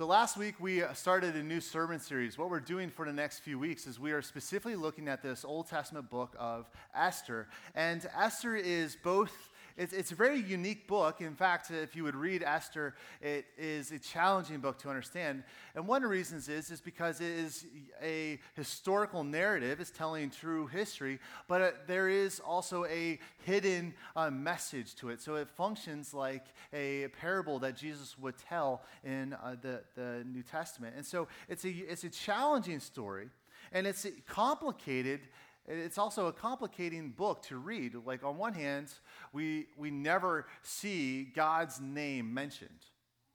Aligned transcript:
So, 0.00 0.06
last 0.06 0.38
week 0.38 0.54
we 0.58 0.82
uh, 0.82 0.94
started 0.94 1.36
a 1.36 1.42
new 1.42 1.60
sermon 1.60 2.00
series. 2.00 2.38
What 2.38 2.48
we're 2.48 2.58
doing 2.58 2.88
for 2.88 3.04
the 3.04 3.12
next 3.12 3.40
few 3.40 3.58
weeks 3.58 3.86
is 3.86 4.00
we 4.00 4.12
are 4.12 4.22
specifically 4.22 4.74
looking 4.74 5.08
at 5.08 5.22
this 5.22 5.44
Old 5.44 5.68
Testament 5.68 6.08
book 6.08 6.34
of 6.38 6.70
Esther. 6.94 7.48
And 7.74 8.08
Esther 8.18 8.56
is 8.56 8.96
both 9.04 9.50
it's, 9.76 9.92
it's 9.92 10.12
a 10.12 10.14
very 10.14 10.40
unique 10.40 10.86
book. 10.86 11.20
In 11.20 11.34
fact, 11.34 11.70
if 11.70 11.94
you 11.96 12.04
would 12.04 12.14
read 12.14 12.42
Esther, 12.42 12.94
it 13.20 13.46
is 13.56 13.92
a 13.92 13.98
challenging 13.98 14.60
book 14.60 14.78
to 14.78 14.88
understand. 14.88 15.44
And 15.74 15.86
one 15.86 15.98
of 15.98 16.02
the 16.02 16.08
reasons 16.08 16.48
is, 16.48 16.70
is 16.70 16.80
because 16.80 17.20
it 17.20 17.30
is 17.30 17.66
a 18.02 18.38
historical 18.54 19.24
narrative. 19.24 19.80
It's 19.80 19.90
telling 19.90 20.30
true 20.30 20.66
history, 20.66 21.18
but 21.48 21.60
uh, 21.60 21.70
there 21.86 22.08
is 22.08 22.40
also 22.40 22.84
a 22.86 23.18
hidden 23.44 23.94
uh, 24.16 24.30
message 24.30 24.94
to 24.96 25.10
it. 25.10 25.20
So 25.20 25.36
it 25.36 25.48
functions 25.48 26.12
like 26.12 26.46
a 26.72 27.08
parable 27.20 27.58
that 27.60 27.76
Jesus 27.76 28.18
would 28.18 28.36
tell 28.38 28.82
in 29.04 29.34
uh, 29.34 29.56
the, 29.60 29.82
the 29.94 30.24
New 30.24 30.42
Testament. 30.42 30.94
And 30.96 31.06
so 31.06 31.28
it's 31.48 31.64
a, 31.64 31.70
it's 31.70 32.04
a 32.04 32.10
challenging 32.10 32.80
story, 32.80 33.28
and 33.72 33.86
it's 33.86 34.06
complicated 34.26 35.20
it's 35.70 35.98
also 35.98 36.26
a 36.26 36.32
complicating 36.32 37.10
book 37.10 37.42
to 37.44 37.56
read. 37.56 37.94
Like, 38.04 38.24
on 38.24 38.36
one 38.36 38.54
hand, 38.54 38.92
we, 39.32 39.66
we 39.76 39.90
never 39.90 40.46
see 40.62 41.24
God's 41.24 41.80
name 41.80 42.34
mentioned 42.34 42.86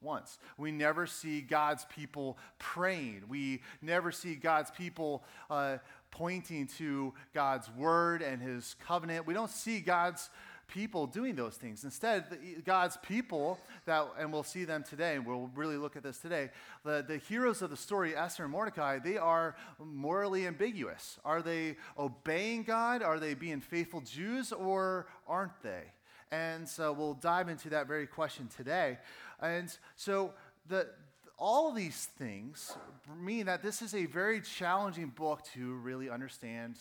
once. 0.02 0.38
We 0.58 0.71
never 0.71 1.08
see 1.08 1.41
God's 1.41 1.85
people 1.85 2.38
praying. 2.59 3.23
We 3.27 3.61
never 3.81 4.11
see 4.11 4.35
God's 4.35 4.70
people 4.71 5.23
uh, 5.49 5.77
pointing 6.11 6.67
to 6.77 7.13
God's 7.34 7.70
word 7.71 8.21
and 8.21 8.41
his 8.41 8.75
covenant. 8.86 9.25
We 9.25 9.33
don't 9.33 9.49
see 9.49 9.80
God's 9.80 10.30
people 10.68 11.08
doing 11.08 11.36
those 11.36 11.55
things. 11.55 11.84
Instead, 11.84 12.26
God's 12.66 12.98
people, 12.98 13.60
that, 13.86 14.08
and 14.20 14.32
we'll 14.32 14.44
see 14.44 14.66
them 14.66 14.84
today, 14.84 15.16
and 15.16 15.26
we'll 15.26 15.50
really 15.56 15.78
look 15.78 15.96
at 15.96 16.04
this 16.04 16.18
today, 16.18 16.50
the, 16.84 17.04
the 17.08 17.18
heroes 17.18 17.62
of 17.62 17.70
the 17.70 17.78
story, 17.78 18.16
Esther 18.16 18.44
and 18.44 18.52
Mordecai, 18.52 19.00
they 19.00 19.18
are 19.18 19.56
morally 19.80 20.48
ambiguous. 20.48 21.20
Are 21.23 21.42
they 21.42 21.78
obeying 21.98 22.64
God? 22.64 23.02
Are 23.04 23.20
they 23.20 23.34
being 23.34 23.62
faithful 23.62 24.02
Jews, 24.02 24.52
or 24.52 25.08
aren't 25.28 25.62
they? 25.62 25.84
And 26.31 26.67
so 26.67 26.92
we'll 26.92 27.14
dive 27.14 27.50
into 27.50 27.70
that 27.70 27.88
very 27.88 28.08
question 28.08 28.50
today. 28.56 28.98
And 29.39 29.76
so 29.95 30.34
the, 30.67 30.88
all 31.38 31.72
these 31.72 32.09
things 32.17 32.76
mean 33.22 33.45
that 33.45 33.61
this 33.61 33.82
is 33.82 33.94
a 33.94 34.06
very 34.06 34.42
challenging 34.42 35.09
book 35.09 35.44
to 35.54 35.76
really 35.76 36.09
understand 36.09 36.78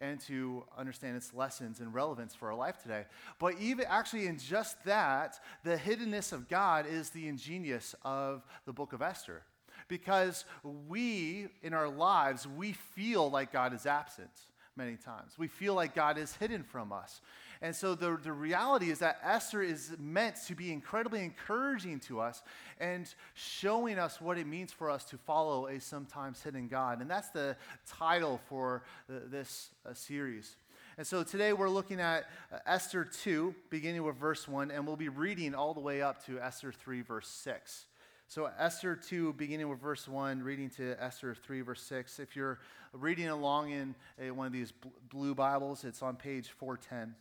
and 0.00 0.20
to 0.20 0.64
understand 0.76 1.16
its 1.16 1.34
lessons 1.34 1.80
and 1.80 1.92
relevance 1.92 2.34
for 2.34 2.50
our 2.50 2.56
life 2.56 2.82
today. 2.82 3.04
But 3.38 3.54
even 3.60 3.86
actually, 3.88 4.26
in 4.26 4.38
just 4.38 4.82
that, 4.84 5.38
the 5.64 5.76
hiddenness 5.76 6.32
of 6.32 6.48
God 6.48 6.86
is 6.88 7.10
the 7.10 7.28
ingenious 7.28 7.94
of 8.02 8.44
the 8.64 8.72
book 8.72 8.92
of 8.92 9.02
Esther. 9.02 9.42
Because 9.88 10.44
we, 10.62 11.48
in 11.62 11.72
our 11.72 11.88
lives, 11.88 12.46
we 12.46 12.72
feel 12.72 13.30
like 13.30 13.52
God 13.52 13.72
is 13.72 13.86
absent 13.86 14.30
many 14.76 14.96
times. 14.96 15.32
We 15.38 15.48
feel 15.48 15.74
like 15.74 15.94
God 15.94 16.18
is 16.18 16.34
hidden 16.36 16.62
from 16.62 16.92
us. 16.92 17.20
And 17.60 17.74
so 17.74 17.94
the, 17.94 18.18
the 18.22 18.32
reality 18.32 18.90
is 18.90 19.00
that 19.00 19.18
Esther 19.22 19.62
is 19.62 19.92
meant 19.98 20.36
to 20.46 20.54
be 20.54 20.72
incredibly 20.72 21.24
encouraging 21.24 22.00
to 22.00 22.20
us 22.20 22.42
and 22.78 23.12
showing 23.34 23.98
us 23.98 24.20
what 24.20 24.38
it 24.38 24.46
means 24.46 24.72
for 24.72 24.90
us 24.90 25.04
to 25.06 25.18
follow 25.18 25.66
a 25.66 25.80
sometimes 25.80 26.42
hidden 26.42 26.68
God. 26.68 27.00
And 27.00 27.10
that's 27.10 27.30
the 27.30 27.56
title 27.88 28.40
for 28.48 28.82
this 29.08 29.70
uh, 29.84 29.94
series. 29.94 30.56
And 30.96 31.06
so 31.06 31.22
today 31.22 31.52
we're 31.52 31.68
looking 31.68 32.00
at 32.00 32.28
uh, 32.52 32.58
Esther 32.66 33.04
2, 33.04 33.54
beginning 33.70 34.02
with 34.02 34.16
verse 34.16 34.48
1, 34.48 34.70
and 34.70 34.86
we'll 34.86 34.96
be 34.96 35.08
reading 35.08 35.54
all 35.54 35.74
the 35.74 35.80
way 35.80 36.02
up 36.02 36.24
to 36.26 36.40
Esther 36.40 36.72
3, 36.72 37.02
verse 37.02 37.28
6. 37.28 37.86
So, 38.30 38.50
Esther 38.58 38.94
2, 38.94 39.32
beginning 39.32 39.70
with 39.70 39.80
verse 39.80 40.06
1, 40.06 40.42
reading 40.42 40.68
to 40.70 41.02
Esther 41.02 41.34
3, 41.34 41.62
verse 41.62 41.80
6. 41.82 42.18
If 42.18 42.36
you're 42.36 42.58
reading 42.92 43.28
along 43.28 43.70
in 43.70 43.94
a, 44.20 44.30
one 44.32 44.46
of 44.46 44.52
these 44.52 44.70
blue 45.08 45.34
Bibles, 45.34 45.84
it's 45.84 46.02
on 46.02 46.16
page 46.16 46.50
410. 46.50 47.14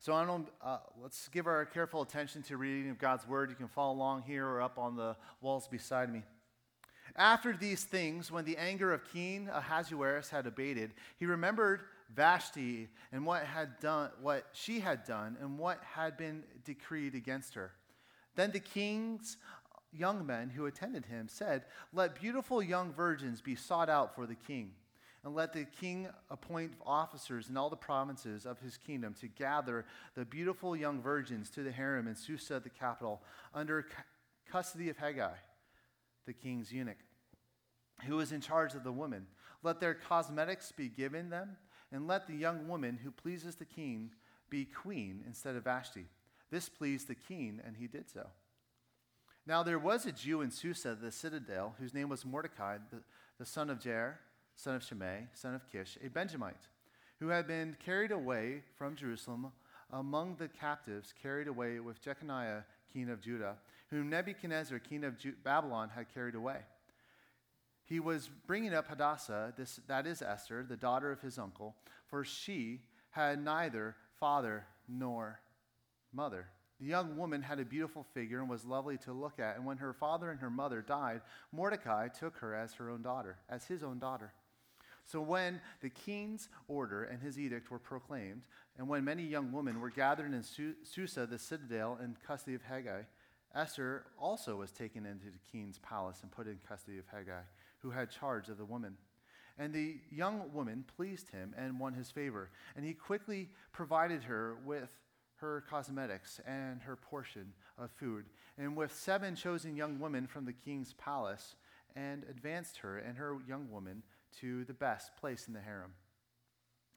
So 0.00 0.14
I 0.14 0.24
don't, 0.24 0.48
uh, 0.64 0.78
let's 1.02 1.28
give 1.28 1.46
our 1.46 1.66
careful 1.66 2.00
attention 2.00 2.42
to 2.44 2.56
reading 2.56 2.90
of 2.90 2.98
God's 2.98 3.28
word. 3.28 3.50
You 3.50 3.54
can 3.54 3.68
follow 3.68 3.92
along 3.92 4.22
here 4.22 4.46
or 4.46 4.62
up 4.62 4.78
on 4.78 4.96
the 4.96 5.14
walls 5.42 5.68
beside 5.68 6.10
me. 6.10 6.22
After 7.16 7.52
these 7.52 7.84
things, 7.84 8.32
when 8.32 8.46
the 8.46 8.56
anger 8.56 8.94
of 8.94 9.04
King 9.12 9.50
Ahasuerus 9.52 10.30
had 10.30 10.46
abated, 10.46 10.94
he 11.18 11.26
remembered 11.26 11.82
Vashti 12.14 12.88
and 13.12 13.26
what 13.26 13.44
had 13.44 13.78
done, 13.78 14.10
what 14.22 14.46
she 14.52 14.80
had 14.80 15.04
done, 15.04 15.36
and 15.38 15.58
what 15.58 15.82
had 15.84 16.16
been 16.16 16.44
decreed 16.64 17.14
against 17.14 17.52
her. 17.54 17.72
Then 18.36 18.52
the 18.52 18.60
king's 18.60 19.36
young 19.92 20.24
men 20.24 20.48
who 20.48 20.64
attended 20.64 21.04
him 21.04 21.28
said, 21.28 21.66
"Let 21.92 22.18
beautiful 22.18 22.62
young 22.62 22.94
virgins 22.94 23.42
be 23.42 23.54
sought 23.54 23.90
out 23.90 24.14
for 24.14 24.24
the 24.24 24.34
king." 24.34 24.74
And 25.22 25.34
let 25.34 25.52
the 25.52 25.64
king 25.64 26.08
appoint 26.30 26.72
officers 26.84 27.50
in 27.50 27.56
all 27.56 27.68
the 27.68 27.76
provinces 27.76 28.46
of 28.46 28.58
his 28.60 28.78
kingdom 28.78 29.14
to 29.20 29.28
gather 29.28 29.84
the 30.14 30.24
beautiful 30.24 30.74
young 30.74 31.02
virgins 31.02 31.50
to 31.50 31.62
the 31.62 31.70
harem 31.70 32.08
in 32.08 32.16
Susa, 32.16 32.58
the 32.58 32.70
capital, 32.70 33.22
under 33.52 33.86
custody 34.50 34.88
of 34.88 34.96
Hegai, 34.96 35.34
the 36.26 36.32
king's 36.32 36.72
eunuch, 36.72 36.96
who 38.06 38.18
is 38.20 38.32
in 38.32 38.40
charge 38.40 38.74
of 38.74 38.82
the 38.82 38.92
women. 38.92 39.26
Let 39.62 39.78
their 39.78 39.94
cosmetics 39.94 40.72
be 40.72 40.88
given 40.88 41.28
them, 41.28 41.56
and 41.92 42.06
let 42.06 42.26
the 42.26 42.36
young 42.36 42.66
woman 42.66 42.98
who 43.02 43.10
pleases 43.10 43.56
the 43.56 43.66
king 43.66 44.12
be 44.48 44.64
queen 44.64 45.22
instead 45.26 45.54
of 45.54 45.64
Vashti. 45.64 46.06
This 46.50 46.70
pleased 46.70 47.08
the 47.08 47.14
king, 47.14 47.60
and 47.64 47.76
he 47.76 47.86
did 47.86 48.08
so. 48.08 48.28
Now 49.46 49.62
there 49.62 49.78
was 49.78 50.06
a 50.06 50.12
Jew 50.12 50.40
in 50.40 50.50
Susa, 50.50 50.94
the 50.94 51.12
citadel, 51.12 51.74
whose 51.78 51.92
name 51.92 52.08
was 52.08 52.24
Mordecai, 52.24 52.78
the, 52.90 53.02
the 53.38 53.44
son 53.44 53.68
of 53.68 53.80
Jair 53.80 54.14
son 54.60 54.76
of 54.76 54.82
Shimei, 54.82 55.26
son 55.32 55.54
of 55.54 55.68
Kish, 55.70 55.96
a 56.04 56.08
Benjamite, 56.08 56.68
who 57.18 57.28
had 57.28 57.46
been 57.46 57.76
carried 57.82 58.12
away 58.12 58.62
from 58.76 58.94
Jerusalem 58.94 59.52
among 59.90 60.36
the 60.36 60.48
captives 60.48 61.14
carried 61.20 61.48
away 61.48 61.80
with 61.80 62.02
Jeconiah, 62.02 62.64
king 62.92 63.08
of 63.08 63.22
Judah, 63.22 63.56
whom 63.88 64.10
Nebuchadnezzar, 64.10 64.78
king 64.78 65.04
of 65.04 65.18
Ju- 65.18 65.34
Babylon, 65.42 65.90
had 65.94 66.12
carried 66.12 66.34
away. 66.34 66.58
He 67.84 68.00
was 68.00 68.28
bringing 68.46 68.74
up 68.74 68.88
Hadassah, 68.88 69.54
this, 69.56 69.80
that 69.88 70.06
is 70.06 70.22
Esther, 70.22 70.64
the 70.68 70.76
daughter 70.76 71.10
of 71.10 71.22
his 71.22 71.38
uncle, 71.38 71.74
for 72.06 72.22
she 72.24 72.82
had 73.10 73.42
neither 73.42 73.96
father 74.20 74.66
nor 74.86 75.40
mother. 76.12 76.46
The 76.78 76.86
young 76.86 77.16
woman 77.16 77.42
had 77.42 77.60
a 77.60 77.64
beautiful 77.64 78.04
figure 78.14 78.40
and 78.40 78.48
was 78.48 78.64
lovely 78.64 78.98
to 78.98 79.12
look 79.12 79.40
at, 79.40 79.56
and 79.56 79.64
when 79.64 79.78
her 79.78 79.92
father 79.92 80.30
and 80.30 80.40
her 80.40 80.50
mother 80.50 80.82
died, 80.82 81.22
Mordecai 81.50 82.08
took 82.08 82.36
her 82.38 82.54
as 82.54 82.74
her 82.74 82.90
own 82.90 83.02
daughter, 83.02 83.38
as 83.48 83.64
his 83.64 83.82
own 83.82 83.98
daughter. 83.98 84.32
So 85.10 85.20
when 85.20 85.60
the 85.80 85.90
king's 85.90 86.48
order 86.68 87.02
and 87.02 87.20
his 87.20 87.36
edict 87.36 87.68
were 87.68 87.80
proclaimed, 87.80 88.42
and 88.78 88.86
when 88.86 89.04
many 89.04 89.24
young 89.24 89.50
women 89.50 89.80
were 89.80 89.90
gathered 89.90 90.32
in 90.32 90.44
Susa, 90.84 91.26
the 91.26 91.38
citadel, 91.38 91.98
in 92.00 92.16
custody 92.24 92.54
of 92.54 92.62
Hegai, 92.62 93.06
Esther 93.52 94.04
also 94.16 94.54
was 94.54 94.70
taken 94.70 95.06
into 95.06 95.26
the 95.26 95.50
king's 95.50 95.80
palace 95.80 96.20
and 96.22 96.30
put 96.30 96.46
in 96.46 96.60
custody 96.68 96.98
of 96.98 97.06
Hegai, 97.08 97.42
who 97.78 97.90
had 97.90 98.12
charge 98.12 98.48
of 98.48 98.58
the 98.58 98.64
women. 98.64 98.96
And 99.58 99.74
the 99.74 99.96
young 100.12 100.52
woman 100.52 100.84
pleased 100.96 101.28
him 101.30 101.54
and 101.58 101.80
won 101.80 101.94
his 101.94 102.12
favor, 102.12 102.50
and 102.76 102.84
he 102.84 102.94
quickly 102.94 103.48
provided 103.72 104.22
her 104.22 104.58
with 104.64 104.92
her 105.38 105.64
cosmetics 105.68 106.40
and 106.46 106.80
her 106.82 106.94
portion 106.94 107.52
of 107.76 107.90
food, 107.90 108.26
and 108.56 108.76
with 108.76 108.94
seven 108.94 109.34
chosen 109.34 109.74
young 109.74 109.98
women 109.98 110.28
from 110.28 110.44
the 110.44 110.52
king's 110.52 110.92
palace, 110.92 111.56
and 111.96 112.22
advanced 112.30 112.76
her 112.78 112.98
and 112.98 113.18
her 113.18 113.38
young 113.48 113.68
woman 113.68 114.04
to 114.40 114.64
the 114.64 114.74
best 114.74 115.16
place 115.16 115.46
in 115.46 115.54
the 115.54 115.60
harem. 115.60 115.92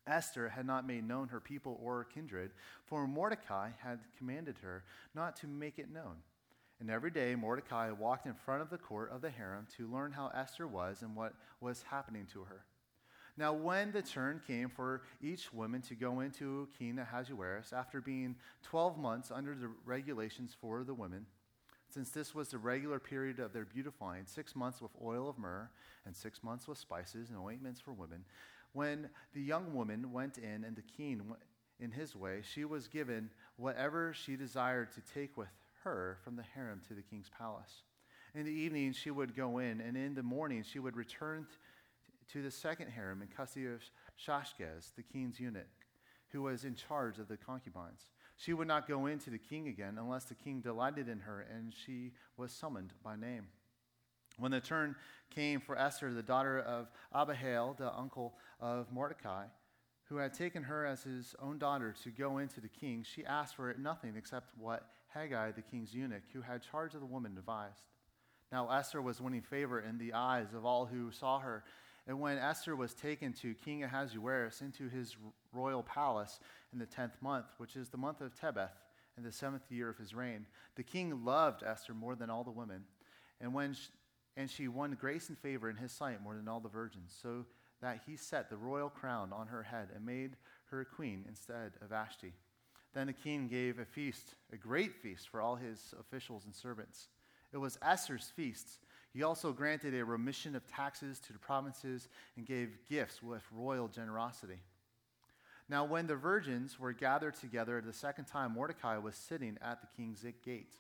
Esther 0.06 0.50
had 0.50 0.66
not 0.66 0.86
made 0.86 1.08
known 1.08 1.30
her 1.30 1.40
people 1.40 1.80
or 1.82 2.04
kindred, 2.04 2.52
for 2.86 3.08
Mordecai 3.08 3.70
had 3.80 4.00
commanded 4.18 4.58
her 4.62 4.84
not 5.16 5.36
to 5.38 5.48
make 5.48 5.80
it 5.80 5.92
known. 5.92 6.18
And 6.80 6.90
every 6.90 7.12
day 7.12 7.36
Mordecai 7.36 7.92
walked 7.92 8.26
in 8.26 8.34
front 8.34 8.62
of 8.62 8.70
the 8.70 8.78
court 8.78 9.12
of 9.12 9.22
the 9.22 9.30
harem 9.30 9.68
to 9.78 9.88
learn 9.88 10.12
how 10.12 10.32
Esther 10.36 10.68
was 10.68 11.02
and 11.02 11.16
what 11.16 11.34
was 11.62 11.84
happening 11.84 12.28
to 12.34 12.44
her. 12.44 12.66
Now, 13.36 13.54
when 13.54 13.92
the 13.92 14.02
turn 14.02 14.42
came 14.46 14.70
for 14.70 15.02
each 15.22 15.52
woman 15.54 15.82
to 15.84 15.96
go 15.96 16.20
into 16.20 16.68
King 16.78 17.00
Ahasuerus, 17.00 17.74
after 17.74 18.00
being 18.00 18.36
12 18.64 18.98
months 18.98 19.32
under 19.32 19.56
the 19.56 19.72
regulations 19.86 20.56
for 20.60 20.84
the 20.84 20.94
women, 20.94 21.26
since 21.94 22.10
this 22.10 22.34
was 22.34 22.50
the 22.50 22.58
regular 22.58 23.00
period 23.00 23.40
of 23.40 23.54
their 23.54 23.66
beautifying, 23.66 24.26
six 24.26 24.56
months 24.56 24.82
with 24.82 24.92
oil 25.04 25.30
of 25.30 25.38
myrrh, 25.38 25.70
and 26.06 26.16
six 26.16 26.44
months 26.44 26.68
with 26.68 26.78
spices 26.78 27.30
and 27.30 27.38
ointments 27.38 27.80
for 27.80 27.94
women. 27.94 28.26
When 28.72 29.10
the 29.34 29.42
young 29.42 29.74
woman 29.74 30.12
went 30.12 30.40
in 30.40 30.64
and 30.64 30.76
the 30.76 30.82
king 30.82 31.22
in 31.80 31.92
his 31.92 32.16
way, 32.16 32.42
she 32.42 32.66
was 32.66 32.88
given 32.88 33.30
whatever 33.58 34.14
she 34.14 34.36
desired 34.36 34.92
to 34.94 35.02
take 35.14 35.38
with 35.38 35.50
her 35.84 36.18
from 36.24 36.36
the 36.36 36.44
harem 36.56 36.82
to 36.88 36.96
the 36.96 37.04
king's 37.04 37.30
palace. 37.38 37.84
In 38.34 38.46
the 38.46 38.52
evening, 38.52 38.94
she 38.94 39.12
would 39.12 39.36
go 39.36 39.60
in, 39.60 39.80
and 39.80 39.96
in 39.96 40.16
the 40.16 40.24
morning, 40.24 40.64
she 40.64 40.80
would 40.80 40.98
return 40.98 41.46
to 42.32 42.42
the 42.42 42.50
second 42.50 42.88
harem 42.88 43.22
in 43.22 43.28
custody 43.28 43.68
of 43.68 43.82
Shashgaz, 44.18 44.96
the 44.96 45.04
king's 45.04 45.40
eunuch, 45.40 45.68
who 46.30 46.42
was 46.42 46.64
in 46.64 46.74
charge 46.74 47.20
of 47.20 47.28
the 47.28 47.38
concubines. 47.38 48.10
She 48.36 48.54
would 48.54 48.68
not 48.68 48.88
go 48.88 49.06
in 49.06 49.20
to 49.20 49.30
the 49.30 49.38
king 49.38 49.68
again 49.68 49.98
unless 49.98 50.26
the 50.26 50.36
king 50.36 50.62
delighted 50.62 51.08
in 51.08 51.20
her 51.22 51.42
and 51.42 51.74
she 51.74 52.12
was 52.38 52.52
summoned 52.52 52.94
by 53.04 53.16
name. 53.16 53.48
When 54.38 54.52
the 54.52 54.60
turn 54.60 54.96
came 55.30 55.60
for 55.60 55.78
Esther, 55.78 56.14
the 56.14 56.24
daughter 56.24 56.60
of 56.60 56.90
Abihail, 57.12 57.76
the 57.78 57.94
uncle 57.94 58.34
of 58.60 58.92
Mordecai, 58.92 59.46
who 60.06 60.18
had 60.18 60.34
taken 60.34 60.64
her 60.64 60.86
as 60.86 61.04
his 61.04 61.36
own 61.40 61.58
daughter 61.58 61.94
to 62.04 62.10
go 62.10 62.40
into 62.40 62.60
the 62.60 62.68
king, 62.68 63.04
she 63.04 63.26
asked 63.26 63.56
for 63.56 63.74
nothing 63.78 64.16
except 64.18 64.58
what 64.58 64.90
Hegai, 65.16 65.56
the 65.56 65.62
king's 65.62 65.94
eunuch, 65.94 66.24
who 66.34 66.42
had 66.42 66.62
charge 66.64 66.96
of 66.96 67.00
the 67.00 67.06
woman, 67.06 67.36
devised. 67.36 67.84
Now 68.52 68.70
Esther 68.70 69.02
was 69.02 69.22
winning 69.22 69.42
favor 69.42 69.80
in 69.80 69.98
the 69.98 70.14
eyes 70.14 70.54
of 70.54 70.66
all 70.66 70.86
who 70.86 71.12
saw 71.12 71.40
her. 71.40 71.64
And 72.08 72.20
when 72.20 72.38
Esther 72.38 72.76
was 72.76 72.94
taken 72.94 73.34
to 73.34 73.54
King 73.54 73.84
Ahasuerus 73.84 74.62
into 74.62 74.90
his 74.90 75.16
royal 75.54 75.84
palace 75.84 76.40
in 76.72 76.80
the 76.80 76.86
tenth 76.86 77.22
month, 77.22 77.46
which 77.58 77.76
is 77.76 77.90
the 77.90 77.98
month 77.98 78.22
of 78.22 78.34
Tebeth, 78.36 78.72
in 79.18 79.24
the 79.24 79.32
seventh 79.32 79.72
year 79.72 79.90
of 79.90 79.98
his 79.98 80.14
reign, 80.14 80.46
the 80.76 80.84
king 80.84 81.24
loved 81.24 81.64
Esther 81.64 81.94
more 81.94 82.16
than 82.16 82.30
all 82.30 82.44
the 82.44 82.52
women. 82.52 82.84
And 83.40 83.54
when 83.54 83.74
she, 83.74 83.90
and 84.36 84.50
she 84.50 84.68
won 84.68 84.98
grace 85.00 85.30
and 85.30 85.38
favor 85.38 85.70
in 85.70 85.78
his 85.78 85.92
sight 85.92 86.24
more 86.24 86.36
than 86.36 86.48
all 86.48 86.60
the 86.60 86.70
virgins, 86.70 87.16
so 87.22 87.46
that 87.82 88.02
he 88.08 88.16
set 88.16 88.50
the 88.50 88.58
royal 88.58 88.90
crown 88.90 89.32
on 89.32 89.48
her 89.48 89.64
head 89.64 89.90
and 89.96 90.06
made 90.06 90.36
her 90.66 90.86
queen 90.86 91.26
instead 91.28 91.74
of 91.82 91.90
Vashti. 91.90 92.34
Then 92.94 93.08
the 93.08 93.14
king 93.14 93.48
gave 93.48 93.80
a 93.80 93.86
feast, 93.86 94.36
a 94.52 94.58
great 94.58 94.96
feast 94.96 95.30
for 95.30 95.42
all 95.42 95.56
his 95.56 95.94
officials 96.00 96.46
and 96.46 96.56
servants. 96.56 97.10
It 97.52 97.58
was 97.58 97.78
Esther's 97.82 98.32
feast. 98.36 98.80
He 99.14 99.22
also 99.22 99.52
granted 99.52 99.94
a 99.94 100.06
remission 100.06 100.56
of 100.56 100.66
taxes 100.66 101.20
to 101.20 101.34
the 101.34 101.40
provinces 101.40 102.08
and 102.36 102.48
gave 102.48 102.80
gifts 102.90 103.22
with 103.22 103.44
royal 103.52 103.88
generosity. 103.88 104.60
Now, 105.70 105.86
when 105.86 106.08
the 106.08 106.16
virgins 106.16 106.80
were 106.80 106.94
gathered 106.94 107.36
together 107.36 107.82
the 107.82 107.94
second 107.94 108.26
time, 108.26 108.54
Mordecai 108.54 108.98
was 108.98 109.16
sitting 109.16 109.58
at 109.62 109.82
the 109.82 109.88
king's 109.96 110.26
gate. 110.44 110.76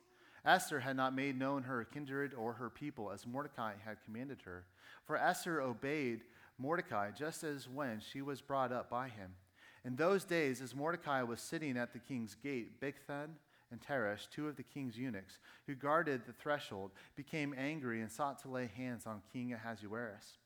Esther 0.45 0.81
had 0.81 0.97
not 0.97 1.15
made 1.15 1.39
known 1.39 1.63
her 1.63 1.85
kindred 1.85 2.33
or 2.33 2.53
her 2.53 2.69
people 2.69 3.11
as 3.11 3.25
Mordecai 3.25 3.73
had 3.85 4.03
commanded 4.03 4.41
her. 4.43 4.65
For 5.05 5.17
Esther 5.17 5.61
obeyed 5.61 6.21
Mordecai 6.57 7.11
just 7.11 7.43
as 7.43 7.69
when 7.69 8.01
she 8.01 8.21
was 8.21 8.41
brought 8.41 8.73
up 8.73 8.89
by 8.89 9.07
him. 9.07 9.31
In 9.85 9.95
those 9.95 10.25
days, 10.25 10.61
as 10.61 10.75
Mordecai 10.75 11.23
was 11.23 11.39
sitting 11.39 11.77
at 11.77 11.93
the 11.93 11.99
king's 11.99 12.35
gate, 12.35 12.81
Bigthan 12.81 13.29
and 13.71 13.81
Teresh, 13.81 14.29
two 14.29 14.47
of 14.47 14.55
the 14.55 14.63
king's 14.63 14.97
eunuchs, 14.97 15.39
who 15.65 15.75
guarded 15.75 16.25
the 16.25 16.33
threshold, 16.33 16.91
became 17.15 17.55
angry 17.57 18.01
and 18.01 18.11
sought 18.11 18.39
to 18.43 18.49
lay 18.49 18.69
hands 18.75 19.05
on 19.05 19.21
King 19.31 19.53
Ahasuerus. 19.53 20.37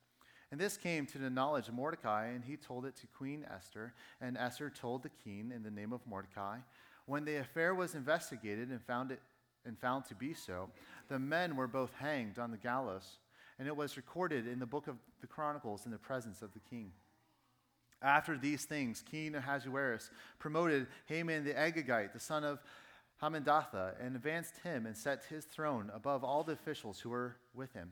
And 0.52 0.60
this 0.60 0.78
came 0.78 1.06
to 1.08 1.18
the 1.18 1.30
knowledge 1.30 1.68
of 1.68 1.74
Mordecai, 1.74 2.28
and 2.28 2.44
he 2.44 2.56
told 2.56 2.86
it 2.86 2.96
to 2.98 3.08
Queen 3.08 3.46
Esther, 3.54 3.94
and 4.22 4.38
Esther 4.38 4.70
told 4.70 5.04
the 5.04 5.10
king 5.10 5.52
in 5.54 5.64
the 5.64 5.72
name 5.72 5.92
of 5.92 6.06
Mordecai. 6.08 6.60
When 7.06 7.26
the 7.26 7.38
affair 7.38 7.76
was 7.76 7.96
investigated 7.96 8.70
and 8.70 8.82
found 8.82 9.12
it 9.12 9.22
and 9.66 9.78
found 9.78 10.06
to 10.06 10.16
be 10.16 10.34
so, 10.34 10.70
the 11.10 11.20
men 11.20 11.58
were 11.58 11.68
both 11.68 11.94
hanged 11.94 12.40
on 12.40 12.52
the 12.52 12.58
gallows, 12.58 13.18
and 13.60 13.68
it 13.68 13.76
was 13.76 13.98
recorded 13.98 14.48
in 14.48 14.60
the 14.60 14.66
book 14.66 14.88
of 14.88 14.96
the 15.20 15.28
Chronicles 15.28 15.86
in 15.86 15.92
the 15.92 15.98
presence 15.98 16.42
of 16.42 16.54
the 16.54 16.60
king. 16.60 16.92
After 18.02 18.38
these 18.38 18.64
things, 18.66 19.02
King 19.02 19.36
Ahasuerus 19.36 20.12
promoted 20.40 20.88
Haman 21.08 21.44
the 21.44 21.54
Agagite, 21.54 22.14
the 22.14 22.20
son 22.20 22.44
of 22.44 22.60
Hammedatha, 23.22 23.96
and 24.00 24.16
advanced 24.16 24.60
him 24.64 24.86
and 24.86 24.96
set 24.96 25.26
his 25.26 25.46
throne 25.46 25.92
above 25.94 26.24
all 26.24 26.44
the 26.44 26.54
officials 26.54 27.00
who 27.00 27.10
were 27.10 27.36
with 27.54 27.74
him. 27.74 27.92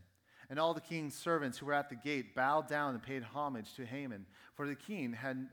And 0.50 0.60
all 0.60 0.74
the 0.74 0.82
king's 0.82 1.16
servants 1.16 1.58
who 1.58 1.66
were 1.66 1.74
at 1.74 1.90
the 1.90 1.96
gate 1.96 2.36
bowed 2.36 2.68
down 2.68 2.94
and 2.94 3.04
paid 3.04 3.24
homage 3.24 3.74
to 3.76 3.86
Haman, 3.86 4.26
for 4.56 4.68
the 4.68 4.76
king 4.76 5.14
had 5.14 5.48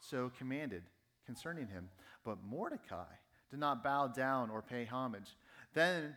so 0.00 0.30
commanded 0.38 0.82
concerning 1.26 1.68
him. 1.68 1.88
But 2.24 2.38
Mordecai 2.42 3.06
did 3.50 3.58
not 3.58 3.82
bow 3.82 4.08
down 4.08 4.50
or 4.50 4.62
pay 4.62 4.84
homage. 4.84 5.36
Then, 5.74 6.16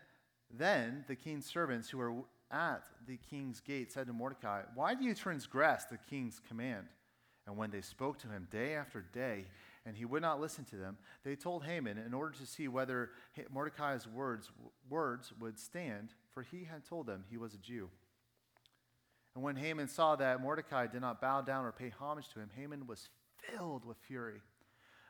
then 0.49 1.05
the 1.07 1.15
king's 1.15 1.45
servants 1.45 1.89
who 1.89 1.97
were 1.97 2.13
at 2.51 2.83
the 3.07 3.17
king's 3.17 3.59
gate 3.61 3.91
said 3.91 4.07
to 4.07 4.13
Mordecai, 4.13 4.63
Why 4.75 4.93
do 4.93 5.03
you 5.03 5.15
transgress 5.15 5.85
the 5.85 5.97
king's 5.97 6.39
command? 6.47 6.87
And 7.47 7.57
when 7.57 7.71
they 7.71 7.81
spoke 7.81 8.19
to 8.19 8.27
him 8.27 8.47
day 8.51 8.75
after 8.75 9.01
day, 9.13 9.45
and 9.85 9.97
he 9.97 10.05
would 10.05 10.21
not 10.21 10.39
listen 10.39 10.63
to 10.65 10.75
them, 10.75 10.97
they 11.23 11.35
told 11.35 11.63
Haman 11.63 11.97
in 11.97 12.13
order 12.13 12.37
to 12.37 12.45
see 12.45 12.67
whether 12.67 13.09
Mordecai's 13.51 14.07
words, 14.07 14.51
words 14.89 15.33
would 15.39 15.57
stand, 15.59 16.13
for 16.33 16.43
he 16.43 16.65
had 16.65 16.85
told 16.85 17.07
them 17.07 17.23
he 17.29 17.37
was 17.37 17.53
a 17.53 17.57
Jew. 17.57 17.89
And 19.35 19.43
when 19.43 19.55
Haman 19.55 19.87
saw 19.87 20.15
that 20.17 20.41
Mordecai 20.41 20.87
did 20.87 21.01
not 21.01 21.21
bow 21.21 21.41
down 21.41 21.65
or 21.65 21.71
pay 21.71 21.89
homage 21.89 22.29
to 22.29 22.39
him, 22.39 22.49
Haman 22.55 22.85
was 22.87 23.09
filled 23.37 23.85
with 23.85 23.97
fury. 23.97 24.41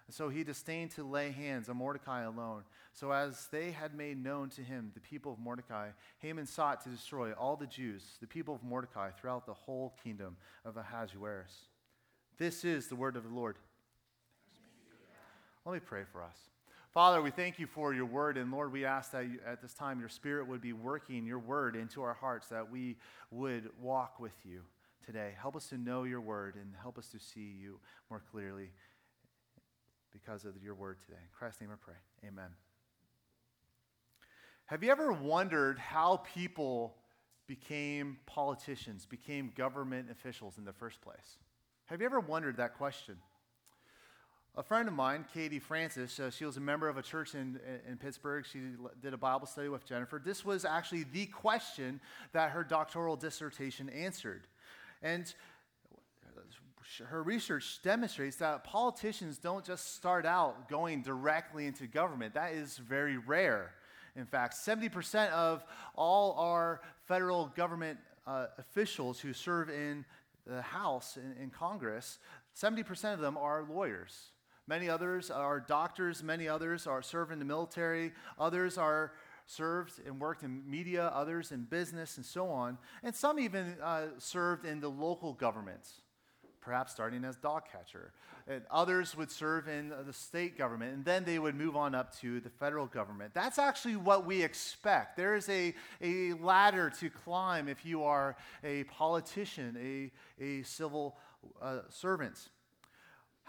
And 0.08 0.16
so 0.16 0.30
he 0.30 0.44
disdained 0.44 0.92
to 0.92 1.04
lay 1.04 1.32
hands 1.32 1.70
on 1.70 1.78
Mordecai 1.78 2.24
alone. 2.24 2.64
So, 2.94 3.12
as 3.12 3.48
they 3.52 3.72
had 3.72 3.96
made 3.96 4.22
known 4.22 4.50
to 4.50 4.62
him 4.62 4.92
the 4.94 5.00
people 5.00 5.32
of 5.32 5.40
Mordecai, 5.40 5.90
Haman 6.20 6.46
sought 6.46 6.82
to 6.84 6.90
destroy 6.90 7.32
all 7.32 7.56
the 7.56 7.66
Jews, 7.66 8.04
the 8.20 8.28
people 8.28 8.54
of 8.54 8.64
Mordecai, 8.64 9.12
throughout 9.12 9.46
the 9.46 9.54
whole 9.54 9.96
kingdom 10.04 10.36
of 10.66 10.76
Ahasuerus. 10.76 11.54
This 12.38 12.66
is 12.66 12.88
the 12.88 12.96
word 12.96 13.16
of 13.16 13.24
the 13.24 13.34
Lord. 13.34 13.56
Let 15.66 15.74
me 15.74 15.80
pray 15.80 16.04
for 16.12 16.24
us. 16.24 16.36
Father, 16.94 17.22
we 17.22 17.32
thank 17.32 17.58
you 17.58 17.68
for 17.68 17.94
your 17.94 18.06
word. 18.06 18.38
And 18.38 18.52
Lord, 18.52 18.74
we 18.74 18.84
ask 18.84 19.12
that 19.12 19.24
you, 19.24 19.40
at 19.48 19.62
this 19.62 19.74
time 19.74 20.02
your 20.02 20.10
spirit 20.10 20.48
would 20.48 20.60
be 20.60 20.74
working 20.74 21.26
your 21.26 21.40
word 21.40 21.78
into 21.78 22.02
our 22.02 22.14
hearts, 22.14 22.50
that 22.50 22.70
we 22.70 22.98
would 23.32 23.70
walk 23.80 24.20
with 24.20 24.36
you 24.44 24.62
today. 25.06 25.32
Help 25.40 25.56
us 25.56 25.68
to 25.70 25.78
know 25.78 26.04
your 26.04 26.20
word 26.20 26.56
and 26.56 26.74
help 26.82 26.98
us 26.98 27.08
to 27.08 27.20
see 27.20 27.56
you 27.58 27.80
more 28.10 28.22
clearly 28.32 28.72
because 30.12 30.44
of 30.44 30.62
your 30.62 30.76
word 30.76 30.98
today. 31.06 31.20
In 31.22 31.30
Christ's 31.32 31.62
name 31.62 31.70
I 31.72 31.78
pray. 31.80 31.96
Amen. 32.28 32.50
Have 34.66 34.84
you 34.84 34.92
ever 34.92 35.14
wondered 35.14 35.80
how 35.80 36.18
people 36.34 36.98
became 37.48 38.18
politicians, 38.26 39.06
became 39.06 39.54
government 39.56 40.10
officials 40.12 40.58
in 40.58 40.66
the 40.66 40.74
first 40.74 41.00
place? 41.02 41.38
Have 41.86 42.02
you 42.02 42.06
ever 42.06 42.20
wondered 42.20 42.58
that 42.58 42.78
question? 42.78 43.16
A 44.58 44.64
friend 44.64 44.90
of 44.90 44.94
mine, 44.94 45.24
Katie 45.34 45.60
Francis, 45.60 46.20
uh, 46.20 46.30
she 46.30 46.44
was 46.44 46.58
a 46.58 46.62
member 46.62 46.90
of 46.90 46.98
a 46.98 47.02
church 47.02 47.36
in, 47.36 47.58
in 47.88 47.96
Pittsburgh. 47.96 48.46
She 48.46 48.60
did 49.02 49.14
a 49.14 49.18
Bible 49.18 49.48
study 49.48 49.70
with 49.70 49.86
Jennifer. 49.86 50.22
This 50.24 50.44
was 50.44 50.66
actually 50.66 51.06
the 51.14 51.28
question 51.28 52.02
that 52.34 52.52
her 52.52 52.62
doctoral 52.62 53.16
dissertation 53.16 53.88
answered. 53.90 54.48
And 55.02 55.34
her 57.08 57.24
research 57.24 57.80
demonstrates 57.82 58.36
that 58.38 58.66
politicians 58.66 59.38
don't 59.38 59.64
just 59.64 59.96
start 59.96 60.26
out 60.26 60.68
going 60.68 61.02
directly 61.02 61.66
into 61.66 61.88
government, 61.88 62.34
that 62.34 62.52
is 62.52 62.78
very 62.78 63.18
rare. 63.18 63.72
In 64.18 64.26
fact, 64.26 64.56
70% 64.56 65.30
of 65.30 65.64
all 65.96 66.34
our 66.34 66.82
federal 67.06 67.46
government 67.56 68.00
uh, 68.28 68.48
officials 68.58 69.18
who 69.22 69.32
serve 69.32 69.70
in 69.70 70.04
the 70.46 70.62
House 70.62 71.18
in, 71.18 71.42
in 71.42 71.50
Congress, 71.50 72.18
70% 72.54 73.14
of 73.14 73.22
them 73.22 73.38
are 73.38 73.66
lawyers. 73.70 74.31
Many 74.72 74.88
others 74.88 75.30
are 75.30 75.60
doctors, 75.60 76.24
many 76.24 76.48
others 76.48 76.88
are 76.88 77.02
serving 77.02 77.34
in 77.34 77.40
the 77.40 77.46
military, 77.46 78.14
others 78.40 78.78
are 78.78 79.12
served 79.46 80.00
and 80.08 80.18
worked 80.18 80.44
in 80.44 80.64
media, 80.66 81.08
others 81.08 81.52
in 81.52 81.64
business, 81.64 82.16
and 82.16 82.26
so 82.26 82.48
on. 82.48 82.78
And 83.04 83.14
some 83.14 83.38
even 83.38 83.76
uh, 83.84 84.04
served 84.18 84.66
in 84.66 84.80
the 84.80 84.88
local 84.88 85.34
governments, 85.34 85.96
perhaps 86.62 86.94
starting 86.94 87.26
as 87.26 87.36
dog 87.36 87.64
catcher. 87.70 88.14
And 88.48 88.62
others 88.72 89.14
would 89.18 89.30
serve 89.30 89.68
in 89.68 89.92
the 90.08 90.14
state 90.14 90.58
government, 90.58 90.94
and 90.94 91.04
then 91.04 91.26
they 91.26 91.38
would 91.38 91.56
move 91.56 91.76
on 91.76 91.94
up 91.94 92.18
to 92.22 92.40
the 92.40 92.50
federal 92.50 92.86
government. 92.86 93.34
That's 93.34 93.60
actually 93.60 93.98
what 93.98 94.26
we 94.26 94.42
expect. 94.42 95.18
There 95.18 95.36
is 95.36 95.50
a, 95.50 95.76
a 96.02 96.32
ladder 96.36 96.90
to 97.02 97.10
climb 97.10 97.68
if 97.68 97.86
you 97.86 98.06
are 98.06 98.38
a 98.64 98.86
politician, 98.86 99.76
a, 100.40 100.42
a 100.42 100.64
civil 100.64 101.18
uh, 101.62 101.80
servant. 101.90 102.38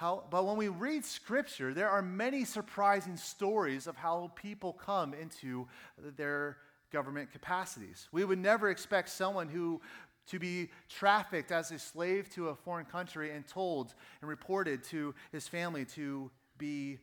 How, 0.03 0.25
but 0.31 0.45
when 0.45 0.57
we 0.57 0.67
read 0.67 1.05
scripture, 1.05 1.73
there 1.73 1.89
are 1.89 2.03
many 2.03 2.45
surprising 2.45 3.17
stories 3.17 3.87
of 3.87 3.95
how 3.95 4.33
people 4.35 4.73
come 4.73 5.15
into 5.15 5.69
their 6.17 6.57
government 6.93 7.31
capacities. 7.31 8.09
We 8.11 8.25
would 8.25 8.41
never 8.41 8.69
expect 8.69 9.11
someone 9.11 9.49
who 9.49 9.81
to 10.27 10.41
be 10.41 10.71
trafficked 10.89 11.53
as 11.53 11.71
a 11.71 11.79
slave 11.79 12.29
to 12.31 12.49
a 12.49 12.55
foreign 12.57 12.85
country 12.85 13.31
and 13.31 13.47
told 13.47 13.95
and 14.21 14.29
reported 14.29 14.83
to 14.87 15.15
his 15.31 15.47
family 15.47 15.85
to 15.95 16.33
be 16.59 16.99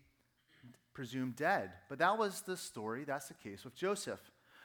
presumed 0.93 1.37
dead. 1.37 1.71
But 1.87 1.99
that 1.99 2.17
was 2.17 2.41
the 2.41 2.57
story, 2.57 3.05
that's 3.05 3.29
the 3.29 3.33
case 3.33 3.63
with 3.63 3.75
Joseph. 3.75 4.19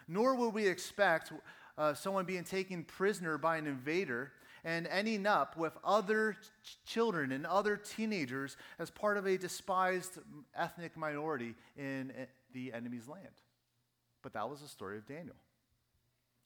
Nor 0.08 0.34
would 0.34 0.54
we 0.54 0.66
expect 0.66 1.32
uh, 1.78 1.94
someone 1.94 2.24
being 2.24 2.42
taken 2.42 2.82
prisoner 2.82 3.38
by 3.38 3.58
an 3.58 3.68
invader 3.68 4.32
and 4.64 4.86
ending 4.86 5.26
up 5.26 5.56
with 5.56 5.72
other 5.84 6.36
ch- 6.62 6.78
children 6.86 7.32
and 7.32 7.46
other 7.46 7.76
teenagers 7.76 8.56
as 8.78 8.90
part 8.90 9.16
of 9.16 9.26
a 9.26 9.36
despised 9.36 10.18
ethnic 10.56 10.96
minority 10.96 11.54
in 11.76 12.10
uh, 12.10 12.24
the 12.52 12.72
enemy's 12.72 13.06
land. 13.06 13.42
But 14.22 14.32
that 14.32 14.48
was 14.48 14.60
the 14.60 14.68
story 14.68 14.96
of 14.96 15.06
Daniel. 15.06 15.36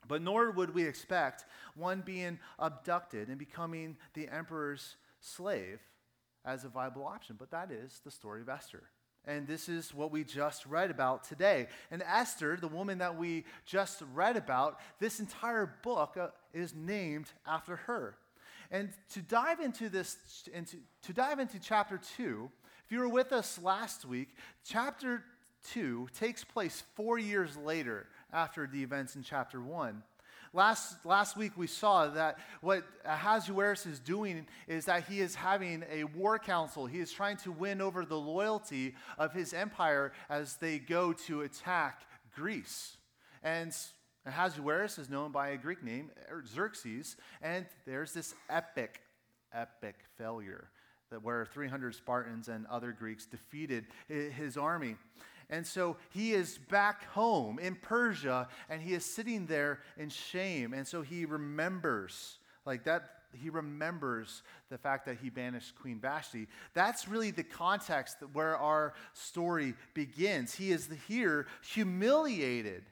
But 0.07 0.23
nor 0.23 0.51
would 0.51 0.75
we 0.75 0.85
expect 0.85 1.45
one 1.75 2.03
being 2.05 2.39
abducted 2.59 3.29
and 3.29 3.39
becoming 3.39 3.97
the 4.15 4.29
emperor's 4.29 4.97
slave 5.21 5.81
as 6.45 6.65
a 6.65 6.69
viable 6.69 7.07
option. 7.07 7.37
But 7.39 7.51
that 7.51 7.71
is 7.71 8.01
the 8.05 8.11
story 8.11 8.41
of 8.41 8.49
Esther. 8.49 8.85
And 9.29 9.47
this 9.47 9.69
is 9.69 9.95
what 9.95 10.11
we 10.11 10.25
just 10.25 10.65
read 10.65 10.91
about 10.91 11.23
today. 11.23 11.69
And 11.91 12.03
Esther, 12.03 12.57
the 12.59 12.67
woman 12.67 12.99
that 12.99 13.19
we 13.19 13.45
just 13.67 14.03
read 14.15 14.39
about, 14.39 14.81
this 15.01 15.21
entire 15.21 15.75
book 15.83 16.17
uh, 16.19 16.29
is 16.55 16.75
named 16.75 17.31
after 17.47 17.77
her. 17.77 18.17
And 18.71 18.89
to 19.13 19.21
dive 19.21 19.61
into 19.61 19.91
this, 19.91 20.17
into, 20.53 20.79
to 21.03 21.13
dive 21.13 21.41
into 21.41 21.59
chapter 21.59 22.01
2, 22.17 22.51
if 22.87 22.93
you 22.93 23.01
were 23.01 23.09
with 23.09 23.33
us 23.33 23.61
last 23.63 24.07
week, 24.07 24.31
chapter 24.65 25.23
2 25.73 26.09
takes 26.19 26.43
place 26.43 26.83
four 26.95 27.19
years 27.19 27.55
later 27.59 28.07
after 28.33 28.67
the 28.67 28.83
events 28.83 29.15
in 29.15 29.23
chapter 29.23 29.61
1. 29.61 30.03
Last, 30.52 31.05
last 31.05 31.37
week 31.37 31.52
we 31.57 31.67
saw 31.67 32.09
that 32.09 32.38
what 32.61 32.85
Ahasuerus 33.05 33.87
is 33.87 33.99
doing 33.99 34.47
is 34.67 34.87
that 34.87 35.05
he 35.05 35.21
is 35.21 35.35
having 35.35 35.85
a 35.90 36.05
war 36.05 36.38
council. 36.38 36.87
He 36.87 37.00
is 37.00 37.12
trying 37.12 37.37
to 37.38 37.52
win 37.52 37.81
over 37.81 38.05
the 38.05 38.19
loyalty 38.19 38.95
of 39.19 39.33
his 39.33 39.52
empire 39.52 40.12
as 40.28 40.57
they 40.57 40.78
go 40.78 41.12
to 41.12 41.43
attack 41.43 42.02
Greece. 42.35 42.97
And 43.43 43.75
Ahasuerus 44.26 44.99
is 44.99 45.09
known 45.09 45.33
by 45.33 45.49
a 45.49 45.57
Greek 45.57 45.83
name, 45.83 46.11
er, 46.31 46.43
Xerxes, 46.47 47.17
and 47.43 47.67
there's 47.87 48.12
this 48.12 48.35
epic, 48.50 49.00
epic 49.52 49.97
failure 50.17 50.71
that 51.11 51.23
where 51.23 51.47
300 51.47 51.95
Spartans 51.95 52.49
and 52.49 52.67
other 52.67 52.93
Greeks 52.93 53.26
defeated 53.26 53.87
his 54.09 54.57
army. 54.57 54.97
And 55.50 55.67
so 55.67 55.97
he 56.11 56.33
is 56.33 56.59
back 56.71 57.05
home 57.07 57.59
in 57.59 57.75
Persia 57.75 58.49
and 58.69 58.83
he 58.83 58.95
is 58.95 59.05
sitting 59.05 59.47
there 59.47 59.81
in 59.97 60.11
shame. 60.11 60.75
And 60.75 60.87
so 60.87 61.02
he 61.02 61.25
remembers, 61.25 62.38
like 62.67 62.85
that, 62.85 63.11
he 63.33 63.50
remembers 63.50 64.43
the 64.71 64.78
fact 64.78 65.07
that 65.07 65.19
he 65.23 65.31
banished 65.31 65.75
Queen 65.76 66.00
Vashti. 66.00 66.49
That's 66.75 67.09
really 67.09 67.31
the 67.31 67.45
context 67.45 68.17
where 68.33 68.57
our 68.57 68.95
story 69.12 69.75
begins. 69.95 70.55
He 70.55 70.71
is 70.71 70.88
here 71.07 71.47
humiliated. 71.62 72.85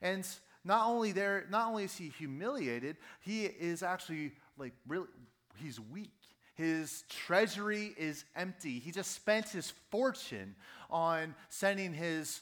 And 0.00 0.26
not 0.64 0.86
only 0.88 1.12
there, 1.12 1.46
not 1.50 1.68
only 1.68 1.84
is 1.84 1.96
he 1.96 2.08
humiliated, 2.08 2.96
he 3.20 3.44
is 3.44 3.82
actually 3.82 4.32
like 4.58 4.72
really, 4.86 5.08
he's 5.56 5.80
weak. 5.80 6.10
His 6.54 7.04
treasury 7.08 7.94
is 7.96 8.24
empty. 8.36 8.78
He 8.78 8.90
just 8.90 9.12
spent 9.12 9.48
his 9.48 9.72
fortune 9.90 10.54
on 10.90 11.34
sending 11.48 11.94
his 11.94 12.40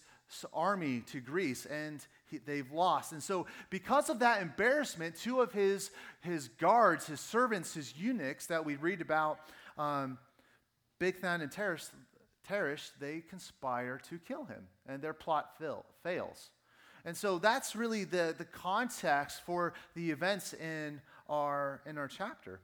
army 0.53 1.03
to 1.13 1.21
Greece, 1.21 1.67
and 1.67 2.05
he, 2.27 2.39
they've 2.39 2.71
lost. 2.73 3.13
And 3.13 3.23
so, 3.23 3.47
because 3.71 4.11
of 4.11 4.21
that 4.21 4.43
embarrassment, 4.43 5.17
two 5.17 5.41
of 5.41 5.53
his, 5.53 5.91
his 6.23 6.49
guards, 6.49 7.07
his 7.07 7.21
servants, 7.21 7.75
his 7.75 7.97
eunuchs 7.97 8.47
that 8.47 8.65
we 8.65 8.77
read 8.77 9.01
about, 9.01 9.39
um, 9.79 10.19
Bigthan 11.01 11.41
and 11.41 11.51
Teresh, 11.51 12.91
they 12.99 13.21
conspire 13.21 14.01
to 14.09 14.19
kill 14.19 14.45
him, 14.45 14.67
and 14.87 15.01
their 15.01 15.15
plot 15.15 15.59
fail, 15.59 15.85
fails. 16.03 16.51
And 17.05 17.17
so 17.17 17.39
that's 17.39 17.75
really 17.75 18.05
the, 18.05 18.35
the 18.37 18.45
context 18.45 19.43
for 19.47 19.73
the 19.95 20.11
events 20.11 20.53
in 20.53 21.01
our, 21.29 21.81
in 21.87 21.97
our 21.97 22.09
chapter. 22.09 22.61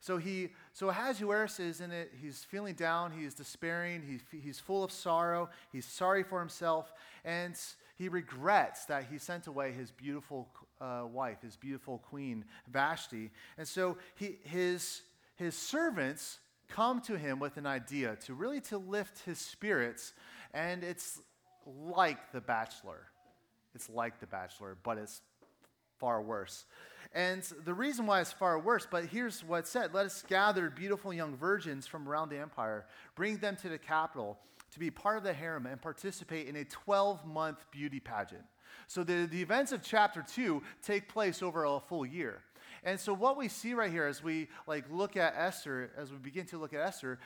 So 0.00 0.18
he, 0.18 0.50
so 0.72 0.88
Ahasuerus 0.88 1.60
is 1.60 1.80
in 1.80 1.90
it. 1.90 2.12
He's 2.20 2.44
feeling 2.44 2.74
down. 2.74 3.12
He's 3.12 3.34
despairing. 3.34 4.02
He, 4.02 4.38
he's 4.38 4.60
full 4.60 4.84
of 4.84 4.92
sorrow. 4.92 5.48
He's 5.72 5.86
sorry 5.86 6.22
for 6.22 6.38
himself, 6.40 6.92
and 7.24 7.58
he 7.96 8.08
regrets 8.08 8.84
that 8.86 9.06
he 9.10 9.18
sent 9.18 9.46
away 9.46 9.72
his 9.72 9.90
beautiful 9.90 10.48
uh, 10.80 11.04
wife, 11.10 11.42
his 11.42 11.56
beautiful 11.56 11.98
queen 11.98 12.44
Vashti. 12.68 13.30
And 13.58 13.66
so 13.66 13.96
he, 14.14 14.38
his 14.44 15.02
his 15.36 15.56
servants 15.56 16.38
come 16.68 17.00
to 17.02 17.16
him 17.16 17.38
with 17.38 17.56
an 17.56 17.66
idea 17.66 18.16
to 18.24 18.34
really 18.34 18.60
to 18.60 18.78
lift 18.78 19.24
his 19.24 19.38
spirits, 19.38 20.12
and 20.52 20.82
it's 20.82 21.20
like 21.66 22.32
The 22.32 22.40
Bachelor. 22.40 23.06
It's 23.74 23.90
like 23.90 24.20
The 24.20 24.26
Bachelor, 24.26 24.76
but 24.82 24.98
it's 24.98 25.20
far 25.98 26.22
worse. 26.22 26.64
And 27.12 27.42
the 27.64 27.74
reason 27.74 28.06
why 28.06 28.20
it's 28.20 28.32
far 28.32 28.58
worse, 28.58 28.86
but 28.90 29.06
here's 29.06 29.42
what's 29.42 29.70
said 29.70 29.94
Let 29.94 30.06
us 30.06 30.22
gather 30.26 30.70
beautiful 30.70 31.12
young 31.12 31.36
virgins 31.36 31.86
from 31.86 32.08
around 32.08 32.28
the 32.28 32.38
empire, 32.38 32.86
bring 33.14 33.38
them 33.38 33.56
to 33.62 33.68
the 33.68 33.78
capital 33.78 34.38
to 34.72 34.78
be 34.78 34.90
part 34.90 35.16
of 35.16 35.24
the 35.24 35.32
harem 35.32 35.66
and 35.66 35.80
participate 35.80 36.48
in 36.48 36.56
a 36.56 36.64
12 36.64 37.24
month 37.24 37.64
beauty 37.70 38.00
pageant. 38.00 38.44
So 38.86 39.02
the, 39.02 39.26
the 39.26 39.40
events 39.40 39.72
of 39.72 39.82
chapter 39.82 40.22
2 40.22 40.62
take 40.82 41.08
place 41.08 41.42
over 41.42 41.64
a 41.64 41.80
full 41.80 42.04
year. 42.04 42.42
And 42.84 43.00
so 43.00 43.14
what 43.14 43.36
we 43.36 43.48
see 43.48 43.74
right 43.74 43.90
here 43.90 44.06
as 44.06 44.22
we 44.22 44.48
like 44.66 44.84
look 44.90 45.16
at 45.16 45.34
Esther, 45.36 45.90
as 45.96 46.12
we 46.12 46.18
begin 46.18 46.46
to 46.46 46.58
look 46.58 46.74
at 46.74 46.80
Esther, 46.80 47.18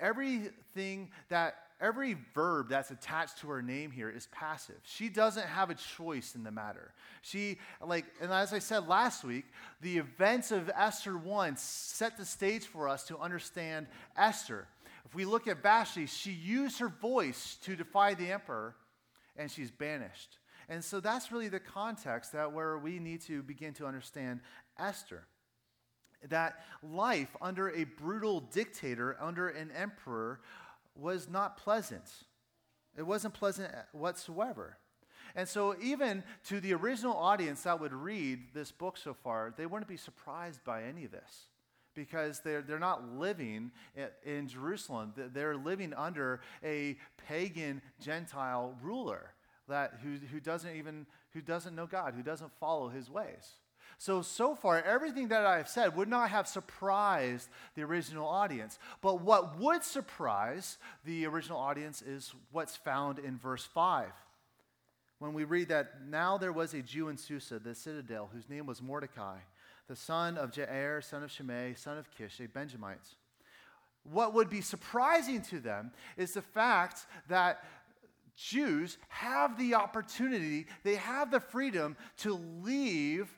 everything 0.00 1.10
that 1.28 1.65
every 1.80 2.16
verb 2.34 2.68
that's 2.68 2.90
attached 2.90 3.38
to 3.38 3.48
her 3.48 3.62
name 3.62 3.90
here 3.90 4.08
is 4.10 4.28
passive. 4.32 4.76
She 4.84 5.08
doesn't 5.08 5.46
have 5.46 5.70
a 5.70 5.74
choice 5.74 6.34
in 6.34 6.42
the 6.42 6.50
matter. 6.50 6.92
She, 7.22 7.58
like, 7.84 8.06
and 8.20 8.32
as 8.32 8.52
I 8.52 8.58
said 8.58 8.88
last 8.88 9.24
week, 9.24 9.44
the 9.80 9.98
events 9.98 10.52
of 10.52 10.70
Esther 10.74 11.16
1 11.16 11.56
set 11.56 12.16
the 12.16 12.24
stage 12.24 12.64
for 12.64 12.88
us 12.88 13.04
to 13.04 13.18
understand 13.18 13.86
Esther. 14.16 14.66
If 15.04 15.14
we 15.14 15.24
look 15.24 15.46
at 15.46 15.62
Vashti, 15.62 16.06
she 16.06 16.32
used 16.32 16.78
her 16.78 16.88
voice 16.88 17.58
to 17.62 17.76
defy 17.76 18.14
the 18.14 18.32
emperor, 18.32 18.74
and 19.36 19.50
she's 19.50 19.70
banished. 19.70 20.38
And 20.68 20.82
so 20.82 20.98
that's 20.98 21.30
really 21.30 21.48
the 21.48 21.60
context 21.60 22.32
that 22.32 22.52
where 22.52 22.76
we 22.78 22.98
need 22.98 23.20
to 23.22 23.42
begin 23.42 23.72
to 23.74 23.86
understand 23.86 24.40
Esther. 24.78 25.26
That 26.28 26.64
life 26.82 27.36
under 27.40 27.70
a 27.70 27.84
brutal 27.84 28.40
dictator, 28.40 29.16
under 29.20 29.48
an 29.48 29.70
emperor, 29.76 30.40
was 30.98 31.28
not 31.28 31.56
pleasant. 31.56 32.10
It 32.96 33.02
wasn't 33.02 33.34
pleasant 33.34 33.72
whatsoever. 33.92 34.78
And 35.34 35.46
so, 35.48 35.76
even 35.82 36.24
to 36.44 36.60
the 36.60 36.72
original 36.72 37.14
audience 37.14 37.62
that 37.64 37.80
would 37.80 37.92
read 37.92 38.54
this 38.54 38.72
book 38.72 38.96
so 38.96 39.12
far, 39.12 39.52
they 39.56 39.66
wouldn't 39.66 39.88
be 39.88 39.96
surprised 39.96 40.64
by 40.64 40.84
any 40.84 41.04
of 41.04 41.10
this 41.10 41.48
because 41.94 42.40
they're, 42.40 42.62
they're 42.62 42.78
not 42.78 43.18
living 43.18 43.72
in 44.24 44.48
Jerusalem. 44.48 45.12
They're 45.16 45.56
living 45.56 45.92
under 45.94 46.40
a 46.64 46.96
pagan 47.26 47.82
Gentile 48.00 48.76
ruler 48.82 49.32
that, 49.68 49.94
who, 50.02 50.16
who, 50.30 50.38
doesn't 50.40 50.76
even, 50.76 51.06
who 51.32 51.40
doesn't 51.40 51.74
know 51.74 51.86
God, 51.86 52.14
who 52.14 52.22
doesn't 52.22 52.52
follow 52.60 52.88
his 52.88 53.10
ways. 53.10 53.54
So, 53.98 54.20
so 54.20 54.54
far, 54.54 54.82
everything 54.82 55.28
that 55.28 55.46
I've 55.46 55.68
said 55.68 55.96
would 55.96 56.08
not 56.08 56.30
have 56.30 56.46
surprised 56.46 57.48
the 57.74 57.82
original 57.82 58.28
audience. 58.28 58.78
But 59.00 59.22
what 59.22 59.58
would 59.58 59.82
surprise 59.82 60.76
the 61.04 61.26
original 61.26 61.58
audience 61.58 62.02
is 62.02 62.34
what's 62.52 62.76
found 62.76 63.18
in 63.18 63.38
verse 63.38 63.64
5. 63.64 64.08
When 65.18 65.32
we 65.32 65.44
read 65.44 65.68
that 65.68 66.02
now 66.08 66.36
there 66.36 66.52
was 66.52 66.74
a 66.74 66.82
Jew 66.82 67.08
in 67.08 67.16
Susa, 67.16 67.58
the 67.58 67.74
citadel, 67.74 68.28
whose 68.32 68.50
name 68.50 68.66
was 68.66 68.82
Mordecai, 68.82 69.38
the 69.88 69.96
son 69.96 70.36
of 70.36 70.50
Jair, 70.50 71.02
son 71.02 71.22
of 71.22 71.30
Shimei, 71.30 71.74
son 71.74 71.96
of 71.96 72.10
Kish, 72.10 72.38
a 72.40 72.48
Benjamite. 72.48 72.98
What 74.04 74.34
would 74.34 74.50
be 74.50 74.60
surprising 74.60 75.40
to 75.42 75.58
them 75.58 75.90
is 76.18 76.34
the 76.34 76.42
fact 76.42 77.06
that 77.28 77.64
Jews 78.36 78.98
have 79.08 79.58
the 79.58 79.74
opportunity, 79.74 80.66
they 80.82 80.96
have 80.96 81.30
the 81.30 81.40
freedom 81.40 81.96
to 82.18 82.34
leave 82.62 83.34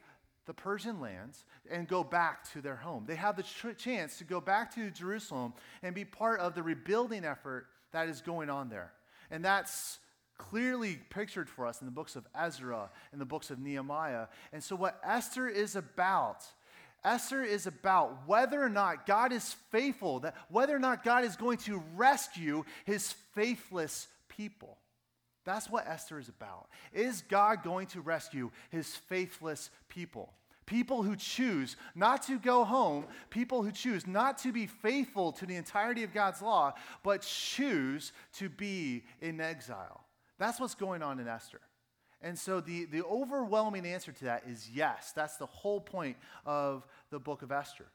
the 0.48 0.54
Persian 0.54 0.98
lands 0.98 1.44
and 1.70 1.86
go 1.86 2.02
back 2.02 2.50
to 2.52 2.60
their 2.60 2.74
home. 2.74 3.04
They 3.06 3.14
have 3.14 3.36
the 3.36 3.44
chance 3.74 4.18
to 4.18 4.24
go 4.24 4.40
back 4.40 4.74
to 4.74 4.90
Jerusalem 4.90 5.52
and 5.82 5.94
be 5.94 6.06
part 6.06 6.40
of 6.40 6.54
the 6.54 6.62
rebuilding 6.62 7.24
effort 7.24 7.66
that 7.92 8.08
is 8.08 8.22
going 8.22 8.50
on 8.50 8.70
there. 8.70 8.90
And 9.30 9.44
that's 9.44 9.98
clearly 10.38 10.98
pictured 11.10 11.50
for 11.50 11.66
us 11.66 11.80
in 11.82 11.86
the 11.86 11.92
books 11.92 12.16
of 12.16 12.26
Ezra 12.34 12.88
and 13.12 13.20
the 13.20 13.26
books 13.26 13.50
of 13.50 13.58
Nehemiah. 13.58 14.28
And 14.52 14.64
so, 14.64 14.74
what 14.74 14.98
Esther 15.04 15.48
is 15.48 15.76
about, 15.76 16.46
Esther 17.04 17.42
is 17.42 17.66
about 17.66 18.26
whether 18.26 18.62
or 18.62 18.70
not 18.70 19.06
God 19.06 19.32
is 19.32 19.54
faithful, 19.70 20.20
that 20.20 20.34
whether 20.48 20.74
or 20.74 20.80
not 20.80 21.04
God 21.04 21.24
is 21.24 21.36
going 21.36 21.58
to 21.58 21.82
rescue 21.94 22.64
his 22.86 23.12
faithless 23.34 24.08
people. 24.28 24.78
That's 25.48 25.70
what 25.70 25.88
Esther 25.88 26.18
is 26.18 26.28
about. 26.28 26.68
Is 26.92 27.22
God 27.22 27.62
going 27.62 27.86
to 27.88 28.02
rescue 28.02 28.50
his 28.68 28.94
faithless 28.94 29.70
people? 29.88 30.34
People 30.66 31.02
who 31.02 31.16
choose 31.16 31.76
not 31.94 32.22
to 32.24 32.38
go 32.38 32.64
home, 32.64 33.06
people 33.30 33.62
who 33.62 33.72
choose 33.72 34.06
not 34.06 34.36
to 34.38 34.52
be 34.52 34.66
faithful 34.66 35.32
to 35.32 35.46
the 35.46 35.56
entirety 35.56 36.04
of 36.04 36.12
God's 36.12 36.42
law, 36.42 36.74
but 37.02 37.22
choose 37.22 38.12
to 38.34 38.50
be 38.50 39.04
in 39.22 39.40
exile. 39.40 40.04
That's 40.38 40.60
what's 40.60 40.74
going 40.74 41.02
on 41.02 41.18
in 41.18 41.26
Esther. 41.26 41.62
And 42.20 42.38
so 42.38 42.60
the, 42.60 42.84
the 42.84 43.02
overwhelming 43.04 43.86
answer 43.86 44.12
to 44.12 44.24
that 44.26 44.42
is 44.46 44.68
yes. 44.70 45.12
That's 45.12 45.38
the 45.38 45.46
whole 45.46 45.80
point 45.80 46.18
of 46.44 46.86
the 47.10 47.18
book 47.18 47.40
of 47.40 47.50
Esther. 47.50 47.86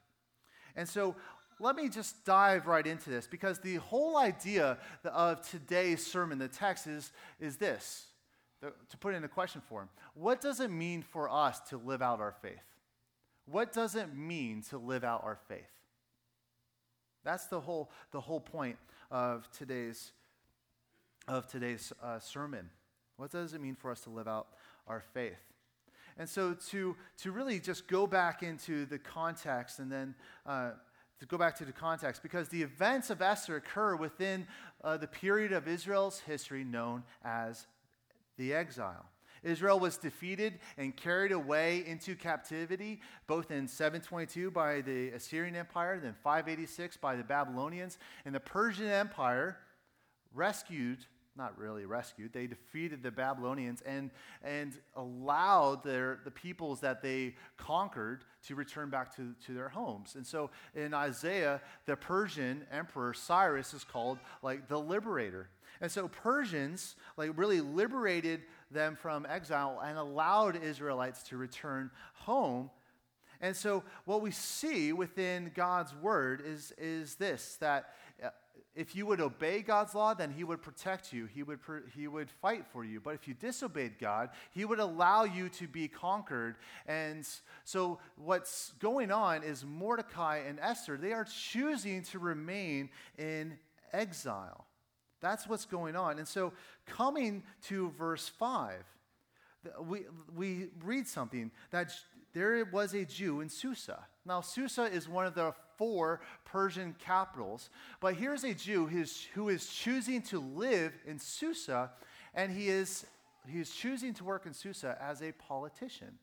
And 0.74 0.88
so 0.88 1.14
let 1.60 1.76
me 1.76 1.88
just 1.88 2.24
dive 2.24 2.66
right 2.66 2.86
into 2.86 3.10
this 3.10 3.26
because 3.26 3.58
the 3.60 3.76
whole 3.76 4.16
idea 4.16 4.78
of 5.04 5.48
today's 5.48 6.04
sermon, 6.04 6.38
the 6.38 6.48
text, 6.48 6.86
is, 6.86 7.12
is 7.40 7.56
this 7.56 8.06
to 8.60 8.96
put 8.98 9.14
it 9.14 9.18
in 9.18 9.24
a 9.24 9.28
question 9.28 9.60
for 9.68 9.82
him 9.82 9.88
What 10.14 10.40
does 10.40 10.60
it 10.60 10.70
mean 10.70 11.02
for 11.02 11.28
us 11.28 11.60
to 11.70 11.76
live 11.76 12.02
out 12.02 12.20
our 12.20 12.34
faith? 12.42 12.64
What 13.46 13.72
does 13.72 13.94
it 13.94 14.14
mean 14.14 14.62
to 14.70 14.78
live 14.78 15.04
out 15.04 15.22
our 15.24 15.38
faith? 15.48 15.70
That's 17.24 17.46
the 17.46 17.60
whole, 17.60 17.90
the 18.10 18.20
whole 18.20 18.40
point 18.40 18.76
of 19.10 19.48
today's 19.56 20.12
of 21.26 21.46
today's 21.46 21.92
uh, 22.02 22.18
sermon. 22.18 22.68
What 23.16 23.30
does 23.30 23.54
it 23.54 23.60
mean 23.60 23.74
for 23.74 23.90
us 23.90 24.00
to 24.00 24.10
live 24.10 24.28
out 24.28 24.48
our 24.86 25.00
faith? 25.00 25.38
And 26.16 26.28
so, 26.28 26.54
to, 26.70 26.96
to 27.18 27.32
really 27.32 27.58
just 27.58 27.88
go 27.88 28.06
back 28.06 28.42
into 28.42 28.86
the 28.86 28.98
context 28.98 29.78
and 29.78 29.90
then 29.90 30.14
uh, 30.46 30.72
to 31.20 31.26
go 31.26 31.38
back 31.38 31.56
to 31.56 31.64
the 31.64 31.72
context, 31.72 32.22
because 32.22 32.48
the 32.48 32.62
events 32.62 33.10
of 33.10 33.22
Esther 33.22 33.56
occur 33.56 33.96
within 33.96 34.46
uh, 34.82 34.96
the 34.96 35.06
period 35.06 35.52
of 35.52 35.68
Israel's 35.68 36.20
history 36.20 36.64
known 36.64 37.02
as 37.24 37.66
the 38.36 38.52
exile. 38.52 39.06
Israel 39.42 39.78
was 39.78 39.96
defeated 39.96 40.58
and 40.78 40.96
carried 40.96 41.32
away 41.32 41.84
into 41.86 42.16
captivity, 42.16 43.00
both 43.26 43.50
in 43.50 43.68
722 43.68 44.50
by 44.50 44.80
the 44.80 45.10
Assyrian 45.10 45.54
Empire, 45.54 46.00
then 46.00 46.14
586 46.22 46.96
by 46.96 47.14
the 47.14 47.22
Babylonians, 47.22 47.98
and 48.24 48.34
the 48.34 48.40
Persian 48.40 48.86
Empire 48.86 49.58
rescued 50.34 51.06
not 51.36 51.58
really 51.58 51.84
rescued. 51.84 52.32
They 52.32 52.46
defeated 52.46 53.02
the 53.02 53.10
Babylonians 53.10 53.82
and, 53.84 54.10
and 54.42 54.72
allowed 54.94 55.82
their, 55.82 56.20
the 56.24 56.30
peoples 56.30 56.80
that 56.80 57.02
they 57.02 57.34
conquered 57.56 58.24
to 58.46 58.54
return 58.54 58.90
back 58.90 59.14
to, 59.16 59.34
to 59.46 59.52
their 59.54 59.68
homes. 59.68 60.14
And 60.14 60.26
so 60.26 60.50
in 60.74 60.94
Isaiah, 60.94 61.60
the 61.86 61.96
Persian 61.96 62.64
emperor 62.70 63.14
Cyrus 63.14 63.74
is 63.74 63.84
called 63.84 64.18
like 64.42 64.68
the 64.68 64.78
liberator. 64.78 65.48
And 65.80 65.90
so 65.90 66.08
Persians 66.08 66.96
like 67.16 67.32
really 67.36 67.60
liberated 67.60 68.42
them 68.70 68.96
from 68.96 69.26
exile 69.28 69.82
and 69.84 69.98
allowed 69.98 70.62
Israelites 70.62 71.22
to 71.24 71.36
return 71.36 71.90
home. 72.14 72.70
And 73.40 73.54
so 73.56 73.82
what 74.04 74.22
we 74.22 74.30
see 74.30 74.92
within 74.92 75.50
God's 75.54 75.94
word 75.94 76.42
is, 76.46 76.72
is 76.78 77.16
this 77.16 77.56
that 77.60 77.90
if 78.74 78.96
you 78.96 79.06
would 79.06 79.20
obey 79.20 79.62
God's 79.62 79.94
law, 79.94 80.14
then 80.14 80.32
He 80.32 80.42
would 80.42 80.60
protect 80.60 81.12
you. 81.12 81.26
He 81.26 81.42
would, 81.42 81.60
he 81.94 82.08
would 82.08 82.30
fight 82.30 82.66
for 82.72 82.84
you. 82.84 83.00
But 83.00 83.14
if 83.14 83.28
you 83.28 83.34
disobeyed 83.34 83.98
God, 83.98 84.30
He 84.52 84.64
would 84.64 84.80
allow 84.80 85.24
you 85.24 85.48
to 85.50 85.68
be 85.68 85.86
conquered. 85.86 86.56
And 86.86 87.26
so, 87.64 87.98
what's 88.16 88.72
going 88.80 89.12
on 89.12 89.44
is 89.44 89.64
Mordecai 89.64 90.38
and 90.46 90.58
Esther, 90.60 90.96
they 90.96 91.12
are 91.12 91.24
choosing 91.24 92.02
to 92.04 92.18
remain 92.18 92.90
in 93.16 93.58
exile. 93.92 94.66
That's 95.20 95.48
what's 95.48 95.66
going 95.66 95.94
on. 95.96 96.18
And 96.18 96.26
so, 96.26 96.52
coming 96.86 97.44
to 97.68 97.90
verse 97.90 98.28
5, 98.28 98.84
we, 99.82 100.02
we 100.34 100.66
read 100.82 101.06
something 101.06 101.50
that 101.70 101.92
there 102.34 102.64
was 102.72 102.92
a 102.94 103.04
Jew 103.04 103.40
in 103.40 103.48
Susa. 103.48 104.04
Now, 104.26 104.40
Susa 104.40 104.84
is 104.84 105.08
one 105.08 105.26
of 105.26 105.34
the 105.34 105.54
four 105.76 106.20
Persian 106.44 106.94
capitals, 106.98 107.70
but 108.00 108.14
here's 108.14 108.44
a 108.44 108.54
Jew 108.54 108.86
who 109.34 109.48
is, 109.48 109.66
choosing 109.66 110.22
to 110.22 110.40
live 110.40 110.92
in 111.06 111.18
Susa, 111.18 111.90
and 112.34 112.50
he 112.50 112.68
is, 112.68 113.06
he 113.48 113.60
is 113.60 113.70
choosing 113.70 114.14
to 114.14 114.24
work 114.24 114.46
in 114.46 114.54
Susa 114.54 114.96
as 115.00 115.22
a 115.22 115.32
politician. 115.32 116.18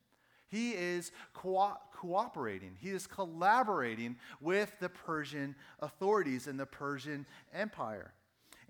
He 0.48 0.72
is 0.72 1.12
co- 1.32 1.78
cooperating, 1.94 2.76
he 2.80 2.90
is 2.90 3.06
collaborating 3.06 4.16
with 4.40 4.72
the 4.80 4.88
Persian 4.88 5.54
authorities 5.80 6.46
and 6.46 6.58
the 6.58 6.66
Persian 6.66 7.26
Empire 7.54 8.12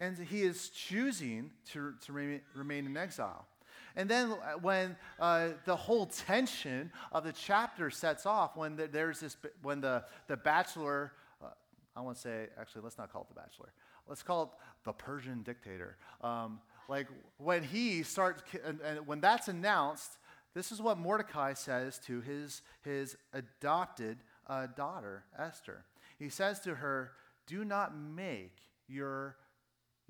and 0.02 0.18
he 0.18 0.42
is 0.42 0.68
choosing 0.70 1.52
to, 1.72 1.94
to 2.04 2.40
remain 2.54 2.86
in 2.86 2.96
exile. 2.96 3.46
And 3.96 4.08
then 4.08 4.32
uh, 4.32 4.58
when 4.60 4.96
uh, 5.20 5.50
the 5.64 5.76
whole 5.76 6.06
tension 6.06 6.90
of 7.12 7.24
the 7.24 7.32
chapter 7.32 7.90
sets 7.90 8.26
off, 8.26 8.56
when 8.56 8.76
the, 8.76 8.86
there's 8.86 9.20
this, 9.20 9.36
when 9.62 9.80
the, 9.80 10.04
the 10.26 10.36
bachelor, 10.36 11.12
uh, 11.42 11.48
I 11.96 12.00
want 12.00 12.16
to 12.16 12.22
say, 12.22 12.46
actually, 12.58 12.82
let's 12.82 12.98
not 12.98 13.12
call 13.12 13.22
it 13.22 13.28
the 13.28 13.40
bachelor. 13.40 13.72
Let's 14.08 14.22
call 14.22 14.42
it 14.44 14.48
the 14.84 14.92
Persian 14.92 15.42
dictator. 15.42 15.96
Um, 16.22 16.60
like 16.88 17.06
when 17.38 17.62
he 17.62 18.02
starts, 18.02 18.42
and, 18.64 18.80
and 18.80 19.06
when 19.06 19.20
that's 19.20 19.48
announced, 19.48 20.18
this 20.54 20.72
is 20.72 20.82
what 20.82 20.98
Mordecai 20.98 21.54
says 21.54 21.98
to 22.06 22.20
his, 22.20 22.62
his 22.82 23.16
adopted 23.32 24.18
uh, 24.46 24.66
daughter, 24.76 25.24
Esther. 25.38 25.84
He 26.18 26.28
says 26.28 26.60
to 26.60 26.74
her, 26.76 27.12
Do 27.46 27.64
not 27.64 27.96
make 27.96 28.56
your 28.88 29.36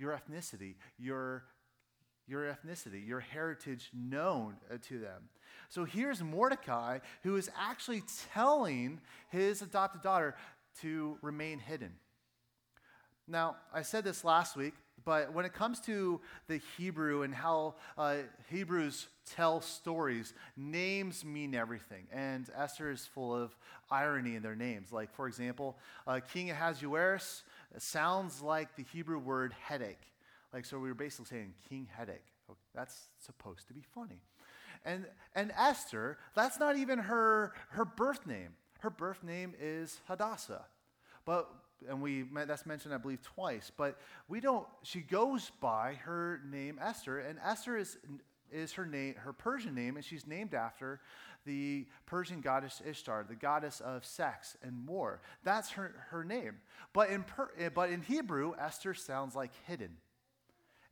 your 0.03 0.13
ethnicity, 0.19 0.75
your, 0.99 1.45
your 2.33 2.45
ethnicity, 2.45 3.07
your 3.07 3.21
heritage 3.21 3.91
known 3.93 4.57
uh, 4.73 4.79
to 4.89 4.99
them. 4.99 5.29
So 5.69 5.85
here's 5.85 6.23
Mordecai 6.23 7.01
who 7.23 7.37
is 7.37 7.51
actually 7.59 8.03
telling 8.33 9.01
his 9.29 9.61
adopted 9.61 10.01
daughter 10.01 10.35
to 10.81 11.19
remain 11.21 11.59
hidden. 11.59 11.93
Now, 13.29 13.57
I 13.73 13.83
said 13.83 14.03
this 14.03 14.25
last 14.25 14.57
week, 14.57 14.73
but 15.05 15.35
when 15.35 15.45
it 15.45 15.53
comes 15.53 15.79
to 15.81 16.21
the 16.49 16.61
Hebrew 16.77 17.23
and 17.23 17.35
how 17.35 17.75
uh, 17.99 18.17
Hebrews 18.51 19.09
tell 19.27 19.61
stories, 19.61 20.33
names 20.57 21.25
mean 21.25 21.55
everything. 21.55 22.07
And 22.13 22.49
Esther 22.57 22.91
is 22.91 23.05
full 23.05 23.35
of 23.35 23.55
irony 23.91 24.37
in 24.37 24.43
their 24.43 24.57
names. 24.57 24.91
Like, 24.91 25.13
for 25.15 25.27
example, 25.29 25.77
uh, 26.07 26.21
King 26.33 26.51
Ahasuerus 26.51 27.43
sounds 27.79 28.41
like 28.41 28.75
the 28.77 28.85
Hebrew 28.93 29.19
word 29.19 29.55
headache. 29.61 30.13
Like, 30.53 30.65
so 30.65 30.79
we 30.79 30.89
were 30.89 30.95
basically 30.95 31.27
saying 31.27 31.55
King 31.69 31.89
Headache. 31.97 32.27
Oh, 32.51 32.57
that's 32.75 33.09
supposed 33.19 33.69
to 33.69 33.75
be 33.75 33.83
funny. 33.95 34.21
And, 34.85 35.07
and 35.35 35.53
Esther, 35.57 36.19
that's 36.35 36.59
not 36.59 36.77
even 36.77 36.99
her, 36.99 37.53
her 37.71 37.85
birth 37.85 38.27
name. 38.27 38.51
Her 38.81 38.91
birth 38.91 39.23
name 39.23 39.55
is 39.61 40.01
Hadassah. 40.09 40.65
But, 41.25 41.49
and 41.89 42.03
we, 42.03 42.25
that's 42.35 42.67
mentioned, 42.67 42.93
I 42.93 42.99
believe, 42.99 43.23
twice. 43.23 43.71
But 43.77 43.99
we 44.29 44.41
don't, 44.41 44.67
she 44.83 45.01
goes 45.01 45.51
by 45.61 45.95
her 46.05 46.41
name 46.51 46.79
Esther, 46.83 47.21
and 47.21 47.39
Esther 47.45 47.77
is, 47.77 47.97
is 48.51 48.73
her 48.73 48.85
name, 48.85 49.15
her 49.19 49.33
Persian 49.33 49.75
name, 49.75 49.97
and 49.97 50.05
she's 50.05 50.27
named 50.27 50.53
after 50.53 51.01
the 51.45 51.87
Persian 52.07 52.41
goddess 52.41 52.83
Ishtar, 52.85 53.25
the 53.29 53.35
goddess 53.35 53.81
of 53.81 54.05
sex 54.05 54.57
and 54.63 54.87
war. 54.87 55.21
That's 55.45 55.71
her, 55.71 55.95
her 56.11 56.25
name. 56.25 56.57
But 56.93 57.11
in, 57.11 57.23
per, 57.23 57.51
eh, 57.59 57.69
but 57.69 57.91
in 57.91 58.03
Hebrew, 58.03 58.55
Esther 58.59 58.95
sounds 58.95 59.35
like 59.35 59.51
hidden. 59.67 59.97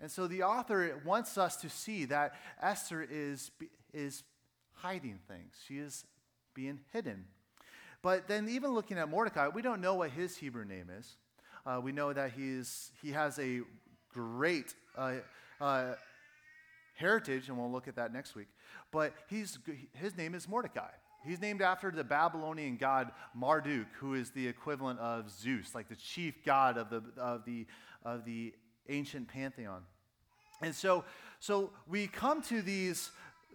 And 0.01 0.11
so 0.11 0.27
the 0.27 0.43
author 0.43 1.01
wants 1.05 1.37
us 1.37 1.57
to 1.59 1.69
see 1.69 2.07
that 2.07 2.35
Esther 2.61 3.07
is, 3.09 3.51
is 3.93 4.23
hiding 4.73 5.19
things, 5.29 5.55
she 5.67 5.79
is 5.79 6.05
being 6.55 6.81
hidden. 6.93 7.27
But 8.03 8.29
then, 8.29 8.49
even 8.49 8.71
looking 8.71 8.97
at 8.97 9.11
Mordecai, 9.11 9.49
we 9.49 9.61
don't 9.61 9.83
know 9.83 9.95
what 9.95 10.11
his 10.11 10.37
Hebrew 10.37 10.65
name 10.65 10.89
is. 10.99 11.17
Uh, 11.67 11.81
we 11.83 11.93
know 11.93 12.15
that 12.15 12.33
he's, 12.33 12.93
he 13.03 13.13
has 13.13 13.39
a 13.39 13.61
great 14.13 14.75
uh, 14.97 15.17
uh, 15.61 15.93
heritage, 16.95 17.49
and 17.49 17.59
we'll 17.59 17.71
look 17.71 17.89
at 17.89 17.97
that 17.97 18.13
next 18.13 18.35
week. 18.35 18.49
But 18.91 19.13
he's, 19.29 19.59
his 19.93 20.17
name 20.17 20.35
is 20.35 20.49
Mordecai. 20.49 20.91
He's 21.27 21.41
named 21.41 21.61
after 21.61 21.91
the 21.91 22.03
Babylonian 22.03 22.77
god 22.79 23.13
Marduk, 23.35 23.87
who 23.99 24.15
is 24.15 24.31
the 24.31 24.49
equivalent 24.49 24.99
of 25.01 25.31
Zeus, 25.31 25.75
like 25.75 25.89
the 25.89 25.97
chief 25.97 26.43
god 26.45 26.79
of 26.79 26.89
the, 26.89 27.03
of 27.19 27.45
the, 27.45 27.67
of 28.03 28.25
the 28.25 28.55
ancient 28.89 29.29
pantheon. 29.29 29.83
And 30.63 30.75
so, 30.75 31.05
so 31.39 31.71
we 31.89 32.07
come 32.07 32.43
to 32.43 32.63
these 32.63 33.11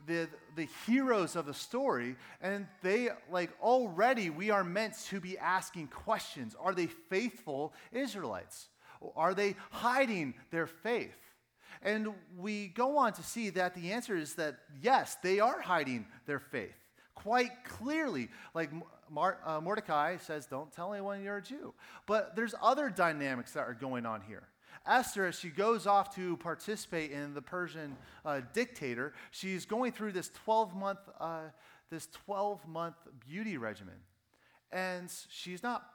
the, 0.08 0.28
the 0.56 0.68
heroes 0.86 1.36
of 1.36 1.46
the 1.46 1.54
story, 1.54 2.16
and 2.42 2.68
they, 2.84 3.10
like, 3.32 3.50
already 3.62 4.30
we 4.30 4.52
are 4.52 4.64
meant 4.64 4.94
to 5.10 5.20
be 5.20 5.38
asking 5.38 5.88
questions. 5.88 6.56
Are 6.60 6.74
they 6.74 6.88
faithful 6.88 7.74
Israelites? 7.92 8.68
Are 9.16 9.34
they 9.34 9.56
hiding 9.72 10.36
their 10.52 10.68
faith? 10.68 11.18
And 11.82 12.10
we 12.38 12.68
go 12.68 12.98
on 12.98 13.14
to 13.14 13.24
see 13.24 13.50
that 13.52 13.76
the 13.76 13.92
answer 13.92 14.16
is 14.16 14.36
that 14.36 14.58
yes, 14.82 15.18
they 15.22 15.40
are 15.40 15.62
hiding 15.62 16.06
their 16.26 16.40
faith 16.40 16.76
quite 17.14 17.64
clearly. 17.66 18.30
Like 18.54 18.72
Mar- 19.10 19.40
uh, 19.46 19.62
Mordecai 19.62 20.18
says, 20.18 20.46
don't 20.46 20.72
tell 20.72 20.94
anyone 20.94 21.24
you're 21.24 21.38
a 21.38 21.42
Jew. 21.42 21.74
But 22.08 22.36
there's 22.36 22.56
other 22.62 22.90
dynamics 22.90 23.54
that 23.54 23.62
are 23.62 23.74
going 23.74 24.06
on 24.06 24.22
here. 24.22 24.44
Esther, 24.88 25.26
as 25.26 25.40
she 25.40 25.50
goes 25.50 25.88
off 25.88 26.16
to 26.16 26.38
participate 26.38 27.12
in 27.12 27.34
the 27.34 27.42
Persian 27.42 27.96
uh, 28.24 28.42
dictator, 28.54 29.14
she's 29.32 29.66
going 29.66 29.92
through 29.92 30.12
this 30.12 30.30
12 30.44 30.76
month, 30.76 31.00
uh, 31.20 31.42
this 31.90 32.08
12 32.26 32.68
month 32.68 32.96
beauty 33.28 33.58
regimen. 33.58 33.96
And 34.72 35.12
she's 35.30 35.64
not 35.64 35.86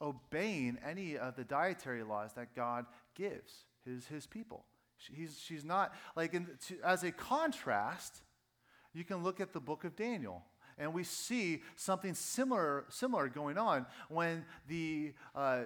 obeying 0.00 0.78
any 0.86 1.16
of 1.16 1.36
the 1.36 1.44
dietary 1.44 2.02
laws 2.02 2.32
that 2.34 2.54
God 2.54 2.86
gives 3.14 3.52
his, 3.84 4.06
his 4.06 4.26
people. 4.26 4.64
She's, 4.96 5.38
she's 5.38 5.64
not, 5.64 5.94
like, 6.14 6.34
in, 6.34 6.46
to, 6.68 6.76
as 6.84 7.04
a 7.04 7.12
contrast, 7.12 8.18
you 8.92 9.04
can 9.04 9.22
look 9.22 9.40
at 9.40 9.52
the 9.52 9.60
book 9.60 9.84
of 9.84 9.96
Daniel 9.96 10.42
and 10.78 10.94
we 10.94 11.04
see 11.04 11.62
something 11.76 12.14
similar, 12.14 12.84
similar 12.88 13.28
going 13.28 13.58
on 13.58 13.86
when 14.08 14.44
the 14.66 15.12
uh, 15.34 15.64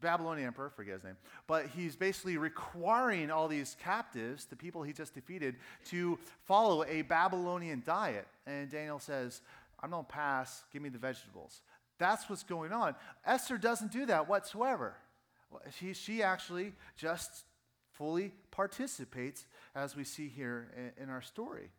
Babylonian 0.00 0.46
emperor, 0.46 0.70
forget 0.70 0.94
his 0.94 1.04
name, 1.04 1.16
but 1.46 1.66
he's 1.66 1.96
basically 1.96 2.36
requiring 2.36 3.30
all 3.30 3.48
these 3.48 3.76
captives, 3.82 4.44
the 4.44 4.56
people 4.56 4.82
he 4.82 4.92
just 4.92 5.14
defeated, 5.14 5.56
to 5.86 6.18
follow 6.44 6.84
a 6.84 7.02
Babylonian 7.02 7.82
diet. 7.84 8.26
And 8.46 8.70
Daniel 8.70 8.98
says, 8.98 9.42
I'm 9.82 9.90
going 9.90 10.04
to 10.04 10.10
pass, 10.10 10.64
give 10.72 10.82
me 10.82 10.88
the 10.88 10.98
vegetables. 10.98 11.62
That's 11.98 12.28
what's 12.30 12.44
going 12.44 12.72
on. 12.72 12.94
Esther 13.26 13.58
doesn't 13.58 13.92
do 13.92 14.06
that 14.06 14.28
whatsoever. 14.28 14.94
She, 15.78 15.94
she 15.94 16.22
actually 16.22 16.72
just 16.96 17.44
fully 17.92 18.32
participates, 18.50 19.46
as 19.74 19.96
we 19.96 20.04
see 20.04 20.28
here 20.28 20.68
in, 20.76 21.04
in 21.04 21.10
our 21.10 21.22
story. 21.22 21.70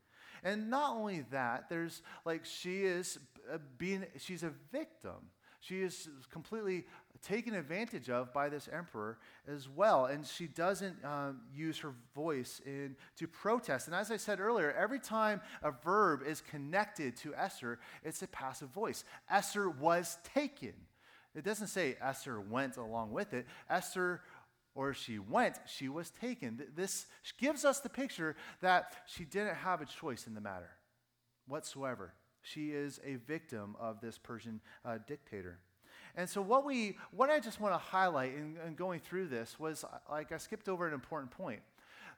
And 0.43 0.69
not 0.69 0.95
only 0.95 1.25
that, 1.31 1.69
there's 1.69 2.01
like 2.25 2.45
she 2.45 2.83
is 2.83 3.19
uh, 3.51 3.57
being, 3.77 4.05
she's 4.17 4.43
a 4.43 4.51
victim. 4.71 5.31
She 5.59 5.81
is 5.81 6.07
completely 6.31 6.85
taken 7.21 7.53
advantage 7.53 8.09
of 8.09 8.33
by 8.33 8.47
this 8.47 8.69
emperor 8.71 9.17
as 9.47 9.67
well. 9.67 10.05
And 10.05 10.25
she 10.25 10.47
doesn't 10.47 11.03
um, 11.03 11.41
use 11.53 11.77
her 11.79 11.93
voice 12.15 12.61
in, 12.65 12.95
to 13.17 13.27
protest. 13.27 13.87
And 13.87 13.95
as 13.95 14.09
I 14.09 14.17
said 14.17 14.39
earlier, 14.39 14.71
every 14.71 14.99
time 14.99 15.41
a 15.61 15.71
verb 15.71 16.21
is 16.25 16.39
connected 16.39 17.17
to 17.17 17.35
Esther, 17.35 17.79
it's 18.03 18.21
a 18.21 18.27
passive 18.27 18.69
voice. 18.69 19.03
Esther 19.29 19.69
was 19.69 20.17
taken. 20.33 20.73
It 21.35 21.43
doesn't 21.43 21.67
say 21.67 21.97
Esther 22.01 22.39
went 22.39 22.77
along 22.77 23.11
with 23.11 23.33
it. 23.33 23.45
Esther 23.69 24.21
or 24.75 24.93
she 24.93 25.19
went, 25.19 25.57
she 25.65 25.89
was 25.89 26.09
taken. 26.09 26.61
This 26.75 27.05
gives 27.37 27.65
us 27.65 27.79
the 27.79 27.89
picture 27.89 28.37
that 28.61 28.93
she 29.07 29.25
didn't 29.25 29.55
have 29.55 29.81
a 29.81 29.85
choice 29.85 30.25
in 30.25 30.35
the 30.35 30.41
matter 30.41 30.69
whatsoever. 31.47 32.13
She 32.41 32.71
is 32.71 32.99
a 33.05 33.15
victim 33.15 33.75
of 33.79 34.01
this 34.01 34.17
Persian 34.17 34.61
uh, 34.85 34.97
dictator. 35.07 35.59
And 36.15 36.29
so, 36.29 36.41
what 36.41 36.65
we, 36.65 36.97
what 37.11 37.29
I 37.29 37.39
just 37.39 37.59
want 37.59 37.73
to 37.73 37.77
highlight 37.77 38.33
in, 38.33 38.57
in 38.65 38.75
going 38.75 38.99
through 38.99 39.27
this 39.27 39.59
was, 39.59 39.85
like, 40.09 40.31
I 40.31 40.37
skipped 40.37 40.67
over 40.67 40.87
an 40.87 40.93
important 40.93 41.31
point, 41.31 41.61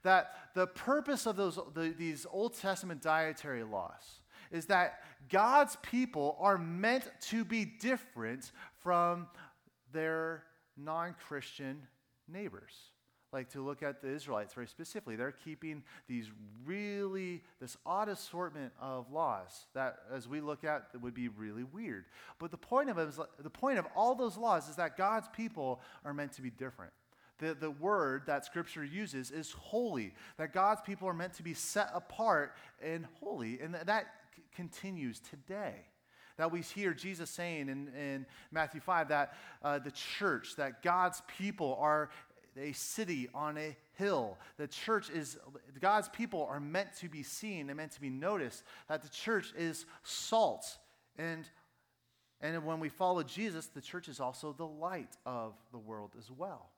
that 0.03 0.33
the 0.55 0.67
purpose 0.67 1.25
of 1.25 1.35
those 1.35 1.59
the, 1.73 1.93
these 1.97 2.25
Old 2.31 2.55
Testament 2.55 3.01
dietary 3.01 3.63
laws 3.63 4.21
is 4.51 4.65
that 4.67 5.01
God's 5.29 5.77
people 5.81 6.35
are 6.39 6.57
meant 6.57 7.09
to 7.29 7.45
be 7.45 7.65
different 7.65 8.51
from 8.79 9.27
their 9.93 10.43
non-Christian 10.77 11.87
neighbors 12.27 12.73
like 13.33 13.49
to 13.49 13.61
look 13.61 13.81
at 13.81 14.01
the 14.01 14.09
Israelites 14.09 14.53
very 14.53 14.67
specifically. 14.67 15.15
They're 15.15 15.31
keeping 15.31 15.83
these 16.07 16.29
really, 16.65 17.41
this 17.59 17.77
odd 17.85 18.09
assortment 18.09 18.73
of 18.81 19.11
laws 19.11 19.67
that, 19.73 19.99
as 20.13 20.27
we 20.27 20.41
look 20.41 20.63
at, 20.63 20.87
would 21.01 21.13
be 21.13 21.29
really 21.29 21.63
weird. 21.63 22.05
But 22.39 22.51
the 22.51 22.57
point 22.57 22.89
of 22.89 22.97
it 22.97 23.07
is, 23.07 23.19
the 23.39 23.49
point 23.49 23.79
of 23.79 23.85
all 23.95 24.15
those 24.15 24.37
laws 24.37 24.69
is 24.69 24.75
that 24.75 24.97
God's 24.97 25.27
people 25.29 25.79
are 26.03 26.13
meant 26.13 26.33
to 26.33 26.41
be 26.41 26.49
different. 26.49 26.91
The, 27.39 27.55
the 27.55 27.71
word 27.71 28.23
that 28.27 28.45
Scripture 28.45 28.83
uses 28.83 29.31
is 29.31 29.51
holy, 29.51 30.13
that 30.37 30.53
God's 30.53 30.81
people 30.81 31.07
are 31.07 31.13
meant 31.13 31.33
to 31.35 31.43
be 31.43 31.53
set 31.53 31.89
apart 31.93 32.53
and 32.81 33.07
holy. 33.19 33.59
And 33.59 33.73
that, 33.73 33.87
c- 34.35 34.43
continues 34.55 35.19
today 35.19 35.75
that 36.37 36.51
we 36.51 36.61
hear 36.61 36.93
Jesus 36.93 37.29
saying 37.29 37.69
in, 37.69 37.87
in 37.89 38.25
Matthew 38.51 38.81
5 38.81 39.09
that 39.09 39.33
uh, 39.63 39.79
the 39.79 39.91
church, 39.91 40.55
that 40.55 40.81
God's 40.81 41.21
people 41.37 41.77
are 41.79 42.09
a 42.57 42.71
city 42.73 43.29
on 43.33 43.57
a 43.57 43.75
hill. 43.93 44.37
The 44.57 44.67
church 44.67 45.09
is, 45.09 45.37
God's 45.79 46.09
people 46.09 46.47
are 46.49 46.59
meant 46.59 46.95
to 46.97 47.09
be 47.09 47.23
seen 47.23 47.69
and 47.69 47.77
meant 47.77 47.91
to 47.93 48.01
be 48.01 48.09
noticed, 48.09 48.63
that 48.87 49.03
the 49.03 49.09
church 49.09 49.53
is 49.57 49.85
salt. 50.03 50.77
And, 51.17 51.47
and 52.41 52.65
when 52.65 52.79
we 52.79 52.89
follow 52.89 53.23
Jesus, 53.23 53.67
the 53.67 53.81
church 53.81 54.07
is 54.07 54.19
also 54.19 54.53
the 54.53 54.67
light 54.67 55.15
of 55.25 55.53
the 55.71 55.77
world 55.77 56.11
as 56.17 56.29
well. 56.31 56.69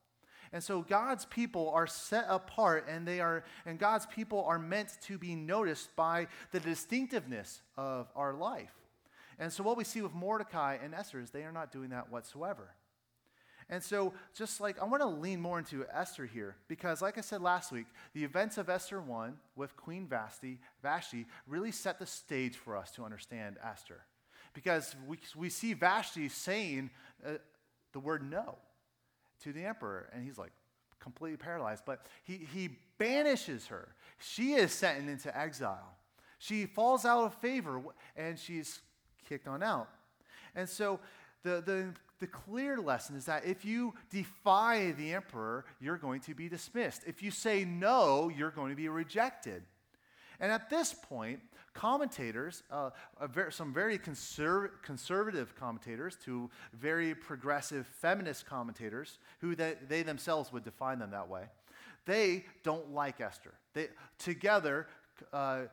And 0.51 0.63
so 0.63 0.83
God's 0.83 1.25
people 1.25 1.71
are 1.71 1.87
set 1.87 2.25
apart 2.29 2.85
and 2.87 3.07
they 3.07 3.19
are 3.19 3.43
and 3.65 3.79
God's 3.79 4.05
people 4.05 4.43
are 4.43 4.59
meant 4.59 4.89
to 5.07 5.17
be 5.17 5.33
noticed 5.35 5.95
by 5.95 6.27
the 6.51 6.59
distinctiveness 6.59 7.63
of 7.75 8.07
our 8.15 8.33
life. 8.33 8.71
And 9.39 9.51
so 9.51 9.63
what 9.63 9.77
we 9.77 9.83
see 9.83 10.03
with 10.03 10.13
Mordecai 10.13 10.77
and 10.81 10.93
Esther 10.93 11.19
is 11.19 11.31
they 11.31 11.43
are 11.43 11.51
not 11.51 11.71
doing 11.71 11.89
that 11.89 12.11
whatsoever. 12.11 12.69
And 13.69 13.81
so, 13.81 14.13
just 14.35 14.59
like 14.61 14.81
I 14.81 14.85
want 14.85 15.01
to 15.01 15.07
lean 15.07 15.39
more 15.39 15.59
into 15.59 15.85
Esther 15.91 16.25
here, 16.25 16.55
because, 16.67 17.01
like 17.01 17.17
I 17.17 17.21
said 17.21 17.41
last 17.41 17.71
week, 17.71 17.85
the 18.13 18.23
events 18.23 18.57
of 18.57 18.69
Esther 18.69 19.01
1 19.01 19.37
with 19.55 19.75
Queen 19.75 20.07
Vashti, 20.07 20.59
Vashti 20.81 21.25
really 21.47 21.71
set 21.71 21.99
the 21.99 22.05
stage 22.05 22.57
for 22.57 22.75
us 22.75 22.91
to 22.91 23.03
understand 23.03 23.57
Esther. 23.63 24.01
Because 24.53 24.95
we, 25.07 25.17
we 25.35 25.49
see 25.49 25.73
Vashti 25.73 26.29
saying 26.29 26.91
uh, 27.25 27.33
the 27.93 27.99
word 27.99 28.29
no 28.29 28.57
to 29.43 29.53
the 29.53 29.65
emperor, 29.65 30.09
and 30.13 30.23
he's 30.23 30.37
like 30.37 30.51
completely 30.99 31.37
paralyzed. 31.37 31.83
But 31.85 32.05
he, 32.23 32.47
he 32.53 32.69
banishes 32.97 33.67
her. 33.67 33.95
She 34.19 34.53
is 34.53 34.71
sent 34.71 35.09
into 35.09 35.35
exile. 35.37 35.97
She 36.39 36.65
falls 36.65 37.05
out 37.05 37.23
of 37.25 37.33
favor, 37.35 37.81
and 38.15 38.37
she's 38.37 38.81
kicked 39.27 39.47
on 39.47 39.63
out. 39.63 39.89
And 40.55 40.67
so, 40.67 40.99
the, 41.43 41.61
the 41.65 41.93
the 42.23 42.27
clear 42.27 42.77
lesson 42.77 43.17
is 43.17 43.25
that 43.25 43.43
if 43.45 43.65
you 43.65 43.93
defy 44.09 44.91
the 44.91 45.13
emperor, 45.13 45.65
you're 45.81 45.97
going 45.97 46.21
to 46.21 46.33
be 46.33 46.47
dismissed. 46.47 47.01
If 47.05 47.21
you 47.21 47.31
say 47.31 47.65
no, 47.65 48.31
you're 48.33 48.49
going 48.49 48.69
to 48.69 48.77
be 48.77 48.87
rejected. 48.87 49.61
And 50.39 50.49
at 50.49 50.69
this 50.69 50.93
point, 50.93 51.41
commentators, 51.73 52.63
uh, 52.71 52.91
ver- 53.27 53.51
some 53.51 53.73
very 53.73 53.99
conser- 53.99 54.69
conservative 54.83 55.53
commentators 55.57 56.15
to 56.23 56.49
very 56.71 57.13
progressive 57.13 57.85
feminist 57.87 58.45
commentators, 58.45 59.19
who 59.39 59.53
they, 59.53 59.75
they 59.89 60.01
themselves 60.01 60.53
would 60.53 60.63
define 60.63 60.99
them 60.99 61.11
that 61.11 61.27
way, 61.27 61.43
they 62.05 62.45
don't 62.63 62.93
like 62.93 63.19
Esther. 63.19 63.53
They, 63.73 63.89
together, 64.17 64.87
uh, 65.33 65.63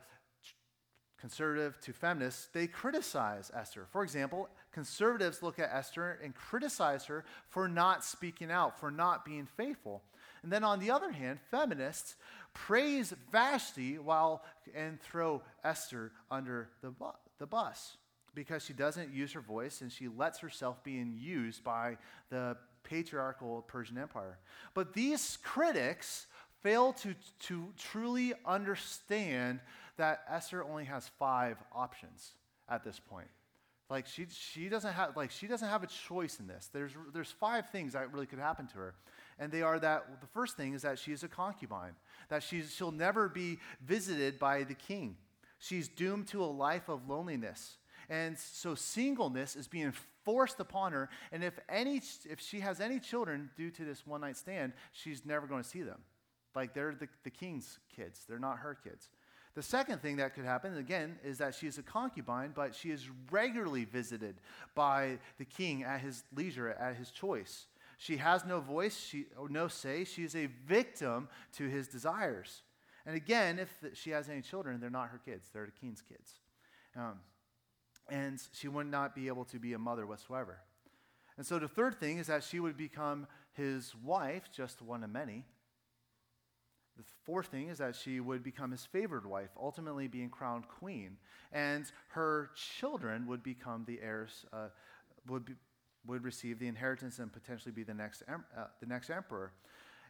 conservative 1.21 1.79
to 1.81 1.93
feminists, 1.93 2.49
they 2.51 2.65
criticize 2.65 3.51
Esther. 3.53 3.85
For 3.91 4.03
example, 4.03 4.49
conservatives 4.73 5.43
look 5.43 5.59
at 5.59 5.69
Esther 5.71 6.19
and 6.23 6.33
criticize 6.33 7.05
her 7.05 7.23
for 7.47 7.67
not 7.67 8.03
speaking 8.03 8.51
out, 8.51 8.79
for 8.79 8.89
not 8.89 9.23
being 9.23 9.45
faithful. 9.45 10.01
And 10.41 10.51
then 10.51 10.63
on 10.63 10.79
the 10.79 10.89
other 10.89 11.11
hand, 11.11 11.39
feminists 11.51 12.15
praise 12.53 13.13
Vashti 13.31 13.99
while 13.99 14.43
and 14.75 14.99
throw 14.99 15.43
Esther 15.63 16.11
under 16.31 16.69
the, 16.81 16.89
bu- 16.89 17.05
the 17.37 17.45
bus 17.45 17.97
because 18.33 18.65
she 18.65 18.73
doesn't 18.73 19.13
use 19.13 19.31
her 19.33 19.41
voice 19.41 19.81
and 19.81 19.91
she 19.91 20.07
lets 20.07 20.39
herself 20.39 20.83
being 20.83 21.13
used 21.15 21.63
by 21.63 21.97
the 22.31 22.57
patriarchal 22.83 23.61
Persian 23.67 23.97
Empire. 23.97 24.39
But 24.73 24.93
these 24.93 25.37
critics 25.43 26.25
fail 26.63 26.93
to, 26.93 27.13
to 27.41 27.67
truly 27.77 28.33
understand 28.45 29.59
that 30.01 30.23
Esther 30.27 30.63
only 30.63 30.85
has 30.85 31.07
five 31.19 31.57
options 31.71 32.31
at 32.67 32.83
this 32.83 32.99
point. 32.99 33.27
Like 33.87 34.07
she, 34.07 34.25
she 34.31 34.67
doesn't 34.67 34.93
have 34.93 35.15
like 35.15 35.29
she 35.29 35.45
doesn't 35.45 35.67
have 35.67 35.83
a 35.83 35.87
choice 35.87 36.39
in 36.39 36.47
this. 36.47 36.71
There's 36.73 36.93
there's 37.13 37.29
five 37.29 37.69
things 37.69 37.93
that 37.93 38.11
really 38.11 38.25
could 38.25 38.39
happen 38.39 38.65
to 38.67 38.77
her. 38.79 38.95
And 39.37 39.51
they 39.51 39.61
are 39.61 39.79
that 39.79 40.19
the 40.19 40.27
first 40.27 40.57
thing 40.57 40.73
is 40.73 40.81
that 40.81 40.97
she 40.97 41.11
is 41.11 41.23
a 41.23 41.27
concubine, 41.27 41.93
that 42.29 42.41
she's, 42.41 42.73
she'll 42.73 42.91
never 42.91 43.29
be 43.29 43.59
visited 43.83 44.39
by 44.39 44.63
the 44.63 44.73
king. 44.73 45.17
She's 45.59 45.87
doomed 45.87 46.27
to 46.29 46.43
a 46.43 46.45
life 46.45 46.89
of 46.89 47.07
loneliness. 47.07 47.77
And 48.09 48.37
so 48.37 48.73
singleness 48.73 49.55
is 49.55 49.67
being 49.67 49.93
forced 50.23 50.59
upon 50.59 50.93
her. 50.93 51.09
And 51.31 51.43
if 51.43 51.59
any 51.69 52.01
if 52.29 52.39
she 52.39 52.61
has 52.61 52.81
any 52.81 52.99
children 52.99 53.51
due 53.55 53.69
to 53.71 53.85
this 53.85 54.07
one 54.07 54.21
night 54.21 54.37
stand, 54.37 54.73
she's 54.93 55.25
never 55.25 55.45
going 55.45 55.61
to 55.61 55.69
see 55.69 55.83
them. 55.83 56.01
Like 56.55 56.73
they're 56.73 56.95
the, 56.95 57.07
the 57.23 57.29
king's 57.29 57.77
kids, 57.95 58.21
they're 58.27 58.39
not 58.39 58.57
her 58.59 58.75
kids. 58.75 59.09
The 59.53 59.61
second 59.61 60.01
thing 60.01 60.17
that 60.17 60.33
could 60.33 60.45
happen, 60.45 60.77
again, 60.77 61.19
is 61.23 61.37
that 61.39 61.55
she 61.55 61.67
is 61.67 61.77
a 61.77 61.83
concubine, 61.83 62.51
but 62.55 62.73
she 62.73 62.89
is 62.89 63.09
regularly 63.29 63.83
visited 63.83 64.35
by 64.75 65.19
the 65.37 65.45
king 65.45 65.83
at 65.83 65.99
his 65.99 66.23
leisure, 66.33 66.69
at 66.69 66.95
his 66.95 67.11
choice. 67.11 67.65
She 67.97 68.17
has 68.17 68.45
no 68.45 68.61
voice, 68.61 68.97
she, 68.97 69.25
no 69.49 69.67
say. 69.67 70.05
She 70.05 70.23
is 70.23 70.35
a 70.35 70.47
victim 70.65 71.27
to 71.57 71.67
his 71.67 71.87
desires. 71.87 72.63
And 73.05 73.15
again, 73.15 73.59
if 73.59 73.69
she 73.93 74.11
has 74.11 74.29
any 74.29 74.41
children, 74.41 74.79
they're 74.79 74.89
not 74.89 75.09
her 75.09 75.19
kids, 75.23 75.49
they're 75.53 75.65
the 75.65 75.71
king's 75.71 76.01
kids. 76.01 76.39
Um, 76.95 77.19
and 78.09 78.41
she 78.53 78.67
would 78.67 78.87
not 78.87 79.15
be 79.15 79.27
able 79.27 79.45
to 79.45 79.59
be 79.59 79.73
a 79.73 79.79
mother 79.79 80.05
whatsoever. 80.05 80.59
And 81.37 81.45
so 81.45 81.59
the 81.59 81.67
third 81.67 81.99
thing 81.99 82.17
is 82.19 82.27
that 82.27 82.43
she 82.43 82.59
would 82.59 82.77
become 82.77 83.27
his 83.53 83.93
wife, 84.03 84.49
just 84.51 84.81
one 84.81 85.03
of 85.03 85.09
many. 85.09 85.45
The 86.97 87.03
fourth 87.23 87.47
thing 87.47 87.69
is 87.69 87.77
that 87.77 87.95
she 87.95 88.19
would 88.19 88.43
become 88.43 88.71
his 88.71 88.85
favored 88.85 89.25
wife, 89.25 89.49
ultimately 89.59 90.07
being 90.07 90.29
crowned 90.29 90.67
queen. 90.67 91.17
And 91.51 91.85
her 92.09 92.51
children 92.55 93.27
would 93.27 93.43
become 93.43 93.85
the 93.87 93.99
heirs, 94.01 94.45
uh, 94.51 94.67
would, 95.27 95.45
be, 95.45 95.53
would 96.05 96.23
receive 96.23 96.59
the 96.59 96.67
inheritance 96.67 97.19
and 97.19 97.31
potentially 97.31 97.71
be 97.71 97.83
the 97.83 97.93
next, 97.93 98.23
uh, 98.27 98.65
the 98.79 98.85
next 98.85 99.09
emperor. 99.09 99.53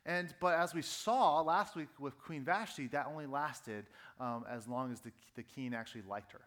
And, 0.06 0.34
but 0.40 0.56
as 0.56 0.74
we 0.74 0.82
saw 0.82 1.42
last 1.42 1.76
week 1.76 1.90
with 2.00 2.18
Queen 2.18 2.44
Vashti, 2.44 2.88
that 2.88 3.06
only 3.08 3.28
lasted 3.28 3.86
um, 4.20 4.46
as 4.50 4.68
long 4.68 4.92
as 4.92 5.00
the, 5.02 5.12
the 5.36 5.44
king 5.44 5.76
actually 5.76 6.02
liked 6.08 6.32
her. 6.32 6.42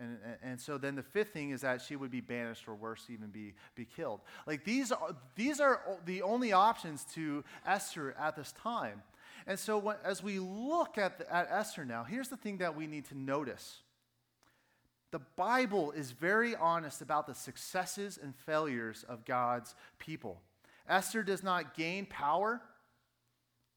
And, 0.00 0.18
and, 0.42 0.60
so 0.60 0.78
then 0.78 0.94
the 0.94 1.02
fifth 1.02 1.32
thing 1.32 1.50
is 1.50 1.62
that 1.62 1.82
she 1.82 1.96
would 1.96 2.10
be 2.10 2.20
banished 2.20 2.68
or 2.68 2.76
worse, 2.76 3.06
even 3.10 3.28
be, 3.30 3.54
be 3.74 3.84
killed. 3.84 4.20
Like 4.46 4.64
these 4.64 4.92
are, 4.92 5.16
these 5.34 5.60
are 5.60 5.80
the 6.04 6.22
only 6.22 6.52
options 6.52 7.04
to 7.14 7.42
Esther 7.66 8.14
at 8.18 8.36
this 8.36 8.52
time. 8.52 9.02
And 9.46 9.58
so, 9.58 9.78
when, 9.78 9.96
as 10.04 10.22
we 10.22 10.38
look 10.38 10.98
at, 10.98 11.18
the, 11.18 11.34
at 11.34 11.48
Esther 11.50 11.84
now, 11.84 12.04
here's 12.04 12.28
the 12.28 12.36
thing 12.36 12.58
that 12.58 12.76
we 12.76 12.86
need 12.86 13.06
to 13.06 13.18
notice 13.18 13.80
the 15.10 15.20
Bible 15.36 15.92
is 15.92 16.10
very 16.10 16.54
honest 16.54 17.00
about 17.00 17.26
the 17.26 17.34
successes 17.34 18.18
and 18.22 18.34
failures 18.34 19.06
of 19.08 19.24
God's 19.24 19.74
people. 19.98 20.42
Esther 20.86 21.22
does 21.22 21.42
not 21.42 21.74
gain 21.74 22.04
power 22.06 22.60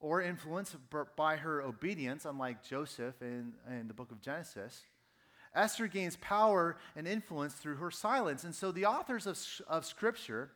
or 0.01 0.21
influence 0.21 0.75
by 1.15 1.37
her 1.37 1.61
obedience, 1.61 2.25
unlike 2.25 2.67
Joseph 2.67 3.21
in, 3.21 3.53
in 3.69 3.87
the 3.87 3.93
book 3.93 4.11
of 4.11 4.19
Genesis. 4.21 4.81
Esther 5.53 5.87
gains 5.87 6.17
power 6.17 6.77
and 6.95 7.07
influence 7.07 7.53
through 7.53 7.75
her 7.75 7.91
silence. 7.91 8.43
And 8.43 8.55
so 8.55 8.71
the 8.71 8.85
authors 8.85 9.27
of, 9.27 9.37
of 9.67 9.85
Scripture, 9.85 10.49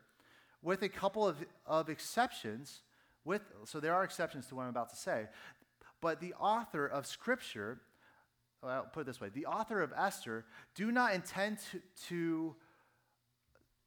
with 0.61 0.81
a 0.81 0.89
couple 0.89 1.27
of, 1.27 1.37
of 1.65 1.89
exceptions, 1.89 2.81
with, 3.25 3.41
so 3.65 3.79
there 3.79 3.93
are 3.93 4.03
exceptions 4.03 4.47
to 4.47 4.55
what 4.55 4.63
I'm 4.63 4.69
about 4.69 4.89
to 4.91 4.95
say, 4.95 5.25
but 6.01 6.21
the 6.21 6.33
author 6.35 6.85
of 6.85 7.05
Scripture, 7.05 7.81
well, 8.61 8.71
I'll 8.71 8.83
put 8.83 9.01
it 9.01 9.05
this 9.07 9.19
way 9.19 9.29
the 9.29 9.47
author 9.47 9.81
of 9.81 9.91
Esther 9.97 10.45
do 10.75 10.91
not 10.91 11.13
intend 11.13 11.57
to, 11.71 11.81
to 12.07 12.55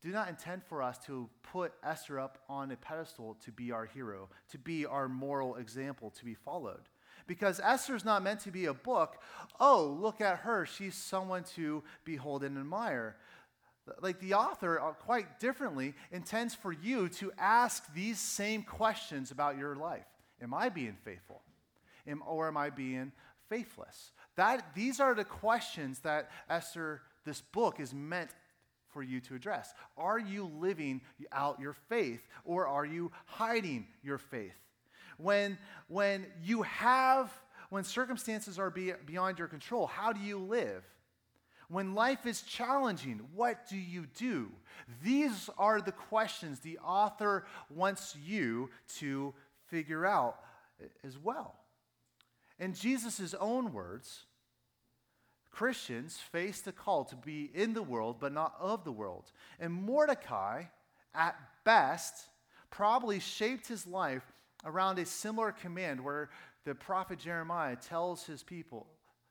do 0.02 0.10
not 0.10 0.28
intend 0.28 0.62
for 0.64 0.82
us 0.82 0.98
to 1.06 1.28
put 1.42 1.72
Esther 1.82 2.20
up 2.20 2.38
on 2.48 2.70
a 2.70 2.76
pedestal 2.76 3.36
to 3.44 3.50
be 3.50 3.72
our 3.72 3.86
hero, 3.86 4.28
to 4.50 4.58
be 4.58 4.86
our 4.86 5.08
moral 5.08 5.56
example 5.56 6.10
to 6.10 6.24
be 6.24 6.34
followed. 6.34 6.88
Because 7.26 7.60
Esther 7.60 7.94
is 7.94 8.04
not 8.04 8.22
meant 8.22 8.40
to 8.40 8.50
be 8.50 8.66
a 8.66 8.74
book, 8.74 9.20
oh, 9.60 9.96
look 10.00 10.20
at 10.20 10.38
her, 10.38 10.64
she's 10.66 10.94
someone 10.94 11.44
to 11.56 11.82
behold 12.04 12.44
and 12.44 12.56
admire. 12.56 13.16
Like 14.00 14.20
the 14.20 14.34
author, 14.34 14.80
uh, 14.80 14.92
quite 14.92 15.40
differently, 15.40 15.94
intends 16.12 16.54
for 16.54 16.72
you 16.72 17.08
to 17.10 17.32
ask 17.38 17.92
these 17.94 18.18
same 18.18 18.62
questions 18.62 19.30
about 19.30 19.58
your 19.58 19.74
life 19.76 20.06
Am 20.42 20.54
I 20.54 20.68
being 20.68 20.96
faithful? 21.04 21.42
Am, 22.06 22.22
or 22.26 22.48
am 22.48 22.56
I 22.56 22.70
being 22.70 23.12
faithless? 23.48 24.12
That, 24.36 24.74
these 24.74 25.00
are 25.00 25.14
the 25.14 25.24
questions 25.24 25.98
that 26.00 26.30
Esther, 26.48 27.02
this 27.24 27.40
book, 27.40 27.80
is 27.80 27.92
meant 27.92 28.30
for 28.90 29.02
you 29.02 29.20
to 29.20 29.34
address. 29.34 29.74
Are 29.96 30.18
you 30.18 30.44
living 30.44 31.00
out 31.32 31.60
your 31.60 31.74
faith 31.88 32.26
or 32.44 32.66
are 32.66 32.86
you 32.86 33.12
hiding 33.26 33.86
your 34.02 34.18
faith? 34.18 34.54
When, 35.18 35.58
when 35.88 36.26
you 36.42 36.62
have, 36.62 37.32
when 37.70 37.84
circumstances 37.84 38.58
are 38.58 38.70
be, 38.70 38.92
beyond 39.04 39.38
your 39.38 39.48
control, 39.48 39.86
how 39.86 40.12
do 40.12 40.20
you 40.20 40.38
live? 40.38 40.84
When 41.68 41.94
life 41.94 42.24
is 42.24 42.42
challenging, 42.42 43.20
what 43.34 43.68
do 43.68 43.76
you 43.76 44.06
do? 44.16 44.50
These 45.02 45.50
are 45.58 45.80
the 45.80 45.92
questions 45.92 46.60
the 46.60 46.78
author 46.78 47.44
wants 47.68 48.16
you 48.24 48.70
to 48.98 49.34
figure 49.66 50.06
out 50.06 50.36
as 51.04 51.18
well. 51.18 51.56
In 52.58 52.72
Jesus' 52.72 53.34
own 53.38 53.72
words, 53.72 54.24
Christians 55.50 56.16
face 56.16 56.60
the 56.60 56.72
call 56.72 57.04
to 57.06 57.16
be 57.16 57.50
in 57.52 57.74
the 57.74 57.82
world, 57.82 58.16
but 58.18 58.32
not 58.32 58.54
of 58.58 58.84
the 58.84 58.92
world. 58.92 59.30
And 59.60 59.72
Mordecai, 59.72 60.64
at 61.14 61.36
best, 61.64 62.14
probably 62.70 63.20
shaped 63.20 63.68
his 63.68 63.86
life 63.86 64.22
around 64.64 64.98
a 64.98 65.04
similar 65.06 65.52
command 65.52 66.02
where 66.02 66.30
the 66.64 66.74
prophet 66.74 67.18
Jeremiah 67.18 67.76
tells 67.76 68.24
his 68.24 68.42
people, 68.42 68.86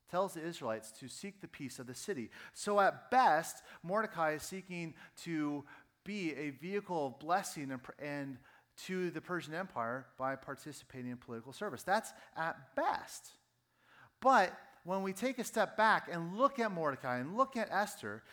tells 0.10 0.34
the 0.34 0.46
Israelites 0.46 0.92
to 1.00 1.08
seek 1.08 1.42
the 1.42 1.48
peace 1.48 1.80
of 1.80 1.88
the 1.88 1.96
city. 1.96 2.30
So 2.54 2.80
at 2.80 3.12
best, 3.12 3.64
Mordecai 3.84 4.34
is 4.34 4.44
seeking 4.44 4.94
to 5.24 5.64
be 6.04 6.34
a 6.36 6.52
vehicle 6.52 7.08
of 7.08 7.20
blessing 7.20 7.72
and, 7.72 7.82
and 8.00 8.38
to 8.86 9.10
the 9.12 9.22
Persian 9.22 9.54
Empire 9.54 10.06
by 10.18 10.36
participating 10.36 11.12
in 11.12 11.18
political 11.18 11.52
service. 11.52 11.84
That's 11.84 12.14
at 12.36 12.76
best. 12.76 13.32
But 14.22 14.58
when 14.84 15.04
we 15.04 15.14
take 15.14 15.40
a 15.40 15.44
step 15.44 15.76
back 15.76 16.08
and 16.12 16.38
look 16.38 16.60
at 16.60 16.72
Mordecai 16.72 17.18
and 17.18 17.36
look 17.36 17.58
at 17.58 17.70
Esther, 17.72 18.24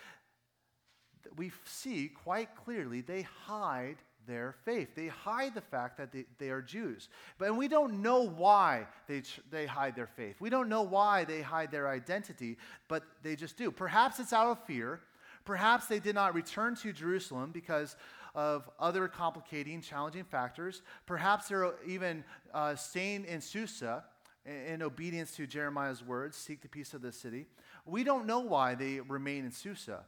we 1.36 1.50
see 1.64 2.08
quite 2.08 2.54
clearly 2.54 3.00
they 3.00 3.22
hide 3.22 3.96
their 4.26 4.54
faith. 4.64 4.94
They 4.94 5.08
hide 5.08 5.54
the 5.54 5.60
fact 5.60 5.98
that 5.98 6.12
they, 6.12 6.24
they 6.38 6.50
are 6.50 6.62
Jews. 6.62 7.08
But 7.38 7.48
and 7.48 7.58
we 7.58 7.68
don't 7.68 8.02
know 8.02 8.22
why 8.22 8.86
they, 9.06 9.22
they 9.50 9.66
hide 9.66 9.96
their 9.96 10.06
faith. 10.06 10.36
We 10.40 10.50
don't 10.50 10.68
know 10.68 10.82
why 10.82 11.24
they 11.24 11.42
hide 11.42 11.70
their 11.70 11.88
identity, 11.88 12.56
but 12.88 13.02
they 13.22 13.36
just 13.36 13.56
do. 13.56 13.70
Perhaps 13.70 14.20
it's 14.20 14.32
out 14.32 14.48
of 14.48 14.64
fear. 14.64 15.00
Perhaps 15.44 15.86
they 15.86 15.98
did 15.98 16.14
not 16.14 16.34
return 16.34 16.74
to 16.76 16.92
Jerusalem 16.92 17.50
because 17.52 17.96
of 18.34 18.68
other 18.80 19.08
complicating, 19.08 19.80
challenging 19.80 20.24
factors. 20.24 20.82
Perhaps 21.06 21.48
they're 21.48 21.74
even 21.86 22.24
uh, 22.52 22.74
staying 22.74 23.24
in 23.26 23.40
Susa 23.40 24.04
in 24.46 24.82
obedience 24.82 25.32
to 25.36 25.46
Jeremiah's 25.46 26.02
words, 26.02 26.36
seek 26.36 26.60
the 26.60 26.68
peace 26.68 26.92
of 26.92 27.00
the 27.00 27.12
city. 27.12 27.46
We 27.86 28.04
don't 28.04 28.26
know 28.26 28.40
why 28.40 28.74
they 28.74 29.00
remain 29.00 29.44
in 29.44 29.52
Susa. 29.52 30.04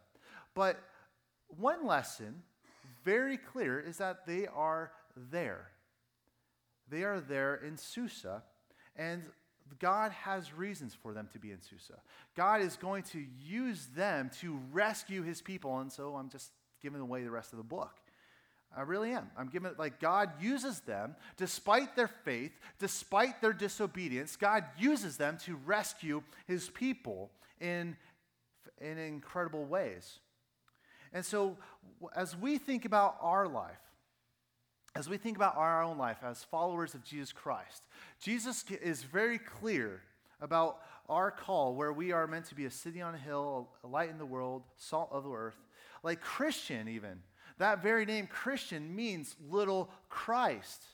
But 0.54 0.78
one 1.48 1.86
lesson, 1.86 2.42
very 3.06 3.36
clear, 3.36 3.78
is 3.78 3.98
that 3.98 4.26
they 4.26 4.48
are 4.48 4.90
there. 5.30 5.68
They 6.90 7.04
are 7.04 7.20
there 7.20 7.54
in 7.54 7.76
Susa, 7.76 8.42
and 8.96 9.22
God 9.78 10.10
has 10.12 10.52
reasons 10.52 10.92
for 10.92 11.14
them 11.14 11.28
to 11.32 11.38
be 11.38 11.52
in 11.52 11.62
Susa. 11.62 12.00
God 12.36 12.60
is 12.60 12.76
going 12.76 13.04
to 13.04 13.24
use 13.44 13.86
them 13.94 14.30
to 14.40 14.60
rescue 14.72 15.22
his 15.22 15.40
people, 15.40 15.78
and 15.78 15.90
so 15.90 16.16
I'm 16.16 16.28
just 16.28 16.50
giving 16.82 17.00
away 17.00 17.22
the 17.22 17.30
rest 17.30 17.52
of 17.52 17.58
the 17.58 17.64
book. 17.64 17.92
I 18.76 18.82
really 18.82 19.12
am. 19.12 19.30
I'm 19.38 19.48
giving 19.48 19.70
it 19.70 19.78
like 19.78 20.00
God 20.00 20.30
uses 20.40 20.80
them, 20.80 21.14
despite 21.36 21.94
their 21.94 22.08
faith, 22.08 22.52
despite 22.80 23.40
their 23.40 23.52
disobedience, 23.52 24.36
God 24.36 24.64
uses 24.76 25.16
them 25.16 25.38
to 25.44 25.54
rescue 25.64 26.22
his 26.46 26.68
people 26.68 27.30
in, 27.60 27.96
in 28.80 28.98
incredible 28.98 29.64
ways. 29.64 30.18
And 31.16 31.24
so, 31.24 31.56
as 32.14 32.36
we 32.36 32.58
think 32.58 32.84
about 32.84 33.16
our 33.22 33.48
life, 33.48 33.80
as 34.94 35.08
we 35.08 35.16
think 35.16 35.38
about 35.38 35.56
our 35.56 35.82
own 35.82 35.96
life 35.96 36.18
as 36.22 36.44
followers 36.44 36.92
of 36.92 37.02
Jesus 37.02 37.32
Christ, 37.32 37.84
Jesus 38.20 38.62
is 38.82 39.02
very 39.02 39.38
clear 39.38 40.02
about 40.42 40.82
our 41.08 41.30
call 41.30 41.74
where 41.74 41.90
we 41.90 42.12
are 42.12 42.26
meant 42.26 42.44
to 42.48 42.54
be 42.54 42.66
a 42.66 42.70
city 42.70 43.00
on 43.00 43.14
a 43.14 43.18
hill, 43.18 43.70
a 43.82 43.86
light 43.86 44.10
in 44.10 44.18
the 44.18 44.26
world, 44.26 44.64
salt 44.76 45.08
of 45.10 45.24
the 45.24 45.30
earth. 45.30 45.56
Like 46.02 46.20
Christian, 46.20 46.86
even. 46.86 47.22
That 47.56 47.82
very 47.82 48.04
name, 48.04 48.26
Christian, 48.26 48.94
means 48.94 49.36
little 49.50 49.88
Christ. 50.10 50.84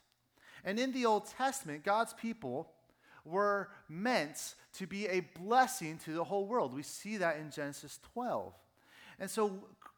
And 0.64 0.78
in 0.78 0.92
the 0.92 1.04
Old 1.04 1.26
Testament, 1.26 1.82
God's 1.82 2.12
people 2.12 2.70
were 3.24 3.70
meant 3.88 4.54
to 4.74 4.86
be 4.86 5.08
a 5.08 5.26
blessing 5.40 5.98
to 6.04 6.12
the 6.12 6.22
whole 6.22 6.46
world. 6.46 6.72
We 6.72 6.84
see 6.84 7.16
that 7.16 7.38
in 7.38 7.50
Genesis 7.50 7.98
12. 8.12 8.52
And 9.18 9.30
so 9.30 9.52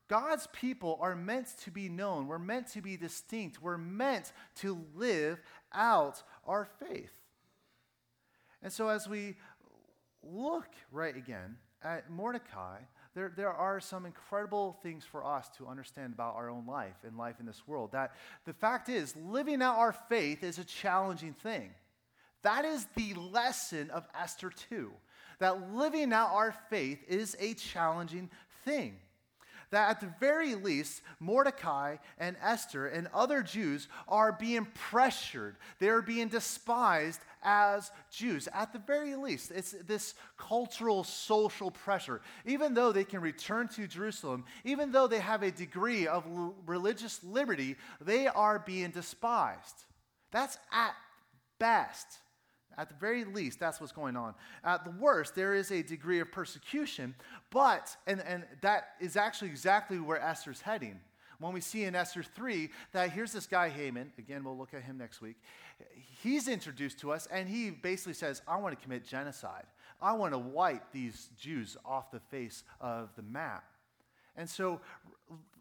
God's 0.09 0.47
people 0.53 0.99
are 1.01 1.17
meant 1.17 1.49
to 1.65 1.71
be 1.71 1.89
known. 1.89 2.27
We're 2.27 2.39
meant 2.39 2.69
to 2.73 2.83
be 2.83 2.97
distinct. 2.97 3.63
We're 3.63 3.79
meant 3.79 4.33
to 4.57 4.85
live 4.95 5.41
out 5.73 6.23
our 6.47 6.67
faith. 6.79 7.13
And 8.63 8.73
so 8.73 8.89
as 8.89 9.09
we 9.09 9.37
look 10.23 10.69
right 10.93 11.17
again 11.17 11.57
at 11.83 12.11
Mordecai, 12.11 12.79
there, 13.15 13.33
there 13.35 13.53
are 13.53 13.81
some 13.81 14.05
incredible 14.05 14.77
things 14.83 15.05
for 15.05 15.25
us 15.25 15.49
to 15.59 15.69
understand 15.69 16.13
about 16.13 16.35
our 16.35 16.51
own 16.51 16.67
life 16.67 16.97
and 17.07 17.17
life 17.17 17.37
in 17.41 17.47
this 17.47 17.67
world. 17.67 17.93
That 17.93 18.15
the 18.45 18.53
fact 18.53 18.89
is, 18.89 19.15
living 19.17 19.63
out 19.63 19.77
our 19.77 19.93
faith 19.93 20.43
is 20.43 20.59
a 20.59 20.65
challenging 20.65 21.33
thing. 21.33 21.71
That 22.43 22.67
is 22.67 22.87
the 22.95 23.15
lesson 23.15 23.91
of 23.91 24.07
Esther 24.15 24.51
2. 24.69 24.91
That 25.39 25.75
living 25.75 26.13
out 26.13 26.31
our 26.33 26.53
faith 26.69 27.03
is 27.09 27.37
a 27.41 27.55
challenging 27.55 28.29
thing 28.65 28.97
that 29.71 29.91
at 29.91 30.01
the 30.01 30.13
very 30.21 30.55
least, 30.55 31.03
Mordecai 31.21 31.97
and 32.19 32.37
Esther 32.43 32.87
and 32.87 33.09
other 33.15 33.43
Jews 33.43 33.89
are 34.09 34.33
being 34.33 34.67
pressured. 34.75 35.57
They're 35.79 36.03
being 36.03 36.29
despised 36.29 37.21
as 37.43 37.91
Jews. 38.11 38.49
At 38.53 38.73
the 38.73 38.79
very 38.79 39.15
least, 39.17 39.51
it's 39.51 39.73
this 39.87 40.15
cultural, 40.37 41.05
social 41.05 41.71
pressure. 41.71 42.23
Even 42.47 42.75
though 42.75 42.93
they 42.93 43.05
can 43.05 43.21
return 43.21 43.69
to 43.69 43.87
Jerusalem, 43.87 44.45
even 44.65 44.93
though 44.93 45.07
they 45.07 45.21
have 45.21 45.43
a 45.43 45.51
degree 45.51 46.07
of 46.07 46.25
l- 46.27 46.55
religious 46.67 47.23
liberty, 47.23 47.77
they 48.01 48.27
are 48.27 48.59
being 48.59 48.91
despised. 48.91 49.85
That's 50.33 50.59
at 50.73 50.95
best. 51.59 52.19
At 52.77 52.89
the 52.89 52.95
very 52.95 53.25
least, 53.25 53.61
that's 53.61 53.81
what's 53.81 53.93
going 53.93 54.17
on. 54.17 54.35
At 54.65 54.85
the 54.85 54.91
worst, 54.91 55.35
there 55.35 55.55
is 55.55 55.71
a 55.71 55.83
degree 55.83 56.21
of 56.21 56.31
persecution, 56.33 57.15
but, 57.51 57.97
and, 58.07 58.21
and 58.23 58.45
that 58.63 58.89
is 59.01 59.17
actually 59.17 59.49
exactly 59.49 59.99
where 59.99 60.21
Esther's 60.21 60.61
heading. 60.61 61.01
When 61.39 61.53
we 61.53 61.61
see 61.61 61.85
in 61.85 61.95
Esther 61.95 62.23
3 62.23 62.71
that 62.93 63.11
here's 63.11 63.33
this 63.33 63.47
guy, 63.47 63.69
Haman, 63.69 64.13
again, 64.19 64.45
we'll 64.45 64.57
look 64.57 64.73
at 64.73 64.83
him 64.83 64.99
next 64.99 65.21
week. 65.21 65.37
He's 66.23 66.49
introduced 66.49 67.01
to 67.01 67.13
us, 67.13 67.27
and 67.31 67.49
he 67.49 67.71
basically 67.71 68.15
says, 68.15 68.41
I 68.47 68.57
want 68.57 68.79
to 68.79 68.83
commit 68.83 69.05
genocide. 69.05 69.67
I 70.01 70.13
want 70.13 70.33
to 70.33 70.39
wipe 70.39 70.93
these 70.93 71.31
Jews 71.39 71.77
off 71.85 72.11
the 72.11 72.21
face 72.21 72.63
of 72.81 73.11
the 73.17 73.23
map. 73.23 73.65
And 74.37 74.49
so, 74.49 74.81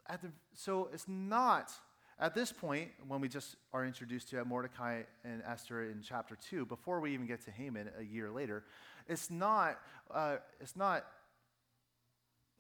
at 0.08 0.22
the, 0.22 0.30
so 0.54 0.90
it's 0.94 1.08
not 1.08 1.72
at 2.20 2.36
this 2.36 2.52
point, 2.52 2.90
when 3.08 3.22
we 3.22 3.28
just 3.28 3.56
are 3.74 3.86
introduced 3.86 4.30
to 4.30 4.44
Mordecai 4.46 5.04
and 5.24 5.42
Esther 5.48 5.84
in 5.84 6.02
chapter 6.02 6.38
2, 6.50 6.66
before 6.66 7.00
we 7.00 7.14
even 7.14 7.26
get 7.26 7.44
to 7.46 7.52
Haman 7.52 7.90
a 8.00 8.04
year 8.04 8.30
later, 8.30 8.64
it's 9.08 9.30
not, 9.30 9.80
uh, 10.12 10.38
it's 10.60 10.76
not 10.76 11.06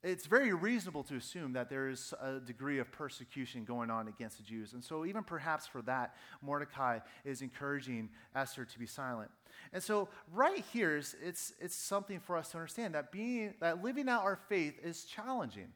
it's 0.03 0.25
very 0.25 0.53
reasonable 0.53 1.03
to 1.03 1.15
assume 1.15 1.53
that 1.53 1.69
there 1.69 1.87
is 1.87 2.13
a 2.21 2.39
degree 2.39 2.79
of 2.79 2.91
persecution 2.91 3.63
going 3.63 3.89
on 3.89 4.09
against 4.09 4.37
the 4.37 4.43
Jews. 4.43 4.73
And 4.73 4.83
so, 4.83 5.05
even 5.05 5.23
perhaps 5.23 5.65
for 5.65 5.81
that, 5.83 6.15
Mordecai 6.41 6.99
is 7.23 7.41
encouraging 7.41 8.09
Esther 8.35 8.65
to 8.65 8.79
be 8.79 8.85
silent. 8.85 9.31
And 9.71 9.81
so, 9.81 10.09
right 10.33 10.63
here, 10.73 10.97
it's, 10.97 11.15
it's 11.59 11.75
something 11.75 12.19
for 12.19 12.35
us 12.35 12.51
to 12.51 12.57
understand 12.57 12.95
that, 12.95 13.13
being, 13.13 13.53
that 13.61 13.81
living 13.81 14.09
out 14.09 14.23
our 14.23 14.35
faith 14.35 14.77
is 14.83 15.05
challenging. 15.05 15.69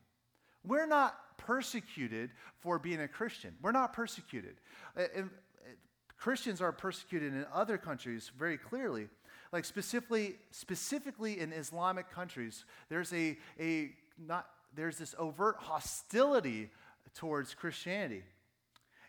We're 0.67 0.87
not 0.87 1.15
persecuted 1.37 2.31
for 2.59 2.79
being 2.79 3.01
a 3.01 3.07
Christian. 3.07 3.55
We're 3.61 3.71
not 3.71 3.93
persecuted. 3.93 4.55
Uh, 4.95 5.03
and 5.15 5.25
uh, 5.25 5.69
Christians 6.17 6.61
are 6.61 6.71
persecuted 6.71 7.33
in 7.33 7.45
other 7.53 7.77
countries 7.77 8.31
very 8.37 8.57
clearly. 8.57 9.07
Like 9.53 9.65
specifically, 9.65 10.35
specifically 10.51 11.39
in 11.39 11.53
Islamic 11.53 12.11
countries, 12.11 12.65
there's 12.89 13.13
a, 13.13 13.37
a 13.59 13.91
not, 14.17 14.47
there's 14.75 14.97
this 14.97 15.15
overt 15.17 15.55
hostility 15.59 16.69
towards 17.15 17.53
Christianity. 17.53 18.23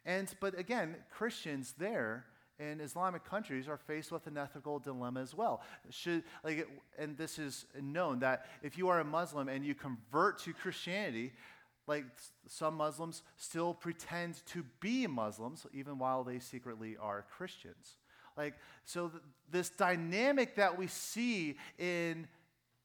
And, 0.06 0.32
but 0.40 0.58
again, 0.58 0.96
Christians 1.10 1.74
there 1.78 2.24
in 2.58 2.80
Islamic 2.80 3.24
countries 3.24 3.68
are 3.68 3.76
faced 3.76 4.10
with 4.10 4.26
an 4.26 4.36
ethical 4.36 4.78
dilemma 4.78 5.20
as 5.20 5.34
well. 5.34 5.62
Should, 5.90 6.24
like, 6.42 6.68
and 6.98 7.16
this 7.16 7.38
is 7.38 7.66
known 7.80 8.20
that 8.20 8.46
if 8.62 8.76
you 8.76 8.88
are 8.88 9.00
a 9.00 9.04
Muslim 9.04 9.48
and 9.48 9.64
you 9.64 9.74
convert 9.74 10.40
to 10.40 10.52
Christianity, 10.52 11.32
like 11.86 12.04
some 12.46 12.74
Muslims 12.74 13.22
still 13.36 13.74
pretend 13.74 14.44
to 14.46 14.64
be 14.80 15.06
Muslims 15.06 15.66
even 15.72 15.98
while 15.98 16.24
they 16.24 16.38
secretly 16.38 16.96
are 17.00 17.24
Christians. 17.36 17.96
Like, 18.36 18.54
so 18.84 19.08
th- 19.08 19.22
this 19.50 19.70
dynamic 19.70 20.56
that 20.56 20.78
we 20.78 20.86
see 20.86 21.56
in 21.78 22.28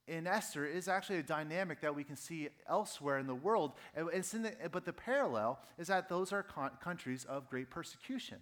in 0.05 0.27
Esther 0.27 0.65
is 0.65 0.89
actually 0.89 1.19
a 1.19 1.23
dynamic 1.23 1.79
that 1.79 1.95
we 1.95 2.03
can 2.03 2.17
see 2.17 2.49
elsewhere 2.67 3.19
in 3.19 3.27
the 3.27 3.35
world. 3.35 3.71
And 3.95 4.23
the, 4.23 4.53
but 4.69 4.83
the 4.83 4.91
parallel 4.91 5.59
is 5.77 5.87
that 5.87 6.09
those 6.09 6.33
are 6.33 6.43
con- 6.43 6.71
countries 6.83 7.23
of 7.23 7.49
great 7.49 7.69
persecution. 7.69 8.39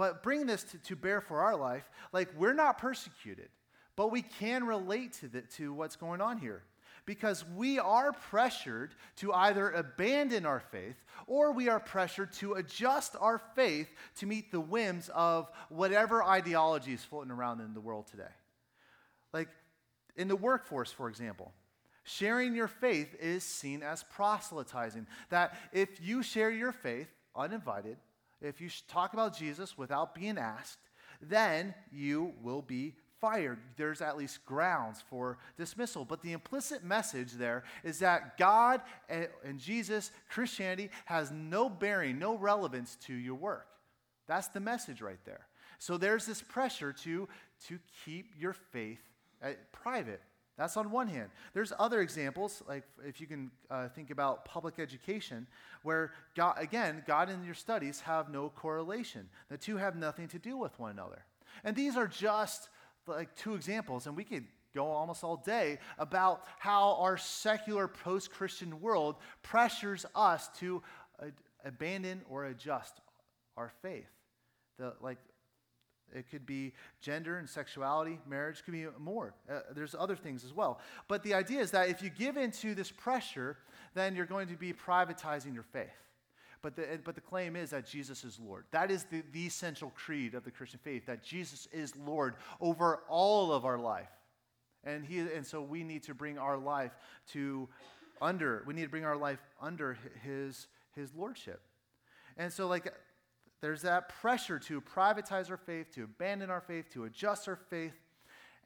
But 0.00 0.22
bring 0.22 0.46
this 0.46 0.62
to, 0.62 0.78
to, 0.78 0.96
bear 0.96 1.20
for 1.20 1.42
our 1.42 1.54
life, 1.54 1.84
like 2.10 2.30
we're 2.34 2.54
not 2.54 2.78
persecuted, 2.78 3.50
but 3.96 4.10
we 4.10 4.22
can 4.22 4.64
relate 4.64 5.12
to, 5.20 5.28
the, 5.28 5.42
to 5.58 5.74
what's 5.74 5.96
going 5.96 6.22
on 6.22 6.38
here. 6.38 6.62
Because 7.04 7.44
we 7.54 7.78
are 7.78 8.14
pressured 8.14 8.94
to 9.16 9.30
either 9.34 9.70
abandon 9.70 10.46
our 10.46 10.60
faith 10.60 10.96
or 11.26 11.52
we 11.52 11.68
are 11.68 11.78
pressured 11.78 12.32
to 12.34 12.54
adjust 12.54 13.14
our 13.20 13.42
faith 13.54 13.90
to 14.20 14.26
meet 14.26 14.50
the 14.50 14.60
whims 14.60 15.10
of 15.14 15.50
whatever 15.68 16.24
ideology 16.24 16.94
is 16.94 17.04
floating 17.04 17.30
around 17.30 17.60
in 17.60 17.74
the 17.74 17.80
world 17.80 18.06
today. 18.06 18.32
Like 19.34 19.50
in 20.16 20.28
the 20.28 20.36
workforce, 20.36 20.90
for 20.90 21.10
example, 21.10 21.52
sharing 22.04 22.54
your 22.54 22.68
faith 22.68 23.14
is 23.20 23.44
seen 23.44 23.82
as 23.82 24.02
proselytizing. 24.04 25.06
That 25.28 25.58
if 25.74 26.00
you 26.00 26.22
share 26.22 26.50
your 26.50 26.72
faith 26.72 27.08
uninvited, 27.36 27.98
if 28.40 28.60
you 28.60 28.68
talk 28.88 29.12
about 29.12 29.36
Jesus 29.36 29.76
without 29.76 30.14
being 30.14 30.38
asked, 30.38 30.78
then 31.20 31.74
you 31.92 32.32
will 32.42 32.62
be 32.62 32.94
fired. 33.20 33.58
There's 33.76 34.00
at 34.00 34.16
least 34.16 34.44
grounds 34.46 35.02
for 35.08 35.38
dismissal. 35.58 36.04
But 36.04 36.22
the 36.22 36.32
implicit 36.32 36.82
message 36.82 37.32
there 37.32 37.64
is 37.84 37.98
that 37.98 38.38
God 38.38 38.80
and, 39.08 39.58
Jesus, 39.58 40.10
Christianity, 40.30 40.90
has 41.04 41.30
no 41.30 41.68
bearing, 41.68 42.18
no 42.18 42.36
relevance 42.36 42.96
to 43.06 43.14
your 43.14 43.34
work. 43.34 43.66
That's 44.26 44.48
the 44.48 44.60
message 44.60 45.02
right 45.02 45.22
there. 45.24 45.46
So 45.78 45.96
there's 45.96 46.26
this 46.26 46.42
pressure 46.42 46.92
to, 46.92 47.28
to 47.68 47.78
keep 48.04 48.34
your 48.38 48.52
faith 48.52 49.00
uh, 49.42 49.50
private. 49.72 50.22
That's 50.60 50.76
on 50.76 50.90
one 50.90 51.08
hand. 51.08 51.30
There's 51.54 51.72
other 51.78 52.02
examples, 52.02 52.62
like 52.68 52.84
if 53.02 53.18
you 53.18 53.26
can 53.26 53.50
uh, 53.70 53.88
think 53.88 54.10
about 54.10 54.44
public 54.44 54.78
education, 54.78 55.46
where 55.84 56.12
God, 56.36 56.56
again, 56.58 57.02
God 57.06 57.30
and 57.30 57.46
your 57.46 57.54
studies 57.54 58.00
have 58.00 58.28
no 58.28 58.50
correlation. 58.50 59.30
The 59.48 59.56
two 59.56 59.78
have 59.78 59.96
nothing 59.96 60.28
to 60.28 60.38
do 60.38 60.58
with 60.58 60.78
one 60.78 60.90
another. 60.90 61.24
And 61.64 61.74
these 61.74 61.96
are 61.96 62.06
just 62.06 62.68
like 63.06 63.34
two 63.36 63.54
examples, 63.54 64.06
and 64.06 64.14
we 64.14 64.22
could 64.22 64.44
go 64.74 64.84
almost 64.84 65.24
all 65.24 65.38
day 65.38 65.78
about 65.98 66.44
how 66.58 66.96
our 66.96 67.16
secular 67.16 67.88
post 67.88 68.30
Christian 68.30 68.82
world 68.82 69.16
pressures 69.40 70.04
us 70.14 70.50
to 70.58 70.82
uh, 71.22 71.28
abandon 71.64 72.20
or 72.28 72.44
adjust 72.44 73.00
our 73.56 73.72
faith. 73.80 74.10
The, 74.78 74.92
like 75.00 75.16
it 76.14 76.30
could 76.30 76.46
be 76.46 76.72
gender 77.00 77.38
and 77.38 77.48
sexuality, 77.48 78.18
marriage 78.28 78.64
could 78.64 78.72
be 78.72 78.86
more. 78.98 79.34
Uh, 79.50 79.60
there's 79.74 79.94
other 79.98 80.16
things 80.16 80.44
as 80.44 80.54
well. 80.54 80.80
But 81.08 81.22
the 81.22 81.34
idea 81.34 81.60
is 81.60 81.70
that 81.70 81.88
if 81.88 82.02
you 82.02 82.10
give 82.10 82.36
into 82.36 82.74
this 82.74 82.90
pressure, 82.90 83.58
then 83.94 84.14
you're 84.14 84.26
going 84.26 84.48
to 84.48 84.56
be 84.56 84.72
privatizing 84.72 85.54
your 85.54 85.62
faith. 85.62 85.88
But 86.62 86.76
the, 86.76 86.98
but 87.04 87.14
the 87.14 87.20
claim 87.20 87.56
is 87.56 87.70
that 87.70 87.86
Jesus 87.86 88.24
is 88.24 88.38
Lord. 88.38 88.64
That 88.70 88.90
is 88.90 89.04
the, 89.04 89.22
the 89.32 89.46
essential 89.46 89.92
creed 89.96 90.34
of 90.34 90.44
the 90.44 90.50
Christian 90.50 90.78
faith, 90.82 91.06
that 91.06 91.22
Jesus 91.22 91.68
is 91.72 91.96
Lord 91.96 92.34
over 92.60 93.00
all 93.08 93.52
of 93.52 93.64
our 93.64 93.78
life. 93.78 94.10
And, 94.84 95.04
he, 95.04 95.20
and 95.20 95.46
so 95.46 95.62
we 95.62 95.84
need 95.84 96.02
to 96.04 96.14
bring 96.14 96.38
our 96.38 96.58
life 96.58 96.92
to 97.32 97.68
under, 98.20 98.62
we 98.66 98.74
need 98.74 98.82
to 98.82 98.88
bring 98.88 99.04
our 99.04 99.16
life 99.16 99.38
under 99.60 99.96
his, 100.22 100.66
his 100.94 101.14
lordship. 101.14 101.60
And 102.36 102.52
so, 102.52 102.66
like, 102.66 102.92
there's 103.60 103.82
that 103.82 104.08
pressure 104.08 104.58
to 104.60 104.80
privatize 104.80 105.50
our 105.50 105.56
faith, 105.56 105.94
to 105.94 106.04
abandon 106.04 106.50
our 106.50 106.60
faith, 106.60 106.92
to 106.94 107.04
adjust 107.04 107.48
our 107.48 107.56
faith. 107.56 107.92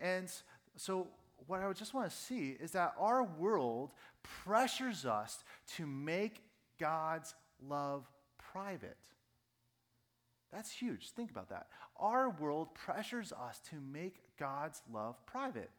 And 0.00 0.30
so, 0.76 1.09
what 1.46 1.61
I 1.61 1.66
would 1.66 1.76
just 1.76 1.94
want 1.94 2.11
to 2.11 2.16
see 2.16 2.57
is 2.61 2.72
that 2.72 2.94
our 2.98 3.24
world 3.24 3.92
pressures 4.22 5.04
us 5.04 5.44
to 5.76 5.87
make 5.87 6.42
God's 6.78 7.35
love 7.68 8.09
private. 8.38 8.96
That's 10.52 10.70
huge. 10.70 11.11
Think 11.11 11.30
about 11.30 11.48
that. 11.48 11.66
Our 11.96 12.30
world 12.30 12.74
pressures 12.74 13.33
us 13.33 13.61
to 13.70 13.76
make 13.80 14.20
God's 14.38 14.80
love 14.92 15.16
private. 15.26 15.70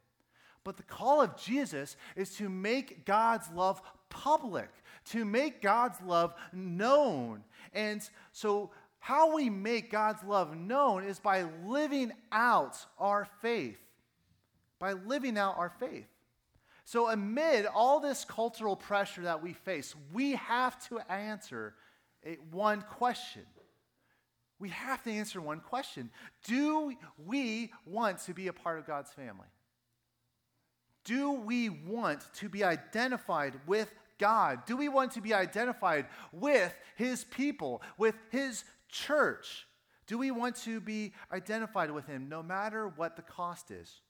But 0.64 0.76
the 0.76 0.82
call 0.82 1.22
of 1.22 1.36
Jesus 1.36 1.96
is 2.16 2.34
to 2.36 2.48
make 2.48 3.06
God's 3.06 3.48
love 3.50 3.80
public, 4.08 4.68
to 5.06 5.24
make 5.24 5.62
God's 5.62 6.00
love 6.02 6.34
known. 6.52 7.44
And 7.72 8.02
so 8.32 8.70
how 9.06 9.32
we 9.32 9.48
make 9.48 9.92
God's 9.92 10.24
love 10.24 10.56
known 10.56 11.04
is 11.04 11.20
by 11.20 11.44
living 11.64 12.10
out 12.32 12.76
our 12.98 13.28
faith. 13.40 13.78
By 14.80 14.94
living 14.94 15.38
out 15.38 15.56
our 15.58 15.70
faith. 15.78 16.08
So, 16.84 17.08
amid 17.08 17.66
all 17.66 18.00
this 18.00 18.24
cultural 18.24 18.74
pressure 18.74 19.22
that 19.22 19.44
we 19.44 19.52
face, 19.52 19.94
we 20.12 20.32
have 20.32 20.76
to 20.88 20.98
answer 21.08 21.74
one 22.50 22.82
question. 22.82 23.42
We 24.58 24.70
have 24.70 25.04
to 25.04 25.12
answer 25.12 25.40
one 25.40 25.60
question 25.60 26.10
Do 26.44 26.92
we 27.24 27.70
want 27.86 28.18
to 28.24 28.34
be 28.34 28.48
a 28.48 28.52
part 28.52 28.80
of 28.80 28.88
God's 28.88 29.12
family? 29.12 29.46
Do 31.04 31.30
we 31.30 31.68
want 31.68 32.22
to 32.40 32.48
be 32.48 32.64
identified 32.64 33.54
with 33.68 33.88
God? 34.18 34.66
Do 34.66 34.76
we 34.76 34.88
want 34.88 35.12
to 35.12 35.20
be 35.20 35.32
identified 35.32 36.06
with 36.32 36.74
His 36.96 37.22
people, 37.22 37.82
with 37.98 38.16
His 38.30 38.64
church? 38.88 39.66
Do 40.06 40.18
we 40.18 40.30
want 40.30 40.56
to 40.56 40.80
be 40.80 41.12
identified 41.32 41.90
with 41.90 42.06
him 42.06 42.28
no 42.28 42.42
matter 42.42 42.88
what 42.88 43.16
the 43.16 43.22
cost 43.22 43.70
is? 43.70 44.00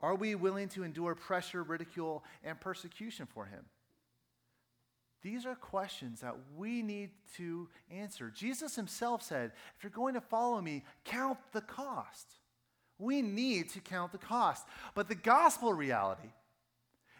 Are 0.00 0.14
we 0.14 0.34
willing 0.34 0.68
to 0.70 0.82
endure 0.82 1.14
pressure, 1.14 1.62
ridicule, 1.62 2.24
and 2.42 2.58
persecution 2.58 3.26
for 3.26 3.44
him? 3.44 3.66
These 5.22 5.44
are 5.44 5.54
questions 5.54 6.22
that 6.22 6.36
we 6.56 6.80
need 6.80 7.10
to 7.36 7.68
answer. 7.90 8.32
Jesus 8.34 8.74
himself 8.74 9.22
said, 9.22 9.52
If 9.76 9.84
you're 9.84 9.90
going 9.90 10.14
to 10.14 10.20
follow 10.20 10.62
me, 10.62 10.82
count 11.04 11.38
the 11.52 11.60
cost. 11.60 12.26
We 12.98 13.20
need 13.20 13.68
to 13.70 13.80
count 13.80 14.12
the 14.12 14.18
cost. 14.18 14.66
But 14.94 15.08
the 15.08 15.14
gospel 15.14 15.74
reality 15.74 16.30